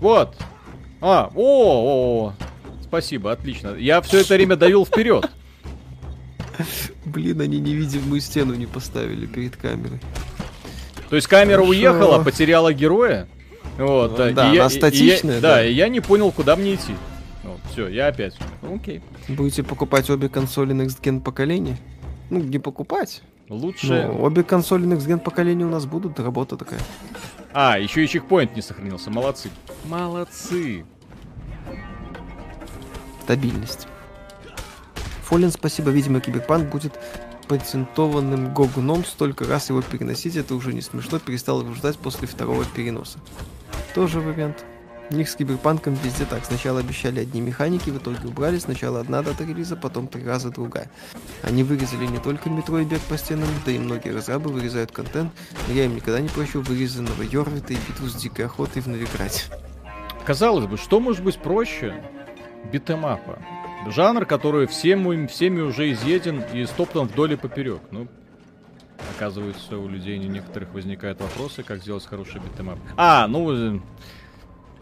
[0.00, 0.36] Вот.
[1.00, 2.34] А, о, о, о.
[2.82, 3.74] Спасибо, отлично.
[3.76, 5.30] Я все это время давил вперед.
[7.04, 10.00] Блин, они невидимую стену не поставили перед камерой.
[11.10, 11.70] То есть камера Хорошо.
[11.70, 13.28] уехала, потеряла героя.
[13.78, 15.54] Вот, Ну, да, и я- она и- и статичная, я- да.
[15.56, 16.94] Да, и я не понял, куда мне идти.
[17.42, 18.36] Вот, все, я опять.
[18.62, 19.02] Окей.
[19.28, 21.76] Будете покупать обе консоли Next Gen поколения?
[22.30, 23.22] Ну, не покупать.
[23.48, 23.86] Лучше.
[24.06, 26.80] но обе консоли Next Gen поколения у нас будут, работа такая.
[27.52, 29.10] А, еще и чекпоинт не сохранился.
[29.10, 29.50] Молодцы.
[29.84, 30.84] Молодцы.
[33.22, 33.86] Стабильность.
[35.32, 35.88] Фолин, спасибо.
[35.88, 36.92] Видимо, Киберпанк будет
[37.48, 39.02] патентованным гогуном.
[39.02, 41.18] Столько раз его переносить, это уже не смешно.
[41.18, 43.18] Перестал его ждать после второго переноса.
[43.94, 44.62] Тоже вариант.
[45.10, 46.44] У них с Киберпанком везде так.
[46.44, 48.58] Сначала обещали одни механики, в итоге убрали.
[48.58, 50.90] Сначала одна дата релиза, потом три раза другая.
[51.42, 55.32] Они вырезали не только метро и бег по стенам, да и многие разрабы вырезают контент.
[55.66, 59.40] Но я им никогда не прощу вырезанного Йорвита и битву с дикой охотой в Новиграде.
[60.26, 62.04] Казалось бы, что может быть проще
[62.70, 63.38] битэмапа?
[63.86, 67.80] Жанр, который всем, всеми уже изъеден и стоптан вдоль и поперек.
[67.90, 68.06] Ну,
[69.16, 72.78] оказывается, у людей не некоторых возникают вопросы, как сделать хороший beat 'em up.
[72.96, 73.80] А, ну, э,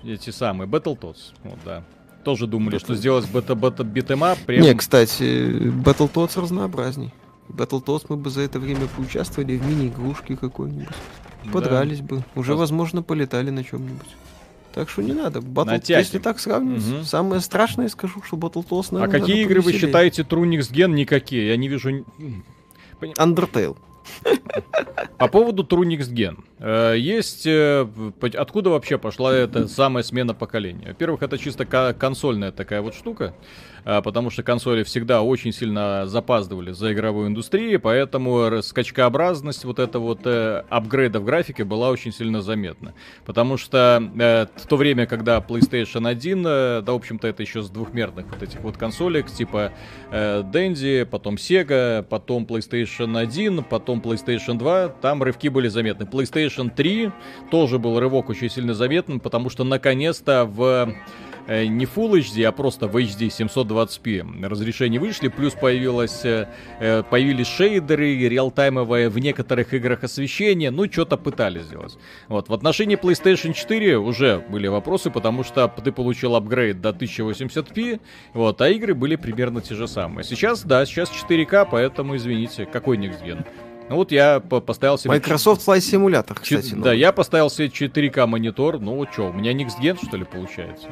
[0.04, 1.82] эти самые, Battletoads, вот, да.
[2.24, 4.62] Тоже думали, что сделать бета бета beat 'em up прям...
[4.62, 7.14] Не, кстати, Battletoads разнообразней.
[7.48, 10.88] Battletoads мы бы за это время поучаствовали в мини-игрушке какой-нибудь.
[11.44, 11.50] да.
[11.50, 12.22] Подрались бы.
[12.36, 14.08] Уже, Воз- возможно, полетали на чем-нибудь.
[14.74, 15.40] Так что не надо.
[15.40, 15.64] Battle...
[15.66, 16.04] Натягиваем.
[16.04, 17.04] Если так сравнивать, Мгм.
[17.04, 19.88] самое страшное скажу, что Battletoads, А наверное, какие надо игры вы повеселее.
[19.88, 20.88] считаете True Next Gen?
[20.92, 21.48] Никакие.
[21.48, 22.04] Я не вижу...
[23.00, 23.76] Undertale.
[25.18, 26.38] По поводу True Next Gen.
[26.58, 27.46] Э, Есть...
[27.46, 27.86] э,
[28.34, 30.88] Откуда вообще пошла эта самая смена поколения?
[30.88, 33.34] Во-первых, это чисто ко- консольная такая вот штука, а,
[33.84, 40.20] потому что консоли всегда очень сильно запаздывали за игровой индустрией, поэтому скачкообразность вот эта вот
[40.24, 42.94] э, апгрейда в графике была очень сильно заметна.
[43.24, 47.62] Потому что э, в то время, когда PlayStation 1, э, да, в общем-то, это еще
[47.62, 49.72] с двухмерных вот этих вот консолек, типа
[50.10, 56.04] э, Dendy, потом Sega, потом PlayStation 1, потом PlayStation 2, там рывки были заметны.
[56.04, 57.12] PlayStation 3
[57.50, 60.94] тоже был рывок очень сильно заметным, потому что наконец-то в э,
[61.50, 66.48] не Full HD, а просто в HD 720p разрешение вышли, плюс появилось, э,
[66.78, 71.98] э, появились шейдеры, реалтаймовое в некоторых играх освещение, ну, что-то пытались сделать.
[72.28, 78.00] Вот, в отношении PlayStation 4 уже были вопросы, потому что ты получил апгрейд до 1080p,
[78.34, 80.24] вот, а игры были примерно те же самые.
[80.24, 83.44] Сейчас, да, сейчас 4К, поэтому, извините, какой Next Gen?
[83.88, 85.10] Ну вот я по- поставил себе...
[85.10, 86.74] Microsoft Flight Simulator, кстати.
[86.74, 88.78] Да, я поставил себе 4К монитор.
[88.78, 90.86] Ну вот что, у меня Next Gen, что ли, получается?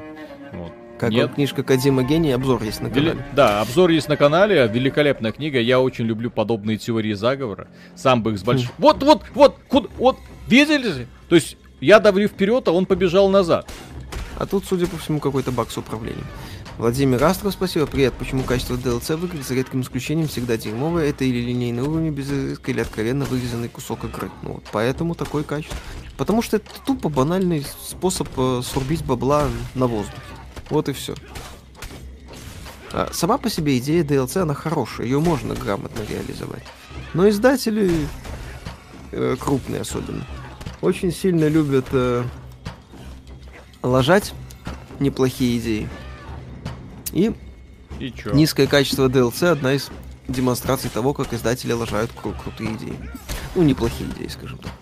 [0.53, 0.73] Вот.
[0.99, 1.27] Как Нет.
[1.27, 3.27] вам книжка Кадима Гений, обзор есть на Вели- канале.
[3.33, 5.61] Да, обзор есть на канале, великолепная книга.
[5.61, 7.69] Я очень люблю подобные теории заговора.
[7.95, 8.71] Сам бы их с большим...
[8.79, 10.19] Вот, вот, вот, куда, вот,
[10.49, 11.07] видели?
[11.29, 13.71] То есть я давлю вперед, а он побежал назад.
[14.39, 16.27] А тут, судя по всему, какой-то баг с управлением.
[16.79, 17.87] Владимир Астров, спасибо.
[17.87, 18.15] Привет.
[18.15, 21.11] Почему качество DLC в игре, за редким исключением, всегда дерьмовое?
[21.11, 24.31] Это или линейный уровень без изыска, или откровенно вырезанный кусок игры.
[24.43, 25.77] Ну вот, поэтому такое качество.
[26.17, 30.21] Потому что это тупо банальный способ э, срубить бабла на воздухе.
[30.71, 31.15] Вот и все.
[33.13, 36.63] сама по себе идея DLC, она хорошая, ее можно грамотно реализовать.
[37.15, 38.07] Но издатели,
[39.13, 40.25] э, крупные особенно,
[40.81, 42.25] очень сильно любят э,
[43.83, 44.35] ложать
[45.01, 45.89] неплохие идеи.
[47.13, 47.33] И
[47.99, 48.33] И чё?
[48.33, 49.91] низкое качество DLC одна из
[50.29, 52.99] демонстраций того, как издатели лажают кру- крутые идеи.
[53.55, 54.73] Ну, неплохие идеи, скажем так.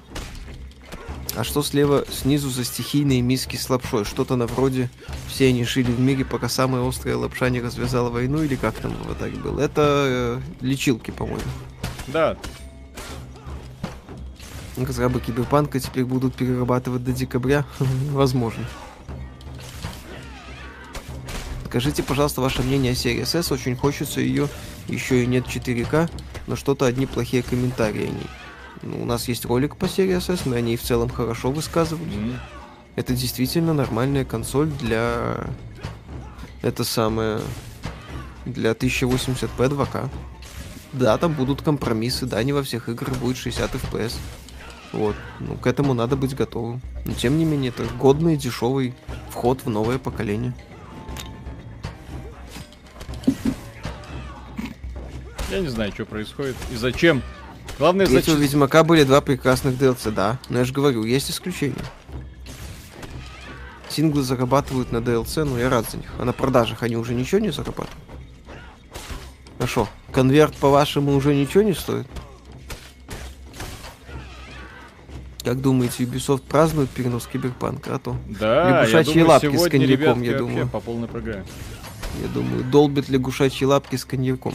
[1.37, 4.05] А что слева снизу за стихийные миски с лапшой?
[4.05, 4.89] Что-то на вроде
[5.29, 8.93] «Все они жили в мире, пока самая острая лапша не развязала войну» или как там
[8.93, 9.61] в так было?
[9.61, 11.43] Это э, лечилки, по-моему.
[12.07, 12.37] Да,
[14.77, 17.65] Разрабы Киберпанка теперь будут перерабатывать до декабря?
[18.11, 18.65] Возможно.
[21.67, 23.53] Скажите, пожалуйста, ваше мнение о серии SS.
[23.53, 24.49] Очень хочется ее.
[24.89, 26.11] Еще и нет 4К,
[26.47, 28.27] но что-то одни плохие комментарии о ней.
[28.83, 32.13] Ну, у нас есть ролик по серии SS, мы о ней в целом хорошо высказывались.
[32.15, 32.39] М.
[32.97, 35.37] Это действительно нормальная консоль для...
[36.63, 37.41] Это самое...
[38.45, 40.09] Для 1080p 2К.
[40.93, 44.15] Да, там будут компромиссы, да, не во всех играх будет 60 FPS.
[44.93, 45.17] Вот.
[45.41, 46.81] Ну, к этому надо быть готовым.
[47.05, 48.95] Но тем не менее, это годный, дешевый
[49.31, 50.55] вход в новое поколение.
[55.51, 57.23] Я не знаю, что происходит и зачем.
[57.79, 58.37] Главное, Ведь у.
[58.37, 60.39] Ведьмака были два прекрасных DLC, да.
[60.49, 61.85] Но я же говорю, есть исключения.
[63.89, 66.11] Синглы зарабатывают на DLC, но я рад за них.
[66.19, 67.91] А на продажах они уже ничего не зарабатывают.
[69.59, 72.07] А шо, конверт, по-вашему, уже ничего не стоит?
[75.45, 78.17] Как думаете, Ubisoft празднует перенос Киберпанка, а то?
[78.27, 80.69] Да, я Лягушачьи думаю, лапки с коньяком, я думаю.
[80.69, 81.45] по полной программе.
[82.21, 84.55] Я думаю, долбит лягушачьи лапки с коньяком.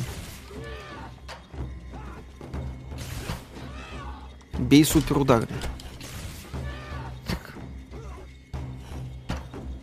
[4.58, 5.48] Бей суперударный.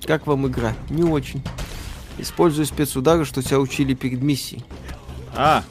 [0.07, 0.75] Как вам игра?
[0.89, 1.43] Не очень.
[2.17, 4.65] Используй спецудары, что тебя учили перед миссией.
[5.35, 5.63] А,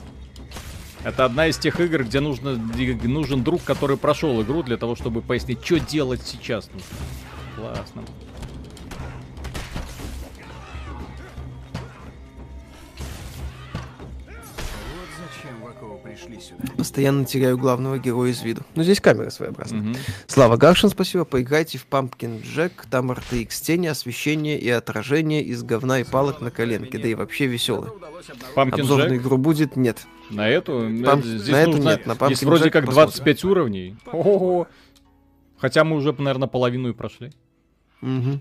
[1.03, 4.95] это одна из тех игр, где нужно, где нужен друг, который прошел игру для того,
[4.95, 6.69] чтобы пояснить, что делать сейчас.
[6.71, 6.85] нужно.
[7.55, 8.03] Классно.
[16.77, 18.61] Постоянно теряю главного героя из виду.
[18.75, 19.81] Но здесь камера своеобразная.
[19.81, 19.95] Мгм.
[20.27, 21.25] Слава Гаршин, спасибо.
[21.25, 22.71] Поиграйте в Pumpkin Jack.
[22.89, 26.97] Там RTX тени, освещение и отражение из говна и палок на коленке.
[26.97, 27.93] Да и вообще весело.
[28.55, 29.75] Pumpkin Обзор на Jack игру будет?
[29.75, 30.05] Нет.
[30.29, 30.73] на эту?
[30.89, 33.11] Пам- Здесь на эту нужно- нет, на Здесь Pumpkin вроде Jack как посмотрим.
[33.11, 33.95] 25 уровней.
[34.11, 34.67] Ого.
[35.57, 37.31] Хотя мы уже, наверное, половину и прошли.
[38.01, 38.39] Угу.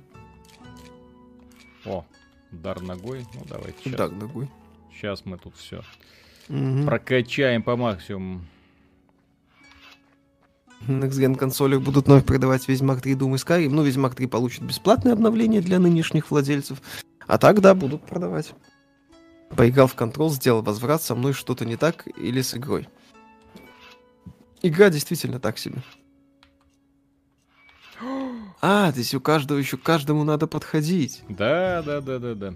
[1.86, 2.05] О,
[2.52, 3.24] удар ногой.
[3.35, 3.94] Ну, давайте сейчас.
[3.94, 4.48] Удар ногой.
[4.93, 5.82] Сейчас мы тут все
[6.48, 6.86] Мгм.
[6.86, 8.43] прокачаем по максимуму.
[10.86, 13.70] На Next консолях будут вновь продавать Ведьмак 3 Doom и Skyrim.
[13.70, 16.81] Ну, Ведьмак 3 получит бесплатное обновление для нынешних владельцев.
[17.27, 18.55] А так, да, будут продавать.
[19.51, 22.89] Поиграл в Control, сделал возврат, со мной что-то не так или с игрой.
[24.62, 25.82] Игра действительно так себе.
[28.60, 31.23] А, здесь у каждого еще каждому надо подходить.
[31.28, 32.55] Да, да, да, да, да.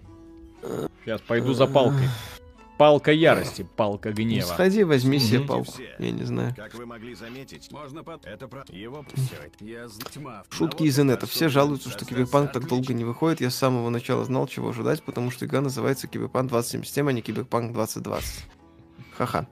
[1.04, 2.08] Сейчас пойду за палкой.
[2.80, 4.46] Палка ярости, палка Ну, гнева.
[4.46, 5.48] сходи, возьми себе Мгм.
[5.48, 5.72] палку.
[5.72, 5.94] Все.
[5.98, 6.54] Я не знаю.
[6.56, 8.24] Как вы могли заметить, можно под...
[8.24, 8.64] Это про...
[8.70, 9.04] Его...
[9.60, 10.44] Я з- тьма.
[10.48, 11.26] Шутки из инета.
[11.26, 13.42] Все жалуются, что Киберпанк так долго не выходит.
[13.42, 17.20] Я с самого начала знал, чего ожидать, потому что игра называется Киберпанк 2077, а не
[17.20, 18.46] Киберпанк 2020.
[19.18, 19.46] Ха-ха.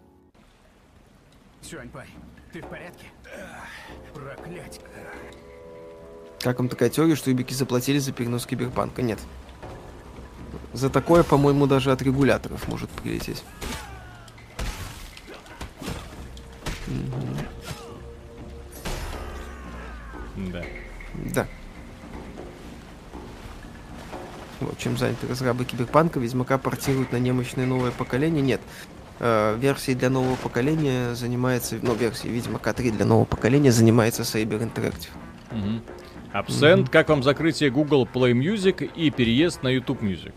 [1.60, 2.06] Сюаньпай,
[2.54, 3.04] ты в порядке?
[4.14, 4.80] Проклятье.
[6.40, 9.02] Как вам такая теория, что юбики заплатили за перенос Киберпанка?
[9.02, 9.18] Нет.
[10.72, 13.42] За такое, по-моему, даже от регуляторов может прилететь.
[20.36, 20.64] Да.
[21.34, 21.46] Да.
[24.60, 28.42] Вот, чем заняты разрабы Киберпанка, Ведьмака портируют на немощное новое поколение.
[28.42, 28.60] Нет.
[29.20, 34.60] Э, версией для нового поколения занимается, ну, версией Ведьмака 3 для нового поколения занимается Saber
[34.60, 35.10] Interactive.
[35.50, 35.82] Мгм.
[36.32, 40.34] Абсент, как вам закрытие Google Play Music и переезд на YouTube Music?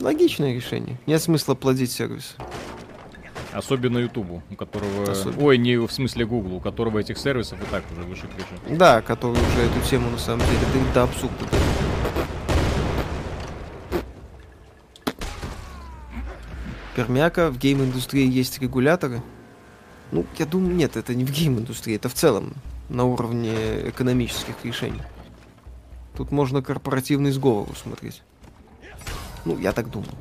[0.00, 0.98] Логичное решение.
[1.06, 2.36] Нет смысла плодить сервис.
[3.52, 5.10] Особенно YouTube, у которого...
[5.10, 5.44] Особенно.
[5.44, 8.78] Ой, не в смысле Google, у которого этих сервисов и так уже выше крыши.
[8.78, 11.44] Да, который уже эту тему на самом деле до, до абсурда.
[16.94, 19.20] Пермяка, в гейм-индустрии есть регуляторы.
[20.12, 22.54] Ну, я думаю, нет, это не в гейм-индустрии, это в целом
[22.88, 23.54] на уровне
[23.88, 25.02] экономических решений.
[26.16, 28.22] Тут можно корпоративный сговор усмотреть.
[29.44, 30.12] Ну, я так думаю.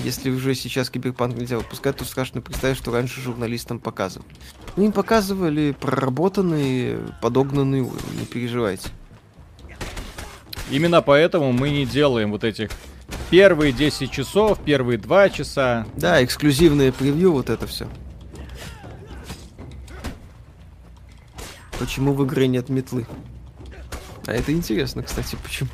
[0.00, 4.28] Если уже сейчас киберпанк нельзя выпускать, то страшно представить, что раньше журналистам показывали.
[4.76, 8.90] Ну, им показывали проработанный, подогнанный уровень, не переживайте.
[10.70, 12.70] Именно поэтому мы не делаем вот этих
[13.30, 15.86] первые 10 часов, первые 2 часа.
[15.96, 17.88] Да, эксклюзивное превью, вот это все.
[21.78, 23.06] Почему в игре нет метлы?
[24.26, 25.70] А это интересно, кстати, почему?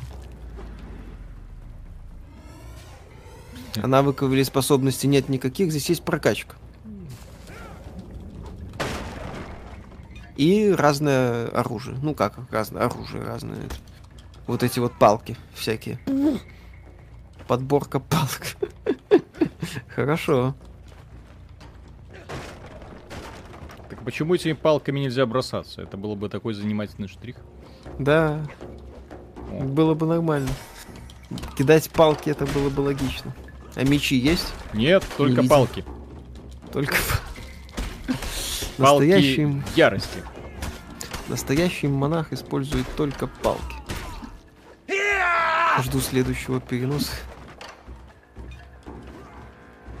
[3.81, 6.55] А навыков или способностей нет никаких, здесь есть прокачка.
[10.35, 11.97] И разное оружие.
[12.01, 13.59] Ну как, разное оружие, разное.
[14.47, 15.99] Вот эти вот палки всякие.
[17.47, 18.57] Подборка палок.
[19.95, 20.55] Хорошо.
[23.89, 25.81] Так почему этими палками нельзя бросаться?
[25.81, 27.35] Это было бы такой занимательный штрих.
[27.99, 28.45] Да,
[29.51, 29.63] О.
[29.63, 30.49] было бы нормально.
[31.57, 33.33] Кидать палки это было бы логично.
[33.75, 34.53] А мечи есть?
[34.73, 35.49] Нет, только видел.
[35.49, 35.85] палки.
[36.71, 36.95] Только
[38.77, 40.23] Палки настоящий, ярости.
[41.27, 43.75] настоящий монах использует только палки.
[45.83, 47.11] Жду следующего переноса.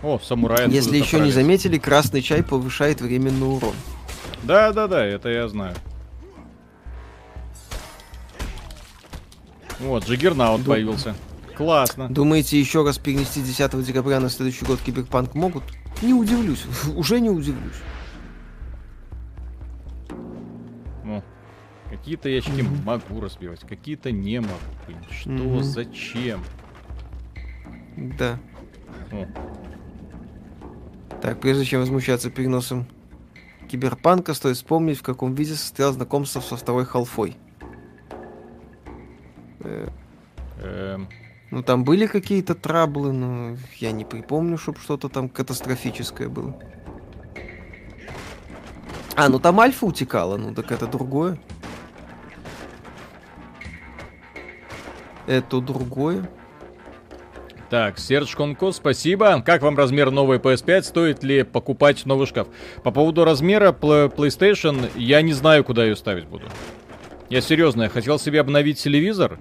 [0.03, 0.69] О, самурай.
[0.69, 3.75] Если еще не заметили, красный чай повышает временный урон.
[4.43, 5.75] Да-да-да, это я знаю.
[9.79, 11.15] Вот, Джаггернаут появился.
[11.55, 12.09] Классно.
[12.09, 15.63] Думаете, еще раз перенести 10 декабря на следующий год Киберпанк могут?
[16.01, 16.65] Не удивлюсь.
[16.95, 17.75] Уже не удивлюсь.
[21.03, 21.23] Ну,
[21.89, 24.53] какие-то ящики могу разбивать, какие-то не могу.
[24.87, 25.63] Блин, Что, Мгм.
[25.63, 26.41] зачем?
[27.97, 28.39] Да.
[29.11, 29.25] О,
[31.21, 32.87] Так, прежде чем возмущаться переносом
[33.69, 37.35] Киберпанка, стоит вспомнить, в каком виде состояло знакомство со второй халфой.
[39.59, 39.87] Э,
[40.63, 41.07] эм,
[41.51, 46.57] Ну, там были какие-то траблы, но я не припомню, чтобы что-то там катастрофическое было.
[49.15, 51.37] А, ну там альфа утекала, ну так это другое.
[55.27, 56.29] Это другое.
[57.69, 59.41] Так, Серж Конко, спасибо.
[59.41, 60.83] Как вам размер новой PS5?
[60.83, 62.47] Стоит ли покупать новый шкаф?
[62.83, 66.47] По поводу размера PlayStation, я не знаю, куда ее ставить буду.
[67.29, 69.37] Я серьезно, я хотел себе обновить телевизор.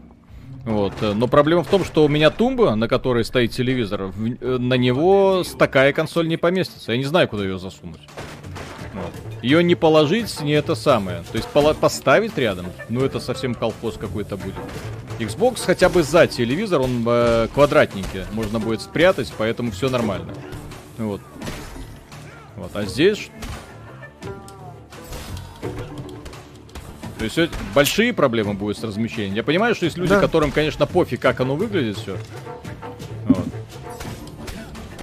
[0.65, 4.59] Вот, э, но проблема в том, что у меня тумба, на которой стоит телевизор, э,
[4.59, 6.93] на него такая консоль не поместится.
[6.93, 8.01] Я не знаю, куда ее засунуть.
[8.93, 9.13] Вот.
[9.43, 11.23] Ее не положить, не это самое.
[11.33, 14.55] То есть поставить рядом, ну это совсем колхоз какой-то будет.
[15.19, 20.33] Xbox хотя бы за телевизор, он э, квадратненький, можно будет спрятать, поэтому все нормально.
[20.99, 21.21] Вот.
[22.57, 23.31] Вот, а здесь...
[27.21, 27.39] То есть
[27.75, 29.35] большие проблемы будут с размещением.
[29.35, 30.21] Я понимаю, что есть люди, Да.
[30.21, 32.17] которым, конечно, пофиг, как оно выглядит все.
[33.29, 33.45] Вот.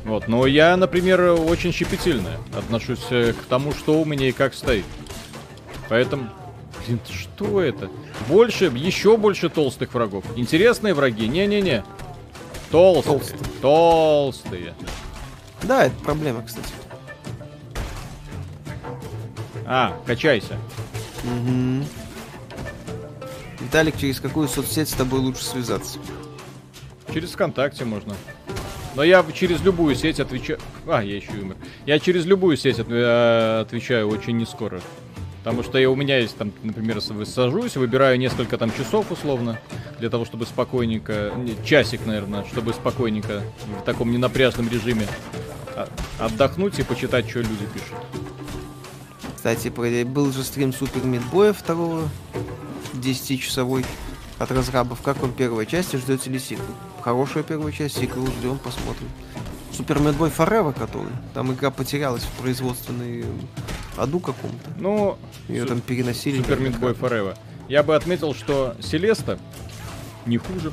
[0.03, 4.55] Вот, но я, например, очень щепетильно отношусь э, к тому, что у меня и как
[4.55, 4.85] стоит.
[5.89, 6.27] Поэтому,
[6.87, 7.87] блин, что это?
[8.27, 10.23] Больше, еще больше толстых врагов.
[10.35, 11.27] Интересные враги?
[11.27, 11.83] Не-не-не.
[12.71, 13.19] Толстые.
[13.19, 13.39] Толстые.
[13.61, 14.73] Толстые.
[15.61, 16.67] Да, это проблема, кстати.
[19.67, 20.57] А, качайся.
[21.23, 21.85] Мгм.
[23.59, 25.99] Виталик, через какую соцсеть с тобой лучше связаться?
[27.13, 28.15] Через ВКонтакте можно.
[28.95, 30.59] Но я через любую сеть отвечаю...
[30.87, 31.55] А, я еще умер.
[31.85, 34.81] Я через любую сеть от- э, отвечаю очень не скоро.
[35.43, 39.59] Потому что я, у меня есть там, например, сажусь, выбираю несколько там часов условно,
[39.99, 43.43] для того, чтобы спокойненько, не, часик, наверное, чтобы спокойненько
[43.79, 45.07] в таком ненапряжном режиме
[45.75, 45.87] а-
[46.19, 47.97] отдохнуть и почитать, что люди пишут.
[49.35, 49.69] Кстати,
[50.03, 52.09] был же стрим Супер Мидбоя второго,
[52.97, 53.85] 10-часовой
[54.39, 55.01] от разрабов.
[55.01, 56.65] Как вам первая часть и ждете ли сиквел?
[57.01, 59.07] Хорошая первая часть, сиквел ждем, посмотрим.
[59.71, 61.11] Супер Мидбой Forever, который.
[61.33, 63.25] Там игра потерялась в производственной
[63.95, 64.71] аду каком-то.
[64.77, 65.17] Ну,
[65.47, 66.37] Ее там переносили.
[66.37, 67.37] Супер Мидбой Forever.
[67.67, 69.37] Я бы отметил, что Селеста
[70.25, 70.71] не хуже.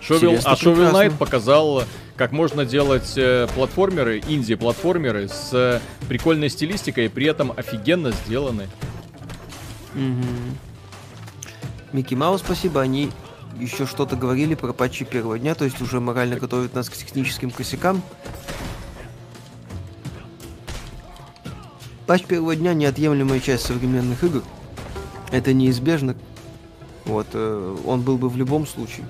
[0.00, 0.96] Шовел, Селеста а прекрасно.
[0.96, 1.84] Knight показал,
[2.16, 8.68] как можно делать э, платформеры, инди-платформеры с э, прикольной стилистикой и при этом офигенно сделаны.
[9.94, 10.58] Мгм.
[11.92, 12.80] Микки Маус, спасибо.
[12.80, 13.10] Они
[13.58, 17.50] еще что-то говорили про патчи первого дня, то есть уже морально готовят нас к техническим
[17.50, 18.02] косякам.
[22.06, 24.42] Патч первого дня неотъемлемая часть современных игр.
[25.30, 26.16] Это неизбежно.
[27.04, 29.06] Вот, э, он был бы в любом случае.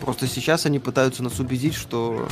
[0.00, 2.28] Просто сейчас они пытаются нас убедить, что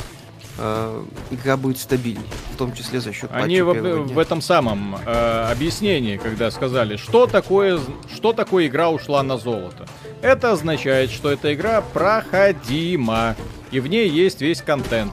[0.57, 6.17] игра будет стабильней, в том числе за счет Они в, в этом самом э, объяснении,
[6.17, 7.79] когда сказали, что такое,
[8.13, 9.85] что такое игра ушла на золото.
[10.21, 13.35] Это означает, что эта игра проходима,
[13.71, 15.11] и в ней есть весь контент.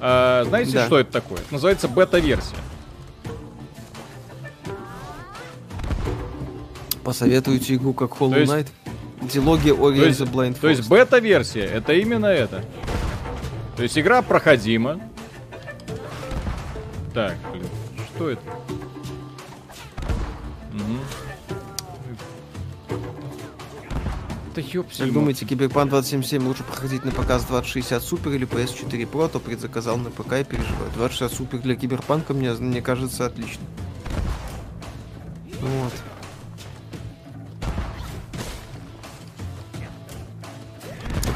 [0.00, 0.86] Э, знаете, Да.
[0.86, 1.38] что это такое?
[1.38, 2.56] Это называется бета-версия.
[7.04, 8.66] Посоветуете игру как Hollow То есть- Knight?
[9.22, 10.88] Дилогия Ori the Blind то есть Forest.
[10.88, 12.64] бета-версия, это именно это.
[13.80, 15.00] То есть игра проходима.
[17.14, 17.64] Так, блин,
[18.14, 18.42] что это?
[20.70, 21.00] Мгм.
[24.54, 25.04] Да ёпсель.
[25.06, 29.40] Как думаете, Киберпанк 2077 лучше проходить на ПК с 2060 Super или PS4 Pro, то
[29.40, 30.90] предзаказал на ПК и переживаю.
[30.96, 33.64] 2060 Super для Киберпанка мне, мне кажется отлично.
[35.62, 35.92] Вот.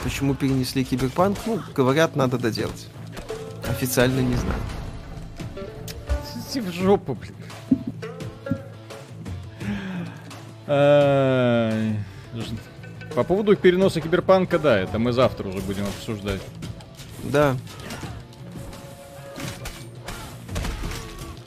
[0.04, 1.38] Почему перенесли Киберпанк?
[1.46, 2.88] Ну, говорят, надо доделать.
[3.68, 4.60] Официально не знаю.
[6.50, 7.34] Иди в жопу, блин.
[13.14, 16.40] По поводу переноса киберпанка, да, это мы завтра уже будем обсуждать.
[17.22, 17.56] Да.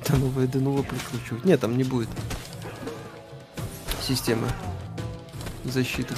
[0.07, 1.43] Да новое Денува прикручивать.
[1.45, 2.09] Нет, там не будет.
[4.01, 4.47] Системы
[5.65, 6.13] защиты.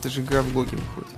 [0.00, 1.15] Это же игра в логи выходит.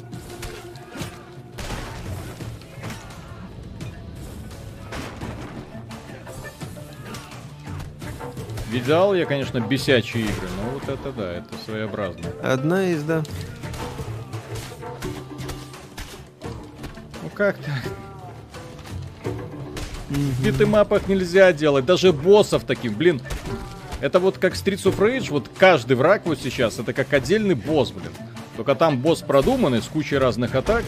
[8.71, 12.29] Видал я, конечно, бесячие игры, но вот это да, это своеобразно.
[12.43, 13.23] Одна из, да.
[17.23, 17.83] Ну как так?
[20.11, 23.23] В битэмапах нельзя делать, даже боссов таким, блин.
[24.01, 27.91] Это вот как Streets of Rage, вот каждый враг вот сейчас, это как отдельный босс,
[27.91, 28.13] блин.
[28.57, 30.85] Только там босс продуманный, с кучей разных атак.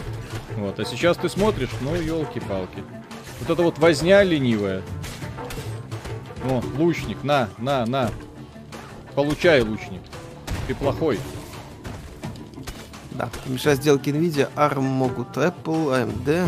[0.57, 2.83] Вот, а сейчас ты смотришь, ну, елки-палки.
[3.39, 4.81] Вот это вот возня ленивая.
[6.45, 8.09] О, лучник, на, на, на.
[9.15, 10.01] Получай, лучник.
[10.67, 11.19] Ты плохой.
[13.11, 13.29] Да.
[13.45, 16.47] Помешать сделки Nvidia, ARM могут Apple, AMD,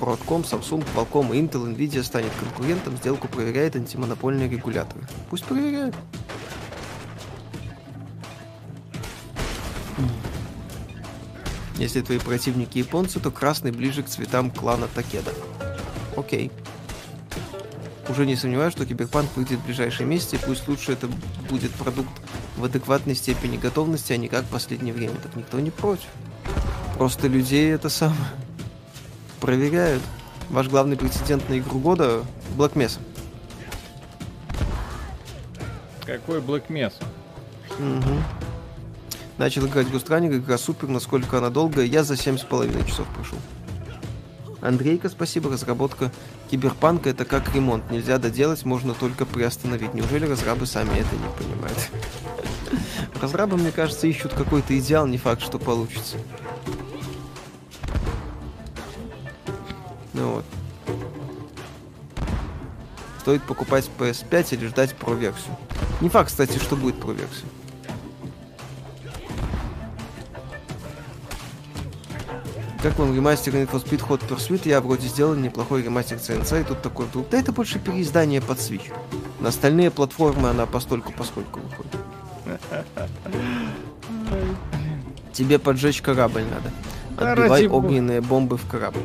[0.00, 4.98] Broadcom, Samsung, Qualcomm, Intel, Nvidia станет конкурентом, сделку проверяет антимонопольный регулятор.
[5.30, 5.94] Пусть проверяют.
[11.78, 15.32] Если твои противники японцы, то красный ближе к цветам клана Такеда.
[16.16, 16.50] Окей.
[18.08, 21.08] Уже не сомневаюсь, что Киберпанк выйдет в ближайшие месяцы, пусть лучше это
[21.50, 22.10] будет продукт
[22.56, 25.14] в адекватной степени готовности, а не как в последнее время.
[25.22, 26.06] Так никто не против.
[26.96, 28.18] Просто людей это самое
[29.40, 30.02] проверяют.
[30.48, 32.22] Ваш главный претендент на игру года
[32.56, 32.98] Black Mesa.
[36.06, 37.04] Какой Black Mesa?
[37.78, 38.14] Угу.
[39.36, 43.38] Начал играть Густраник, игра супер, насколько она долгая, я за семь с половиной часов прошел.
[44.62, 46.10] Андрейка, спасибо, разработка
[46.50, 49.92] Киберпанка это как ремонт, нельзя доделать, можно только приостановить.
[49.92, 51.90] Неужели разрабы сами это не понимают?
[53.20, 56.16] Разрабы, мне кажется, ищут какой-то идеал, не факт, что получится.
[60.14, 60.44] Ну вот.
[63.20, 65.54] Стоит покупать PS5 или ждать Pro-версию.
[66.00, 67.44] Не факт, кстати, что будет Pro-версия.
[72.82, 74.68] Как вам ремастер Need for Speed Hot Pursuit?
[74.68, 77.28] Я вроде сделал неплохой ремастер CNC, и тут такой вдруг.
[77.28, 78.92] Да это больше переиздание под Switch.
[79.40, 81.96] На остальные платформы она постольку поскольку выходит.
[85.32, 86.70] Тебе поджечь корабль надо.
[87.18, 87.86] Да Отбивай бога.
[87.86, 89.02] огненные бомбы в корабль.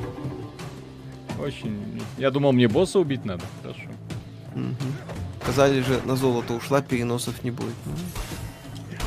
[1.40, 2.02] Очень...
[2.20, 3.44] Я думал, мне босса убить надо.
[3.64, 3.82] Хорошо.
[4.54, 4.76] Мгм.
[5.42, 7.74] Сказали же, на золото ушла, переносов не будет.
[7.86, 7.94] Ну,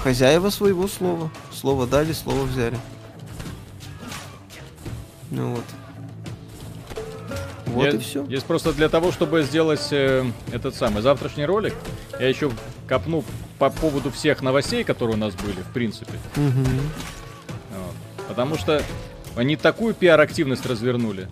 [0.03, 1.31] Хозяева своего слова.
[1.53, 2.77] Слово дали, слово взяли.
[5.31, 5.65] Ну вот.
[7.67, 8.25] Вот Я- и все.
[8.25, 11.75] Здесь просто для того, чтобы сделать э, этот самый завтрашний ролик,
[12.19, 12.51] я еще
[12.89, 13.25] копну
[13.59, 16.13] по поводу всех новостей, которые у нас были, в принципе.
[16.37, 17.95] Вот.
[18.29, 18.83] Потому что
[19.35, 21.29] они такую пиар-активность развернули.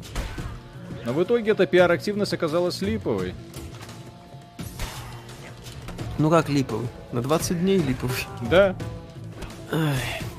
[1.06, 3.34] Но в итоге эта пиар-активность оказалась липовой.
[6.18, 6.88] Ну как липовый?
[7.12, 8.16] На 20 дней липовый.
[8.50, 8.74] Да.
[9.72, 10.33] Ай-яй-яй.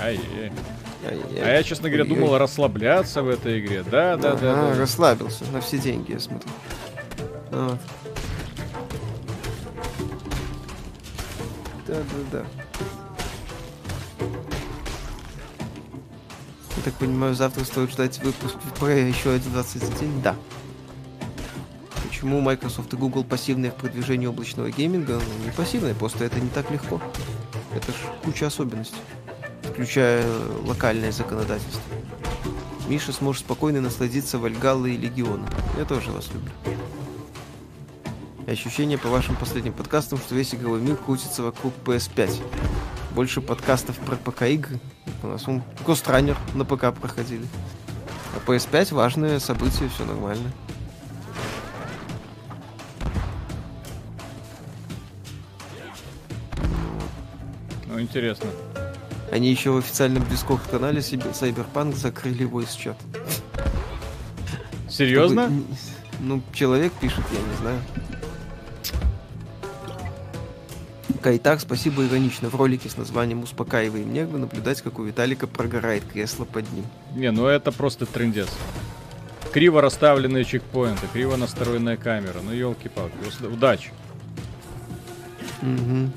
[0.00, 0.52] Ай-яй-яй.
[1.42, 3.82] А я, честно говоря, думал расслабляться в этой игре.
[3.82, 4.78] Да, да, да, да.
[4.78, 6.50] расслабился на все деньги, я смотрю.
[7.50, 7.78] Вот.
[11.86, 12.44] Да, да, да.
[16.76, 20.22] Я так понимаю, завтра стоит ждать выпуск про еще один 20 день?
[20.22, 20.36] Да.
[22.06, 25.14] Почему Microsoft и Google пассивные в продвижении облачного гейминга?
[25.14, 27.00] Ну, не пассивные, просто это не так легко.
[27.74, 28.98] Это ж куча особенностей,
[29.78, 30.26] включая
[30.66, 31.80] локальное законодательство.
[32.88, 35.46] Миша сможет спокойно насладиться Вальгаллой и Легионом.
[35.78, 36.50] Я тоже вас люблю.
[38.44, 42.42] И ощущение по вашим последним подкастам, что весь игровой мир крутится вокруг PS5.
[43.14, 44.80] Больше подкастов про ПК-игры.
[45.22, 47.46] У нас он Runner на ПК проходили.
[48.34, 50.50] А PS5 важное событие, все нормально.
[57.86, 58.50] Ну, интересно.
[59.30, 60.24] Они еще в официальном
[61.02, 62.96] себе Cyberpunk закрыли voice чат.
[64.88, 65.50] Серьезно?
[66.20, 67.80] Ну, человек пишет, я не знаю.
[71.22, 72.48] Кайтак, спасибо иронично.
[72.48, 76.84] В ролике с названием «Успокаиваем нервы» наблюдать, как у Виталика прогорает кресло под ним.
[77.14, 78.48] Не, ну это просто трендец.
[79.52, 82.38] Криво расставленные чекпоинты, криво настроенная камера.
[82.44, 83.14] Ну, елки-палки.
[83.46, 83.90] Удачи.
[85.62, 86.12] Мгм.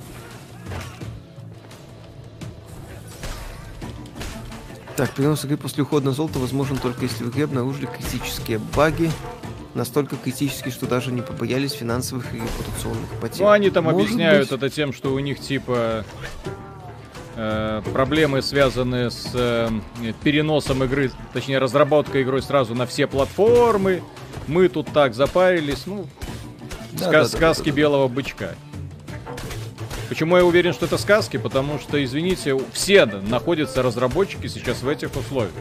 [5.02, 9.10] Так, перенос игры после ухода на золото возможен только если в игре обнаружили критические баги.
[9.74, 13.42] Настолько критические, что даже не побоялись финансовых и репутационных потерь.
[13.42, 14.58] Ну, они там Может объясняют быть.
[14.60, 16.06] это тем, что у них типа
[17.36, 19.70] э, проблемы, связанные с э,
[20.24, 24.04] переносом игры, точнее разработкой игры сразу на все платформы.
[24.46, 26.06] Мы тут так запарились, ну,
[26.92, 27.76] Да, ска- да, да, сказки да, да.
[27.78, 28.54] белого бычка.
[30.12, 31.38] Почему я уверен, что это сказки?
[31.38, 35.54] Потому что, извините, все находятся разработчики сейчас в этих условиях.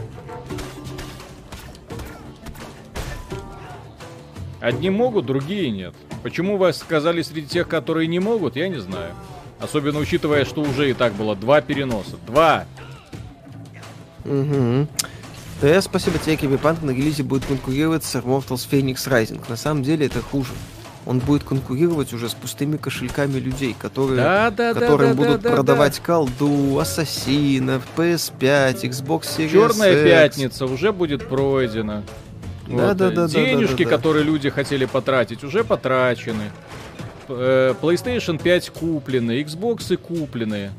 [4.59, 5.93] Одни могут, другие нет.
[6.21, 9.13] Почему вы сказали среди тех, которые не могут, я не знаю.
[9.61, 12.17] Особенно учитывая, что уже и так было два переноса.
[12.27, 12.65] Два!
[14.25, 14.85] Угу.
[15.61, 19.41] Да, спасибо тебе, Киберпанк на релизе будет конкурировать с Immortals Phoenix Rising.
[19.47, 20.51] На самом деле это хуже.
[21.05, 25.41] Он будет конкурировать уже с пустыми кошельками людей, которые, Да, да, да, которым да, будут
[25.41, 30.03] да, да, продавать колду, ассасинов, PS5, Xbox Series Черная X.
[30.03, 32.03] пятница уже будет пройдена.
[32.67, 33.97] Да, Вот, да, э, да, да, Денежки, да, да, да.
[33.97, 36.51] которые люди хотели потратить, уже потрачены.
[37.27, 40.71] Э, PlayStation 5 куплены, Xbox куплены.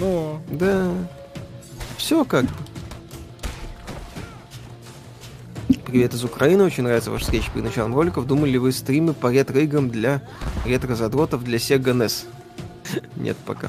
[0.00, 0.90] Ну, Да.
[1.98, 2.50] Все как бы.
[5.86, 8.26] Привет из Украины, очень нравится ваш скетч перед началом роликов.
[8.26, 10.20] Думали ли вы стримы по ретро-играм для
[10.64, 12.24] ретро-задротов для Sega NES?
[13.16, 13.68] Нет пока.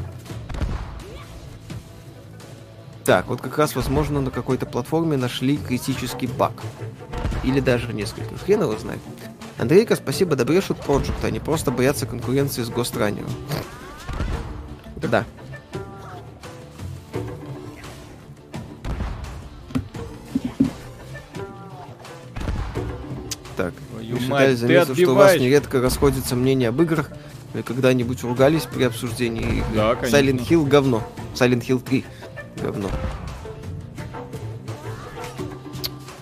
[3.06, 6.53] Так, вот как раз, возможно, на какой-то платформе нашли критический баг.
[7.44, 8.35] Или даже несколько.
[8.35, 8.99] Хрен его знает.
[9.60, 13.30] Андрейка, спасибо, добрешут Project, они просто боятся конкуренции с Ghost Runner.
[14.95, 15.23] Да.
[24.07, 27.09] Твою Миша мать, заметил, что у вас нередко расходятся мнения об играх.
[27.53, 29.65] Вы когда-нибудь ругались при обсуждении игры?
[29.75, 30.17] Да, конечно.
[30.17, 31.03] Silent Hill говно.
[31.34, 32.05] Silent Hill 3
[32.61, 32.89] говно.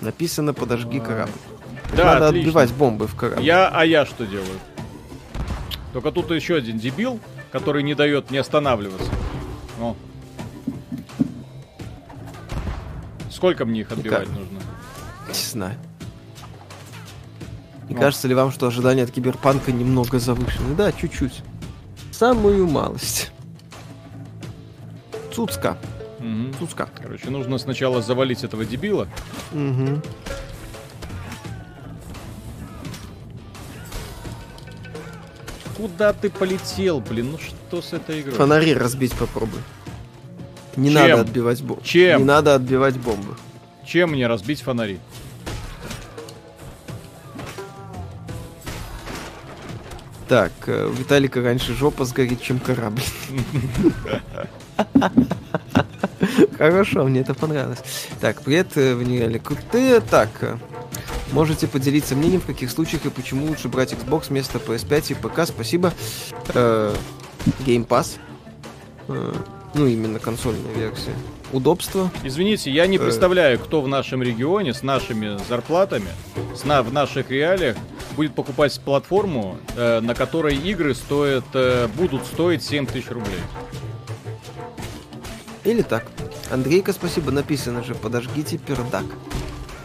[0.02, 1.32] Написано «Подожги корабль».
[1.96, 2.50] Да, Надо отлично.
[2.50, 3.44] отбивать бомбы в корабль.
[3.44, 4.60] Я, а я что делаю?
[5.94, 7.20] Только тут еще один дебил,
[7.52, 9.10] который не дает мне останавливаться.
[9.80, 9.96] О.
[13.32, 14.40] Сколько мне их отбивать Никак.
[14.40, 14.60] нужно?
[15.28, 15.76] Не знаю.
[17.90, 18.02] Не Ну.
[18.02, 20.76] кажется ли вам, что ожидания от киберпанка немного завышены?
[20.76, 21.42] Да, чуть-чуть.
[22.12, 23.32] Самую малость.
[25.34, 25.78] Цуцка.
[26.20, 26.54] Мгм.
[26.58, 26.90] Цуцка.
[27.02, 29.08] Короче, нужно сначала завалить этого дебила.
[29.54, 30.02] Угу.
[35.78, 37.32] Куда ты полетел, блин?
[37.34, 38.36] Ну что с этой игрой?
[38.36, 39.60] Фонари разбить попробуй.
[40.78, 40.96] Не Чем?
[41.10, 41.84] надо отбивать бомбы.
[41.84, 42.20] Чем?
[42.20, 43.36] Не надо отбивать бомбы.
[43.86, 45.00] Чем мне разбить фонари?
[50.28, 53.02] Так, э, у Виталика раньше жопа сгорит, чем корабль.
[56.58, 57.80] Хорошо, мне это понравилось.
[58.22, 60.00] Так, привет, э, вы нереально крутые.
[60.00, 60.58] Так, э,
[61.32, 65.46] можете поделиться мнением, в каких случаях и почему лучше брать Xbox вместо PS5 и ПК.
[65.46, 65.94] Спасибо.
[66.48, 68.18] Game Pass.
[69.08, 71.14] Ну, именно консольная версия.
[71.52, 72.10] Удобство.
[72.24, 76.10] Извините, я не представляю, кто в нашем регионе с нашими зарплатами,
[76.56, 77.76] с на, в наших реалиях
[78.16, 83.40] будет покупать платформу, э, на которой игры стоят, э, будут стоить 7 тысяч рублей.
[85.64, 86.06] Или так.
[86.52, 89.06] Андрейка, спасибо, написано же, подожгите пердак.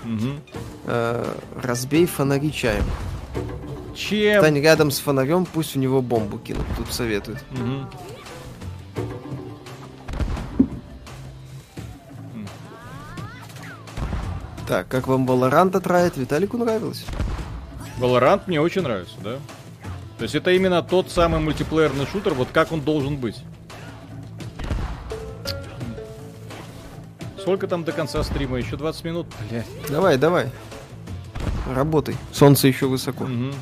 [0.05, 0.41] Мгм.
[0.87, 2.85] Э, разбей фонари чаем.
[3.95, 4.41] Чем?
[4.41, 6.65] Стань рядом с фонарем, пусть в него бомбу кинут.
[6.77, 7.39] Тут советуют.
[7.51, 7.89] Мгм.
[14.67, 16.17] Так, как вам Valorant отравит?
[16.17, 17.05] Виталику нравилось?
[18.01, 19.39] Valorant мне очень нравится, да?
[20.17, 23.37] То есть это именно тот самый мультиплеерный шутер, вот как он должен быть.
[27.39, 28.59] Сколько там до конца стрима?
[28.59, 29.27] Еще 20 минут?
[29.51, 29.67] Блядь.
[29.89, 30.51] Давай, давай.
[31.75, 32.17] Работай.
[32.33, 33.25] Солнце еще высоко.
[33.25, 33.55] Мгм.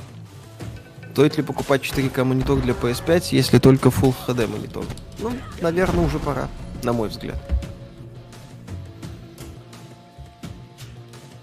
[1.13, 4.85] Стоит ли покупать 4К монитор для PS5, если только Full HD монитор?
[5.19, 6.49] Ну, наверное, уже пора,
[6.85, 7.37] на мой взгляд.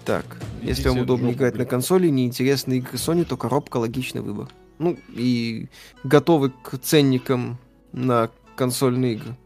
[0.06, 0.24] Так,
[0.66, 4.48] если вам удобно играть на консоли, неинтересные игры Sony, то коробка логичный выбор.
[4.78, 5.68] Ну, и
[6.04, 7.58] готовы к ценникам
[7.92, 9.36] на консольные игры.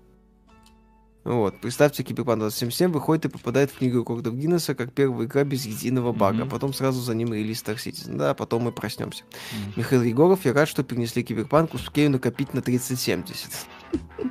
[1.23, 5.67] Вот, представьте, Киберпанк 2077 выходит и попадает в книгу рекордов Гиннесса как первая игра без
[5.67, 6.49] единого бага, Мгм.
[6.49, 8.17] потом сразу за ним релиз Star Citizen.
[8.17, 9.25] Да, потом мы проснемся.
[9.53, 9.73] Мгм.
[9.77, 13.51] Михаил Егоров, я рад, что перенесли Киберпанк, успею накопить на 3070.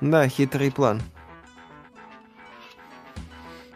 [0.00, 1.00] Да, хитрый план.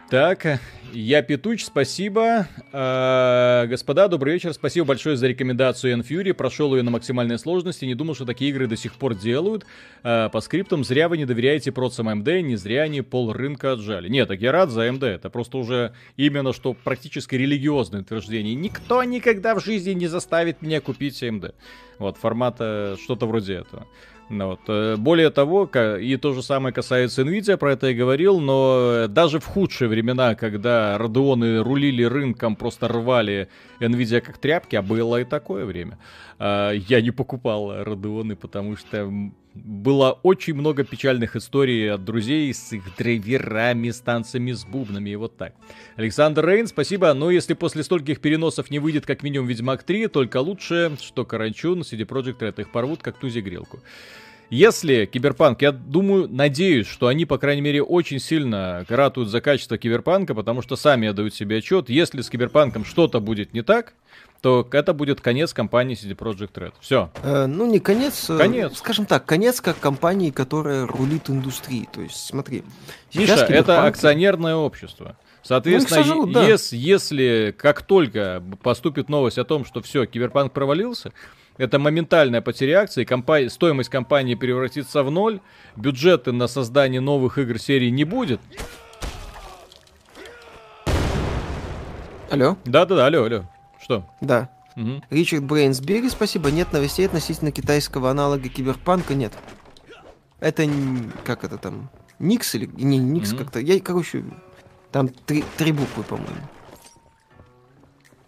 [0.09, 0.61] Так,
[0.95, 2.49] я Петуч, спасибо.
[2.73, 4.53] А, господа, добрый вечер.
[4.53, 6.32] Спасибо большое за рекомендацию Ion Fury.
[6.33, 7.85] Прошел ее на максимальной сложности.
[7.85, 9.66] Не думал, что такие игры до сих пор делают.
[10.03, 14.09] А, по скриптам зря вы не доверяете процам AMD, не зря они пол рынка отжали.
[14.09, 15.05] Нет, так я рад за AMD.
[15.05, 18.55] Это просто уже именно что практически религиозное утверждение.
[18.55, 21.55] Никто никогда в жизни не заставит меня купить AMD.
[21.99, 23.87] Вот, формата что-то вроде этого.
[24.31, 24.61] Ну вот.
[24.69, 25.67] э, Более того,
[26.01, 29.89] и то же самое касается Nvidia, про это я говорил, но э, даже в худшие
[29.89, 33.49] времена, когда Radeon рулили рынком, просто рвали
[33.81, 35.99] Nvidia как тряпки, а было и такое время,
[36.39, 39.13] а, я не покупал Radeon, потому что
[39.55, 45.16] было очень много печальных историй от друзей с их драйверами, с танцами с бубнами и
[45.16, 45.55] вот так.
[45.97, 47.12] Александр Рейн, спасибо.
[47.14, 51.81] Но если после стольких переносов не выйдет как минимум Ведьмак 3, только лучше, то карачун,
[51.81, 53.81] CD Projekt Red их порвут, как тузи грелку.
[54.51, 59.79] Если Киберпанк, я думаю, надеюсь, что они, по крайней мере, очень сильно ратуют за качество
[59.79, 63.95] Киберпанка, потому что сами отдают себе отчет, если с Киберпанком что-то будет не так,
[64.43, 66.75] то это будет конец компании CD Projekt Red.
[66.79, 67.11] Все.
[67.23, 68.29] Э, ну, не конец.
[68.29, 68.77] э, Конец.
[68.77, 71.89] Скажем так, конец как компании, которая рулит индустрией.
[71.91, 72.62] То есть, смотри.
[73.15, 75.16] Миша, сейчас это Киберпанк- акционерное общество.
[75.45, 76.47] Соответственно, Ну, сожрут, да.
[76.49, 81.12] ес- если как только поступит новость о том, что все, Киберпанк провалился,
[81.59, 85.41] это моментальная потеря акций, компа- стоимость компании превратится в ноль,
[85.77, 88.41] бюджеты на создание новых игр серии не будет.
[92.31, 92.57] Алло?
[92.65, 93.45] Да-да-да, алло, алло.
[93.83, 94.07] Что?
[94.21, 94.51] Да.
[94.77, 95.05] Мгм.
[95.11, 96.51] Ричард Брейнсбери, спасибо.
[96.51, 99.33] Нет новостей относительно китайского аналога Киберпанка, нет.
[100.41, 100.69] Это
[101.25, 101.91] как это там?
[102.19, 103.39] Никс или не Никс Мгм.
[103.45, 103.61] как-то?
[103.61, 104.25] Я, короче,
[104.95, 106.47] там три, три буквы, по-моему.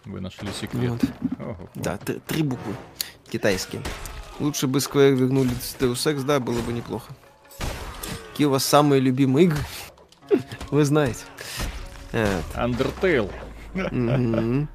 [0.04, 0.90] Вы нашли секрет.
[0.90, 1.02] Вот.
[1.38, 1.70] Ого.
[1.76, 2.74] Да, т- три буквы
[3.30, 3.82] китайские.
[4.40, 7.14] Лучше бы Square вернули Deus Ex, да, было бы неплохо.
[8.32, 9.60] Какие у вас самые любимые игры?
[10.72, 11.20] Вы знаете.
[12.10, 13.32] Э, Undertale.
[13.72, 14.68] Мгм.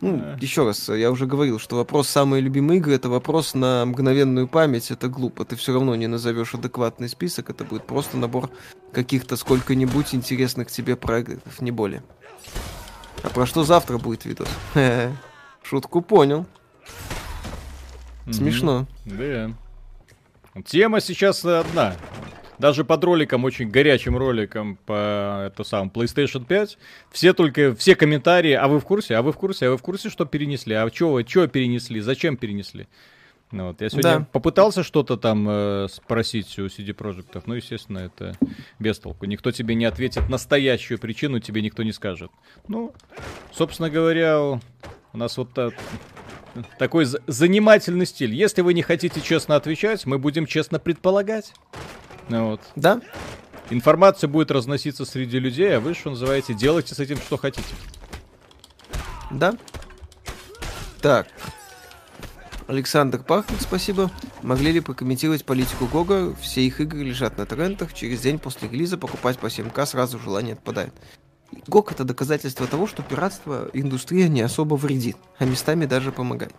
[0.00, 0.38] Ну, Да.
[0.40, 4.90] еще раз, я уже говорил, что вопрос самые любимые игры это вопрос на мгновенную память,
[4.90, 5.44] это глупо.
[5.44, 8.50] Ты все равно не назовешь адекватный список, это будет просто набор
[8.92, 12.02] каких-то сколько-нибудь интересных тебе проектов, не более.
[13.22, 14.48] А про что завтра будет видос?
[15.62, 16.46] Шутку понял.
[18.30, 18.86] Смешно.
[19.04, 19.50] Да.
[20.64, 21.94] Тема сейчас одна.
[22.60, 26.76] Даже под роликом, очень горячим роликом по это сам PlayStation 5,
[27.10, 29.82] все только, все комментарии, а вы в курсе, а вы в курсе, а вы в
[29.82, 32.86] курсе, что перенесли, а вы, чё перенесли, зачем перенесли?
[33.50, 33.80] Ну, вот.
[33.80, 34.26] Я сегодня Да.
[34.30, 38.36] попытался что-то там э, спросить у CD Projekt, но, естественно, это
[38.78, 39.24] без толку.
[39.24, 42.30] Никто тебе не ответит настоящую причину, тебе никто не скажет.
[42.68, 42.92] Ну,
[43.52, 44.60] собственно говоря, у
[45.14, 45.74] нас вот так,
[46.78, 48.34] такой за- занимательный стиль.
[48.34, 51.52] Если вы не хотите честно отвечать, мы будем честно предполагать.
[52.30, 52.60] Ну вот.
[52.76, 53.00] Да?
[53.70, 57.74] Информация будет разноситься среди людей, а вы, что называете, делайте с этим, что хотите.
[59.32, 59.56] Да?
[61.00, 61.26] Так.
[62.68, 64.12] Александр Пахнут, спасибо.
[64.42, 66.36] Могли ли прокомментировать политику Гога?
[66.40, 67.92] Все их игры лежат на торрентах.
[67.94, 70.94] Через день после релиза покупать по 7К сразу желание отпадает.
[71.66, 76.54] Гог это доказательство того, что пиратство индустрия не особо вредит, а местами даже помогает.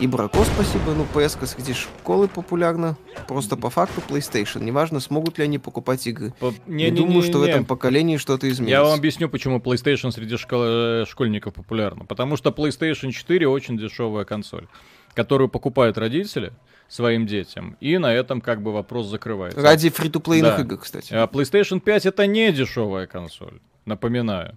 [0.00, 2.96] И Брако спасибо, ну ps среди школы популярна.
[3.26, 4.62] Просто по факту PlayStation.
[4.62, 6.32] Неважно, смогут ли они покупать игры.
[6.38, 7.50] По- Не, думаю, что в не-не-не.
[7.50, 8.70] этом поколении что-то изменится.
[8.70, 12.04] Я вам объясню, почему PlayStation среди школ- э, школьников популярна.
[12.04, 14.68] Потому что PlayStation 4 очень дешевая консоль,
[15.14, 16.52] которую покупают родители
[16.86, 19.60] своим детям, и на этом как бы вопрос закрывается.
[19.60, 20.62] Ради фри-то-плейных Да.
[20.62, 21.12] игр, кстати.
[21.12, 24.56] А PlayStation 5 это не дешевая консоль, напоминаю.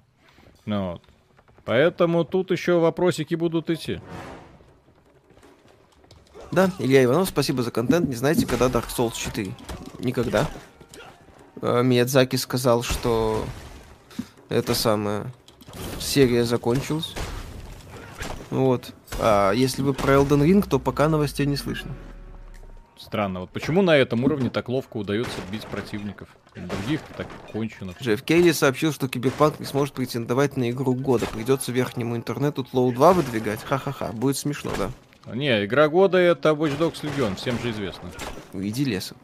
[0.68, 1.02] Ну вот.
[1.66, 4.00] Поэтому тут еще вопросики будут идти.
[6.52, 8.10] Да, Илья Иванов, спасибо за контент.
[8.10, 9.54] Не знаете, когда Dark Souls 4?
[10.00, 10.50] Никогда.
[11.62, 13.46] Э, Миядзаки сказал, что
[14.50, 15.32] это самая
[16.00, 17.14] серия закончилась.
[18.50, 18.94] Вот.
[19.20, 21.92] А если вы про Elden Ring, то пока новостей не слышно.
[22.98, 26.28] Странно, вот почему на этом уровне так ловко удается бить противников?
[26.54, 27.94] Других так кончено.
[28.00, 31.26] Джефф Кейли сообщил, что Киберпанк не сможет претендовать на игру года.
[31.26, 33.64] Придется верхнему интернету Тлоу 2 выдвигать.
[33.64, 34.12] Ха-ха-ха.
[34.12, 34.92] Будет смешно, да.
[35.28, 38.10] Не, игра года это Watch Dogs Legion, всем же известно.
[38.54, 39.18] Уйди лесом.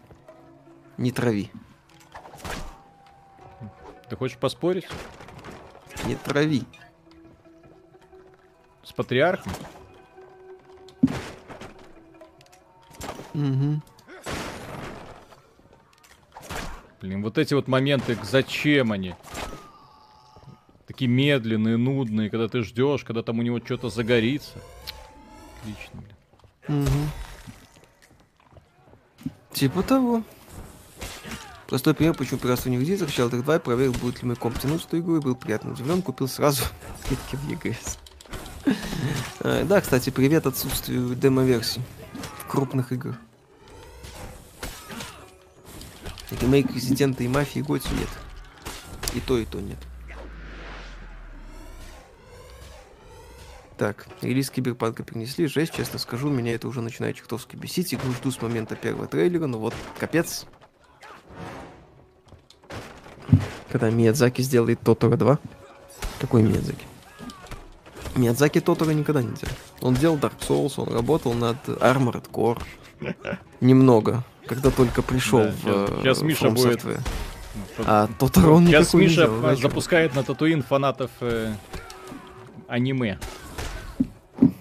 [0.97, 1.51] Не трави.
[4.09, 4.87] Ты хочешь поспорить
[6.05, 6.63] Не трави.
[8.83, 9.51] с патриархом?
[13.33, 13.81] Угу.
[17.01, 19.13] Блин, вот эти вот моменты, зачем они?
[20.87, 24.57] Такие медленные, нудные, когда ты ждешь, когда там у него что-то загорится.
[25.61, 26.01] Отлично,
[26.67, 26.83] блин.
[26.83, 27.09] Угу.
[29.53, 30.23] Типа того.
[31.67, 32.99] Простой пример, почему пиратство не вредит.
[32.99, 36.01] Сначала так 2 проверил, будет ли мой комп тянуть эту игру, и был приятно удивлен,
[36.01, 36.63] купил сразу
[37.07, 37.97] клетки в EGS.
[39.41, 41.81] А, Да, кстати, привет отсутствию демо-версий
[42.39, 43.17] в крупных играх.
[46.41, 48.09] Ремейк Резидента и Мафии Готи нет.
[49.13, 49.79] И то, и то нет.
[53.77, 55.45] Так, релиз Киберпанка перенесли.
[55.47, 57.93] Жесть, честно скажу, меня это уже начинает чертовски бесить.
[57.93, 60.45] Игру жду с момента первого трейлера, но вот капец.
[63.71, 65.39] Когда Миядзаки сделает Тотора 2.
[66.19, 66.85] Какой Миядзаки?
[68.15, 69.53] Миядзаки Тотора никогда не делал.
[69.81, 72.61] Он делал Dark Souls, он работал над Armored Core.
[73.61, 74.23] Немного.
[74.47, 77.01] когда только пришел Да, в щас- э, щас Миша будет- Software.
[77.77, 81.53] Ну, А Тоторо Сейчас Миша делал, запускает на Татуин фанатов э,
[82.69, 83.19] аниме.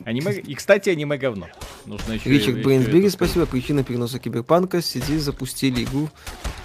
[0.04, 0.32] Аниме...
[0.34, 1.48] И, кстати, аниме говно.
[1.84, 2.30] Нужно еще...
[2.30, 3.46] Ричард Брейнсбери, спасибо.
[3.46, 4.80] Причина переноса Киберпанка.
[4.80, 6.08] Сиди, запустили игру.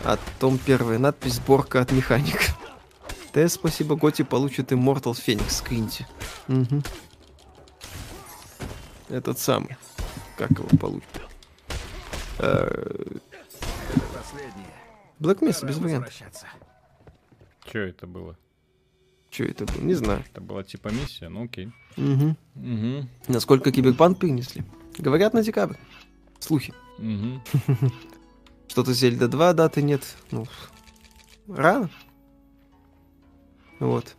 [0.03, 2.43] А том первая надпись «Сборка от механика».
[3.33, 3.95] Т, спасибо.
[3.95, 5.49] Готи получит Immortal Phoenix.
[5.49, 6.07] Скриньте.
[6.47, 6.83] Мгм.
[9.09, 9.75] Этот самый.
[10.37, 11.21] Как его получит?
[12.39, 13.17] Э,
[14.13, 14.67] Последнее.
[15.19, 16.13] Black Mesa, Пора без вариантов.
[17.65, 18.35] Чё это было?
[19.31, 19.81] Что это было?
[19.81, 20.23] Не знаю.
[20.29, 21.29] Это была типа миссия?
[21.29, 21.71] Ну окей.
[21.95, 22.37] Мгм.
[22.55, 23.07] Угу.
[23.29, 24.63] Насколько Киберпанк перенесли?
[24.97, 25.77] Говорят на декабрь.
[26.39, 26.73] Слухи.
[26.99, 27.41] Угу.
[28.67, 30.03] Что-то Зельда 2 даты нет.
[30.31, 30.45] Ну,
[31.47, 31.89] рано.
[33.79, 34.15] Вот.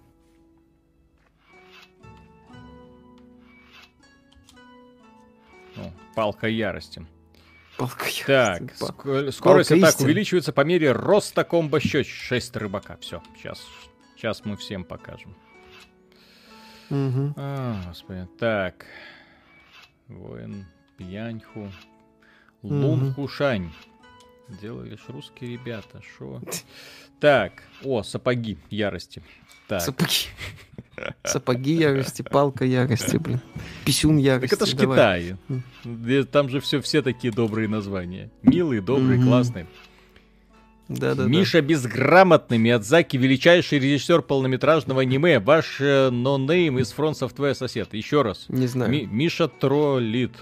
[5.76, 7.06] Ну, палка ярости.
[7.76, 8.24] Палка ярости.
[8.26, 12.96] Так, Па- ск- скорость Палка атак увеличивается по мере роста комбо счет 6 рыбака.
[13.00, 13.66] Все, сейчас,
[14.22, 15.34] сейчас мы всем покажем.
[16.90, 17.34] Мгм.
[17.36, 18.28] А, господи.
[18.38, 18.86] Так.
[20.06, 20.64] Воин
[20.96, 21.72] Пьяньху.
[22.62, 23.72] Лун Хушань.
[24.60, 26.00] Делали ж русские ребята.
[26.16, 26.40] Шо?
[27.18, 27.64] Так.
[27.82, 29.22] О, сапоги ярости.
[29.66, 29.80] Так.
[29.80, 30.28] Сапоги.
[31.24, 33.40] Сапоги ярости, палка ярости, блин.
[33.84, 34.50] Писюн ярости.
[34.50, 34.96] Так это ж давай.
[34.98, 35.36] Китай.
[35.84, 38.30] Где- Там же все, все такие добрые названия.
[38.42, 39.26] Милые, добрые, Мгм.
[39.28, 39.66] классные.
[40.88, 41.28] Да-да-да.
[41.28, 45.38] Миша Безграмотный, Миядзаки, величайший режиссер полнометражного аниме.
[45.38, 47.94] Ваш э, нонейм из Front Software сосед.
[47.94, 48.46] Еще раз.
[48.48, 48.90] Не знаю.
[48.90, 50.32] Ми- Миша троллит.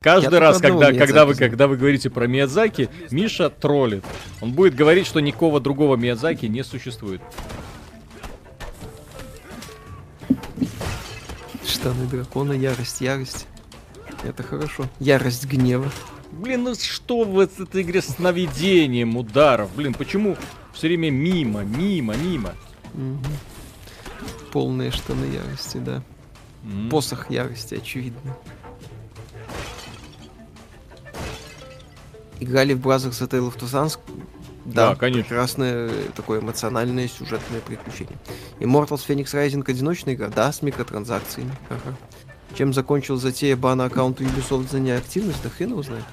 [0.00, 4.04] Каждый раз, когда, когда, вы, когда вы говорите про Миядзаки, Миша троллит.
[4.40, 7.22] Он будет говорить, что никакого другого Миядзаки не существует.
[11.66, 13.46] Штаны дракона, ярость, ярость.
[14.22, 14.86] Это хорошо.
[15.00, 15.90] Ярость гнева.
[16.34, 19.74] Блин, ну что в этой игре с наведением ударов?
[19.74, 20.36] Блин, почему
[20.72, 22.54] все время мимо, мимо, мимо?
[22.94, 23.22] Мгм.
[24.52, 26.02] Полные штаны ярости, да.
[26.64, 26.88] М.
[26.90, 28.36] Посох ярости, очевидно.
[32.40, 33.98] Играли в Brothers A Tale of Two Sons?
[34.64, 35.28] Да, конечно.
[35.28, 38.16] Прекрасное такое эмоциональное сюжетное приключение.
[38.58, 40.28] Immortals Phoenix Rising одиночная игра?
[40.28, 41.52] Да, с микротранзакциями.
[41.68, 41.96] Ага.
[42.56, 45.42] Чем закончил затея бана аккаунту Ubisoft за неактивность?
[45.42, 46.04] Да хрен его знает.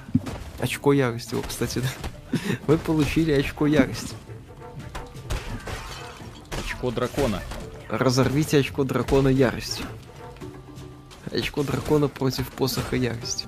[0.58, 2.38] Очко ярости, вот, кстати, да.
[2.66, 4.14] Вы получили очко ярости.
[6.58, 7.40] Очко дракона.
[7.88, 9.84] Разорвите очко дракона ярости.
[11.30, 13.46] Очко дракона против посоха ярости.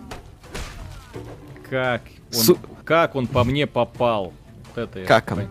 [1.68, 4.32] Как он, Су- как он по мне попал?
[4.74, 5.48] Вот это я Как не он?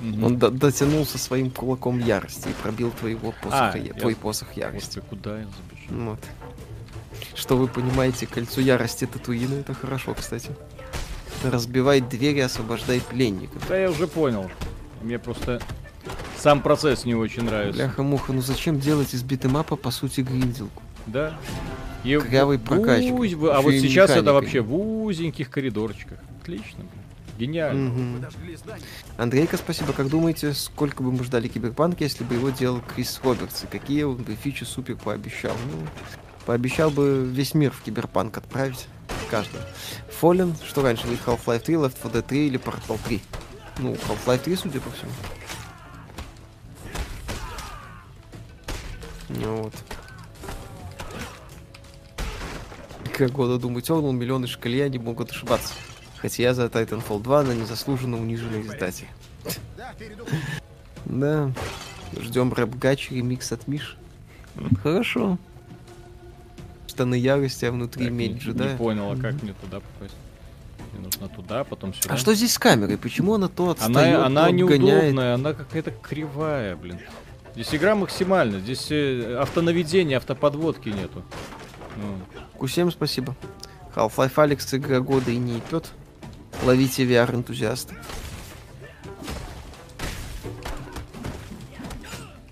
[0.00, 0.24] Мгм.
[0.24, 4.54] Он до- дотянулся своим кулаком ярости и пробил твоего посоха, А, я- я- твой посох
[4.54, 4.98] ярости.
[5.00, 6.04] Господи, куда я забежал?
[6.10, 6.20] Вот.
[7.34, 10.50] Что вы понимаете, кольцо ярости Татуина, это хорошо, кстати.
[11.44, 13.66] Разбивай двери, освобождай пленников.
[13.68, 14.50] Да я уже понял.
[15.02, 15.60] Мне просто
[16.38, 17.82] сам процесс не очень нравится.
[17.84, 20.82] Бляха-муха, ну зачем делать из битэмапа, по сути, гриндилку?
[21.06, 21.38] Да.
[22.04, 23.10] И Корявой в- прокачкой.
[23.12, 24.32] уз- А вот сейчас это механикой.
[24.32, 24.74] вообще в
[25.04, 26.18] узеньких коридорчиках.
[26.42, 26.78] Отлично.
[26.78, 26.88] блин.
[27.38, 27.90] Гениально.
[27.90, 28.24] Мгм.
[29.16, 29.94] Андрейка, спасибо.
[29.94, 33.64] Как думаете, сколько бы мы ждали Киберпанка, если бы его делал Крис Робертс?
[33.64, 35.52] И какие он бы фичи супер пообещал?
[35.72, 35.86] Ну,
[36.50, 38.88] пообещал бы весь мир в Киберпанк отправить.
[39.30, 39.60] Каждый.
[40.20, 43.20] Fallen, что раньше Half-Life 3, Left 4 Dead 3 или Portal 3?
[43.78, 45.12] Ну, Half-Life 3, судя по всему.
[49.28, 49.74] Ну вот.
[53.16, 55.74] Как года думаю, Тернул, миллионы шкалья не могут ошибаться.
[56.16, 59.06] Хотя я за Titanfall 2 на незаслуженно униженной издате.
[61.04, 61.52] Да.
[62.18, 63.96] Ждем рэп гач ремикс от Миш.
[64.82, 65.38] Хорошо.
[67.00, 68.72] Штаны ярости, а внутри Так, не, джедая.
[68.72, 70.14] не понял, а как мне туда попасть?
[70.92, 72.12] Мне нужно туда, потом сюда.
[72.12, 72.98] А что здесь с камерой?
[72.98, 76.98] Почему она то отстает, Она, она то неудобная, она какая-то кривая, блин.
[77.54, 81.22] Здесь игра максимальна, здесь э, автонаведения, автоподводки нету.
[81.96, 82.18] Ну,
[82.58, 83.34] Q7, спасибо.
[83.96, 85.86] Half-Life Алекс, игра года и не епет.
[86.64, 87.94] Ловите VR-энтузиасты.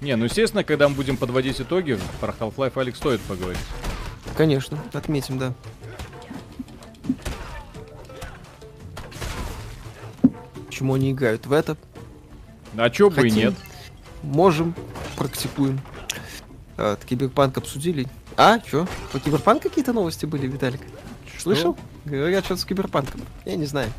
[0.01, 3.61] Не, ну естественно, когда мы будем подводить итоги, про Half-Life Alyx стоит поговорить.
[4.39, 5.53] Конечно, отметим, да.
[10.67, 11.77] Почему они играют в это?
[12.77, 13.55] А чё бы и нет.
[14.23, 14.77] Можем,
[15.17, 15.81] практикуем.
[16.77, 18.07] А, Киберпанк обсудили.
[18.37, 18.87] А, чё?
[19.11, 20.83] По Киберпанк какие-то новости были, Виталик?
[21.37, 21.77] Слышал?
[22.05, 23.23] Говорят, что с Киберпанком.
[23.45, 23.91] Я не знаю.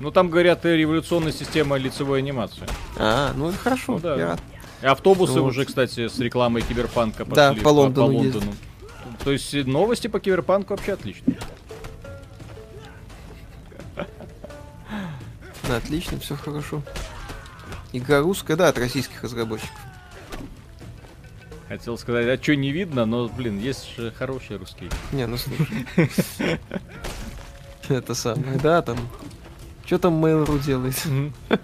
[0.00, 2.66] Ну там говорят, революционная система лицевой анимации.
[2.98, 3.92] А, ну это хорошо.
[3.92, 4.16] Ну да.
[4.16, 4.40] я рад.
[4.82, 5.48] Автобусы Вот.
[5.48, 8.44] уже, кстати, с рекламой Киберпанка пошли Да, по Лондону ездят.
[9.26, 11.36] То есть э, новости по Киберпанку вообще отличные.
[13.96, 16.80] Ну, отлично, все хорошо.
[17.92, 19.74] Игра русская, да, от российских разработчиков.
[21.66, 24.90] Хотел сказать, а что не видно, но, блин, есть же хорошие русские.
[25.10, 25.88] Не, ну слушай.
[27.88, 28.96] Это самое, да, там.
[29.84, 31.02] Что там Mail.ru делает?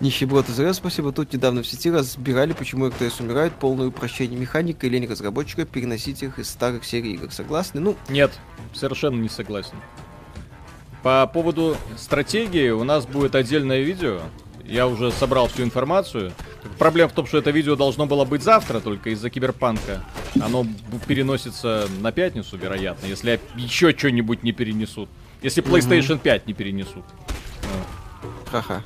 [0.00, 1.10] Нищеброд из спасибо.
[1.10, 6.22] Тут недавно в сети разбирали, почему РТС умирает, полное упрощение механика и лень разработчика переносить
[6.22, 7.32] их из старых серий игр.
[7.32, 7.80] Согласны?
[7.80, 8.32] Ну, Нет,
[8.74, 9.76] совершенно не согласен.
[11.02, 14.20] По поводу стратегии у нас будет отдельное видео.
[14.66, 16.32] Я уже собрал всю информацию.
[16.78, 20.04] Проблема в том, что это видео должно было быть завтра, только из-за киберпанка.
[20.42, 20.66] Оно
[21.06, 25.08] переносится на пятницу, вероятно, если еще что-нибудь не перенесут.
[25.40, 27.04] Если PlayStation 5 не перенесут.
[28.50, 28.82] ха-ха.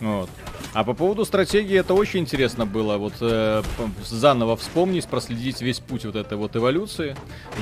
[0.00, 0.30] Вот.
[0.72, 2.96] А по поводу стратегии это очень интересно было.
[2.96, 3.62] Вот э,
[4.04, 7.16] заново вспомнить, проследить весь путь вот этой вот эволюции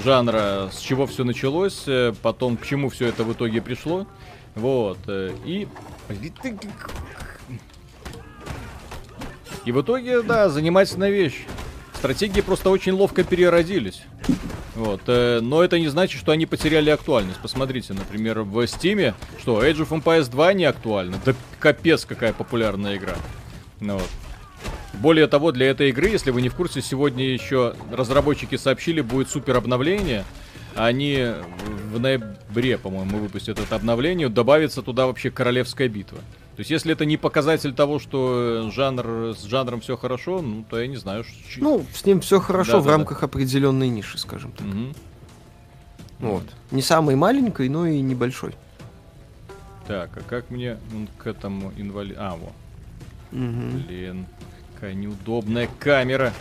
[0.05, 4.07] жанра, с чего все началось, э, потом к чему все это в итоге пришло.
[4.55, 4.99] Вот.
[5.09, 5.67] э, и...
[9.65, 11.45] И в итоге, да, занимательная вещь.
[11.99, 14.03] Стратегии просто очень ловко переродились.
[14.77, 17.41] Вот, э, но это не значит, что они потеряли актуальность.
[17.41, 21.19] Посмотрите, например, в Steam, что Age of Empires 2 не актуальна.
[21.25, 23.17] Да капец, какая популярная игра.
[23.81, 24.09] Ну вот.
[24.95, 29.29] Более того, для этой игры, если вы не в курсе, сегодня еще разработчики сообщили, будет
[29.29, 30.25] супер обновление.
[30.77, 31.27] Они
[31.93, 34.29] в ноябре, по-моему, выпустят это обновление.
[34.29, 36.19] Добавится туда вообще королевская битва.
[36.59, 40.81] То есть, если это не показатель того, что жанр с жанром все хорошо, ну то
[40.81, 41.23] я не знаю.
[41.23, 44.67] ш- Ну, с ним все хорошо Да, в да, рамках определенной ниши, скажем так.
[44.67, 44.93] Мгм.
[46.19, 46.43] Вот.
[46.73, 48.57] Не самой маленькой, но и небольшой.
[49.87, 50.79] Так, а как мне
[51.19, 52.17] к этому инвалид...
[52.19, 52.51] А, во.
[53.31, 53.79] Мгм.
[53.87, 54.27] Блин,
[54.75, 56.33] какая неудобная камера.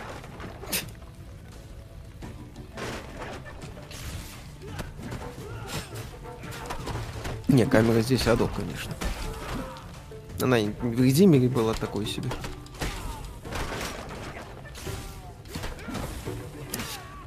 [7.48, 8.92] Не, камера здесь адок, конечно.
[10.40, 12.30] Она в Редимере была такой себе.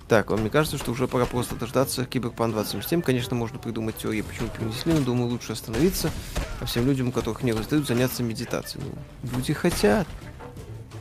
[0.08, 3.02] Так, а мне кажется, что уже пора просто дождаться Киберпан 2077.
[3.02, 6.12] Конечно, можно придумать теории, почему перенесли, но думаю, лучше остановиться,
[6.60, 8.84] а всем людям, у которых не раздают, заняться медитацией.
[9.24, 10.06] Ну, люди хотят.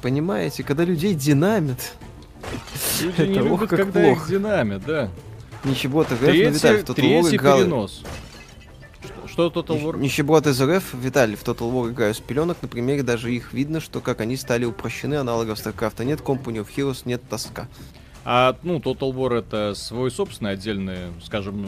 [0.01, 1.93] Понимаете, когда людей динамит,
[3.01, 4.23] Люди не Это ох, любят, как когда плохо.
[4.23, 5.09] их динамит, да.
[5.65, 7.99] Нищеброд РФ, Третий, Виталий, War третий перенос.
[7.99, 8.09] Что,
[9.31, 9.99] что Total War?
[9.99, 13.81] Нищеброд из РФ, Виталий, в Total War играю с пеленок, на примере даже их видно,
[13.81, 17.69] что как они стали упрощены, аналогов StarCraft нет, Company of Heroes нет, тоска.
[18.23, 21.67] А, ну, Total War это свой собственный отдельный, скажем,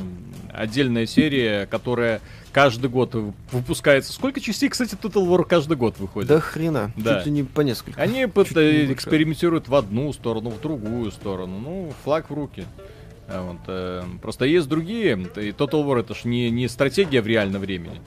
[0.53, 2.21] отдельная серия, которая
[2.53, 3.15] каждый год
[3.51, 4.13] выпускается.
[4.13, 6.29] Сколько частей, кстати, Total War каждый год выходит?
[6.29, 7.17] Да хрена, Да.
[7.19, 8.01] чуть ли не по несколько.
[8.01, 11.59] Они Чуть не экспериментируют в одну сторону, в другую сторону.
[11.59, 12.67] Ну, флаг в руки.
[13.35, 15.13] А вот, э, просто есть другие.
[15.37, 18.01] И Total War это ж не, не стратегия в реальном времени.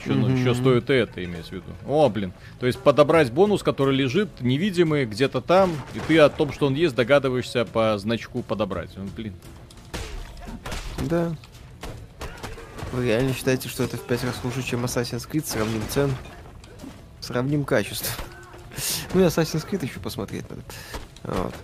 [0.00, 0.36] Еще, ну, Мгм.
[0.36, 1.64] еще стоит это иметь в виду.
[1.86, 2.32] О, блин.
[2.60, 6.74] То есть подобрать бонус, который лежит невидимый где-то там, и ты о том, что он
[6.74, 8.90] есть, догадываешься по значку подобрать.
[8.96, 9.34] Ну, блин.
[11.08, 11.34] Да.
[12.92, 15.46] Вы реально считаете, что это в пять раз лучше, чем Assassin's Creed?
[15.46, 16.10] Сравним цен,
[17.20, 18.08] сравним качество.
[19.14, 20.62] Ну и Assassin's Creed еще посмотреть надо.
[21.22, 21.54] Вот.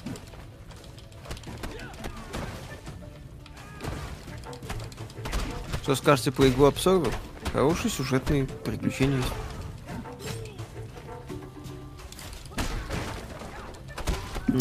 [5.91, 7.13] Что скажете по игру Observer?
[7.53, 9.33] Хороший сюжетный приключения есть.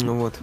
[0.02, 0.34] Ну вот.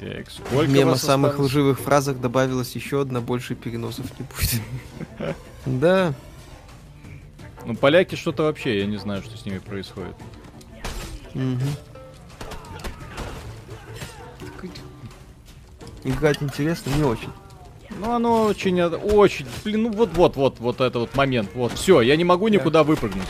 [0.00, 1.50] Так, сколько вас самых осталось?
[1.50, 5.36] лживых фразах добавилась еще одна, больше переносов не будет.
[5.66, 6.14] Да,
[7.66, 10.16] Ну, поляки что-то вообще, я не знаю, что с ними происходит.
[11.34, 11.60] Мгм.
[16.06, 17.30] Играть интересно, не очень.
[17.98, 22.22] Ну, оно очень, очень, блин, ну вот-вот-вот, вот это вот момент, вот, все, я не
[22.22, 23.26] могу никуда выпрыгнуть.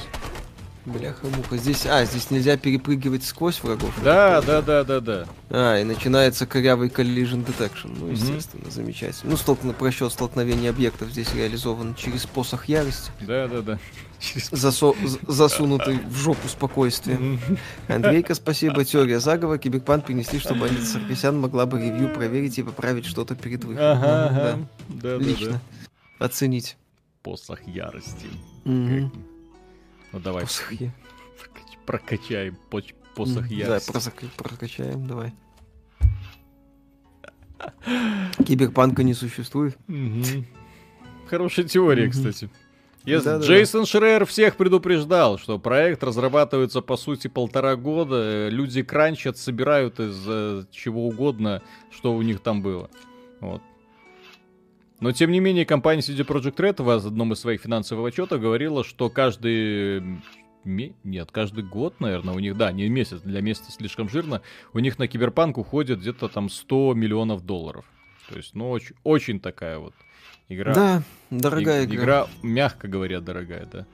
[0.87, 1.57] Бляха-муха.
[1.57, 3.93] Здесь, а, здесь нельзя перепрыгивать сквозь врагов.
[4.05, 5.27] Да, да, да, да, да.
[5.51, 7.97] А, и начинается корявый collision detection.
[7.99, 9.33] Ну, естественно, замечательно.
[9.33, 9.73] Ну, столкно...
[9.73, 13.79] просчет столкновения объектов здесь реализован через посох ярости, Да, да, да.
[14.53, 14.95] Засо...
[15.27, 17.19] засунутый в жопу спокойствия.
[17.89, 18.85] Андрейка, спасибо.
[18.85, 19.59] Теория заговора.
[19.59, 23.99] Киберпан принесли, чтобы Анита Саркисян могла бы ревью проверить и поправить что-то перед выходом.
[23.99, 24.59] Ага, ага.
[24.89, 25.19] Да, да.
[25.19, 25.61] да, Лично.
[26.19, 26.27] да.
[26.27, 26.77] Оценить.
[27.23, 28.29] Посох ярости.
[28.65, 29.13] Мгм.
[30.17, 30.91] Ну давай, Посох я-
[31.39, 33.93] прокач- прокачаем поч- посох ярости.
[33.93, 35.35] Да, прозак- прокачаем, давай.
[38.47, 39.77] Киберпанка не существует.
[39.89, 40.47] Мгм.
[41.29, 42.13] Хорошая теория, Мгм.
[42.13, 42.49] кстати.
[43.05, 43.47] Если Да-да-да.
[43.47, 50.25] Джейсон Шрейер всех предупреждал, что проект разрабатывается по сути полтора года, люди кранчат, собирают из
[50.27, 51.61] э, чего угодно,
[51.91, 52.89] что у них там было.
[53.41, 53.61] Вот.
[55.01, 58.83] Но тем не менее, компания CD Projekt Red в одном из своих финансовых отчетов говорила,
[58.85, 60.03] что каждый
[60.65, 64.43] нет, каждый год, наверное, у них, да, не месяц, для месяца слишком жирно,
[64.73, 67.85] у них на киберпанк уходит где-то там 100 миллионов долларов.
[68.29, 69.95] То есть, ну, очень, очень такая вот
[70.49, 70.75] игра.
[70.75, 71.97] Да, дорогая И- игра.
[72.03, 73.87] Игра, мягко говоря, дорогая, да.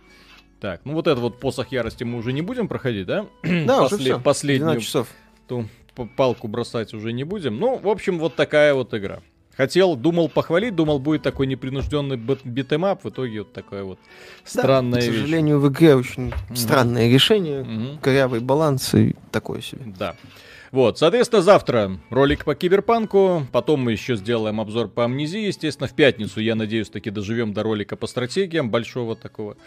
[0.60, 3.26] Так, ну вот это вот посох ярости мы уже не будем проходить, да?
[3.42, 4.20] Да, уже После- все.
[4.20, 5.08] Последнюю 12 часов.
[5.48, 5.68] ту
[6.16, 7.58] палку бросать уже не будем.
[7.58, 9.20] Ну, в общем, вот такая вот игра.
[9.56, 13.84] Хотел, думал похвалить, думал, будет такой непринужденный beat- beat 'em up, в итоге вот такая
[13.84, 13.98] вот
[14.44, 15.14] Да, странная К вещь.
[15.14, 17.62] сожалению, в игре очень странное решение.
[17.62, 17.98] Мгм.
[17.98, 19.82] Корявый баланс и такое себе.
[19.98, 20.14] Да.
[20.72, 25.94] Вот, соответственно, завтра ролик по киберпанку, потом мы еще сделаем обзор по амнезии, естественно, в
[25.94, 29.58] пятницу, я надеюсь, таки доживем до ролика по стратегиям, большого такого.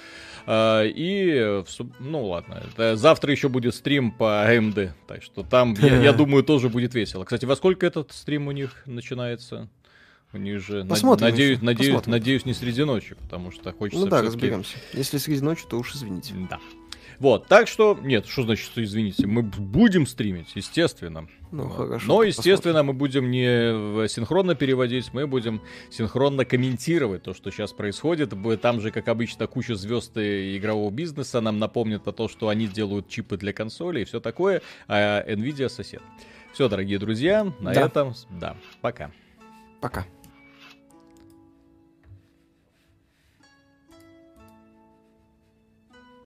[0.48, 1.64] А, и,
[2.00, 2.64] ну ладно,
[2.96, 7.24] завтра еще будет стрим по AMD, так что там, я, я думаю, тоже будет весело.
[7.24, 9.70] Кстати, во сколько этот стрим у них начинается?
[10.34, 12.12] У них же, Посмотрим надеюсь, еще, надеюсь, посмотрим.
[12.12, 14.76] надеюсь, не среди ночи, потому что хочется Ну да, разберемся.
[14.92, 16.34] Если среди ночи, то уж извините.
[16.50, 16.60] Да.
[17.20, 21.28] Вот, так что, нет, что значит, что извините, мы будем стримить, естественно.
[21.52, 21.76] Ну, Вот.
[21.78, 22.28] хорошо, Но, посмотрим.
[22.28, 28.34] естественно, мы будем не синхронно переводить, мы будем синхронно комментировать то, что сейчас происходит.
[28.62, 33.08] Там же, как обычно, куча звезд игрового бизнеса нам напомнят про то, что они делают
[33.08, 36.02] чипы для консолей и все такое, а Nvidia сосед.
[36.54, 37.86] Все, дорогие друзья, на Да.
[37.86, 39.12] этом, да, пока.
[39.82, 40.06] Пока.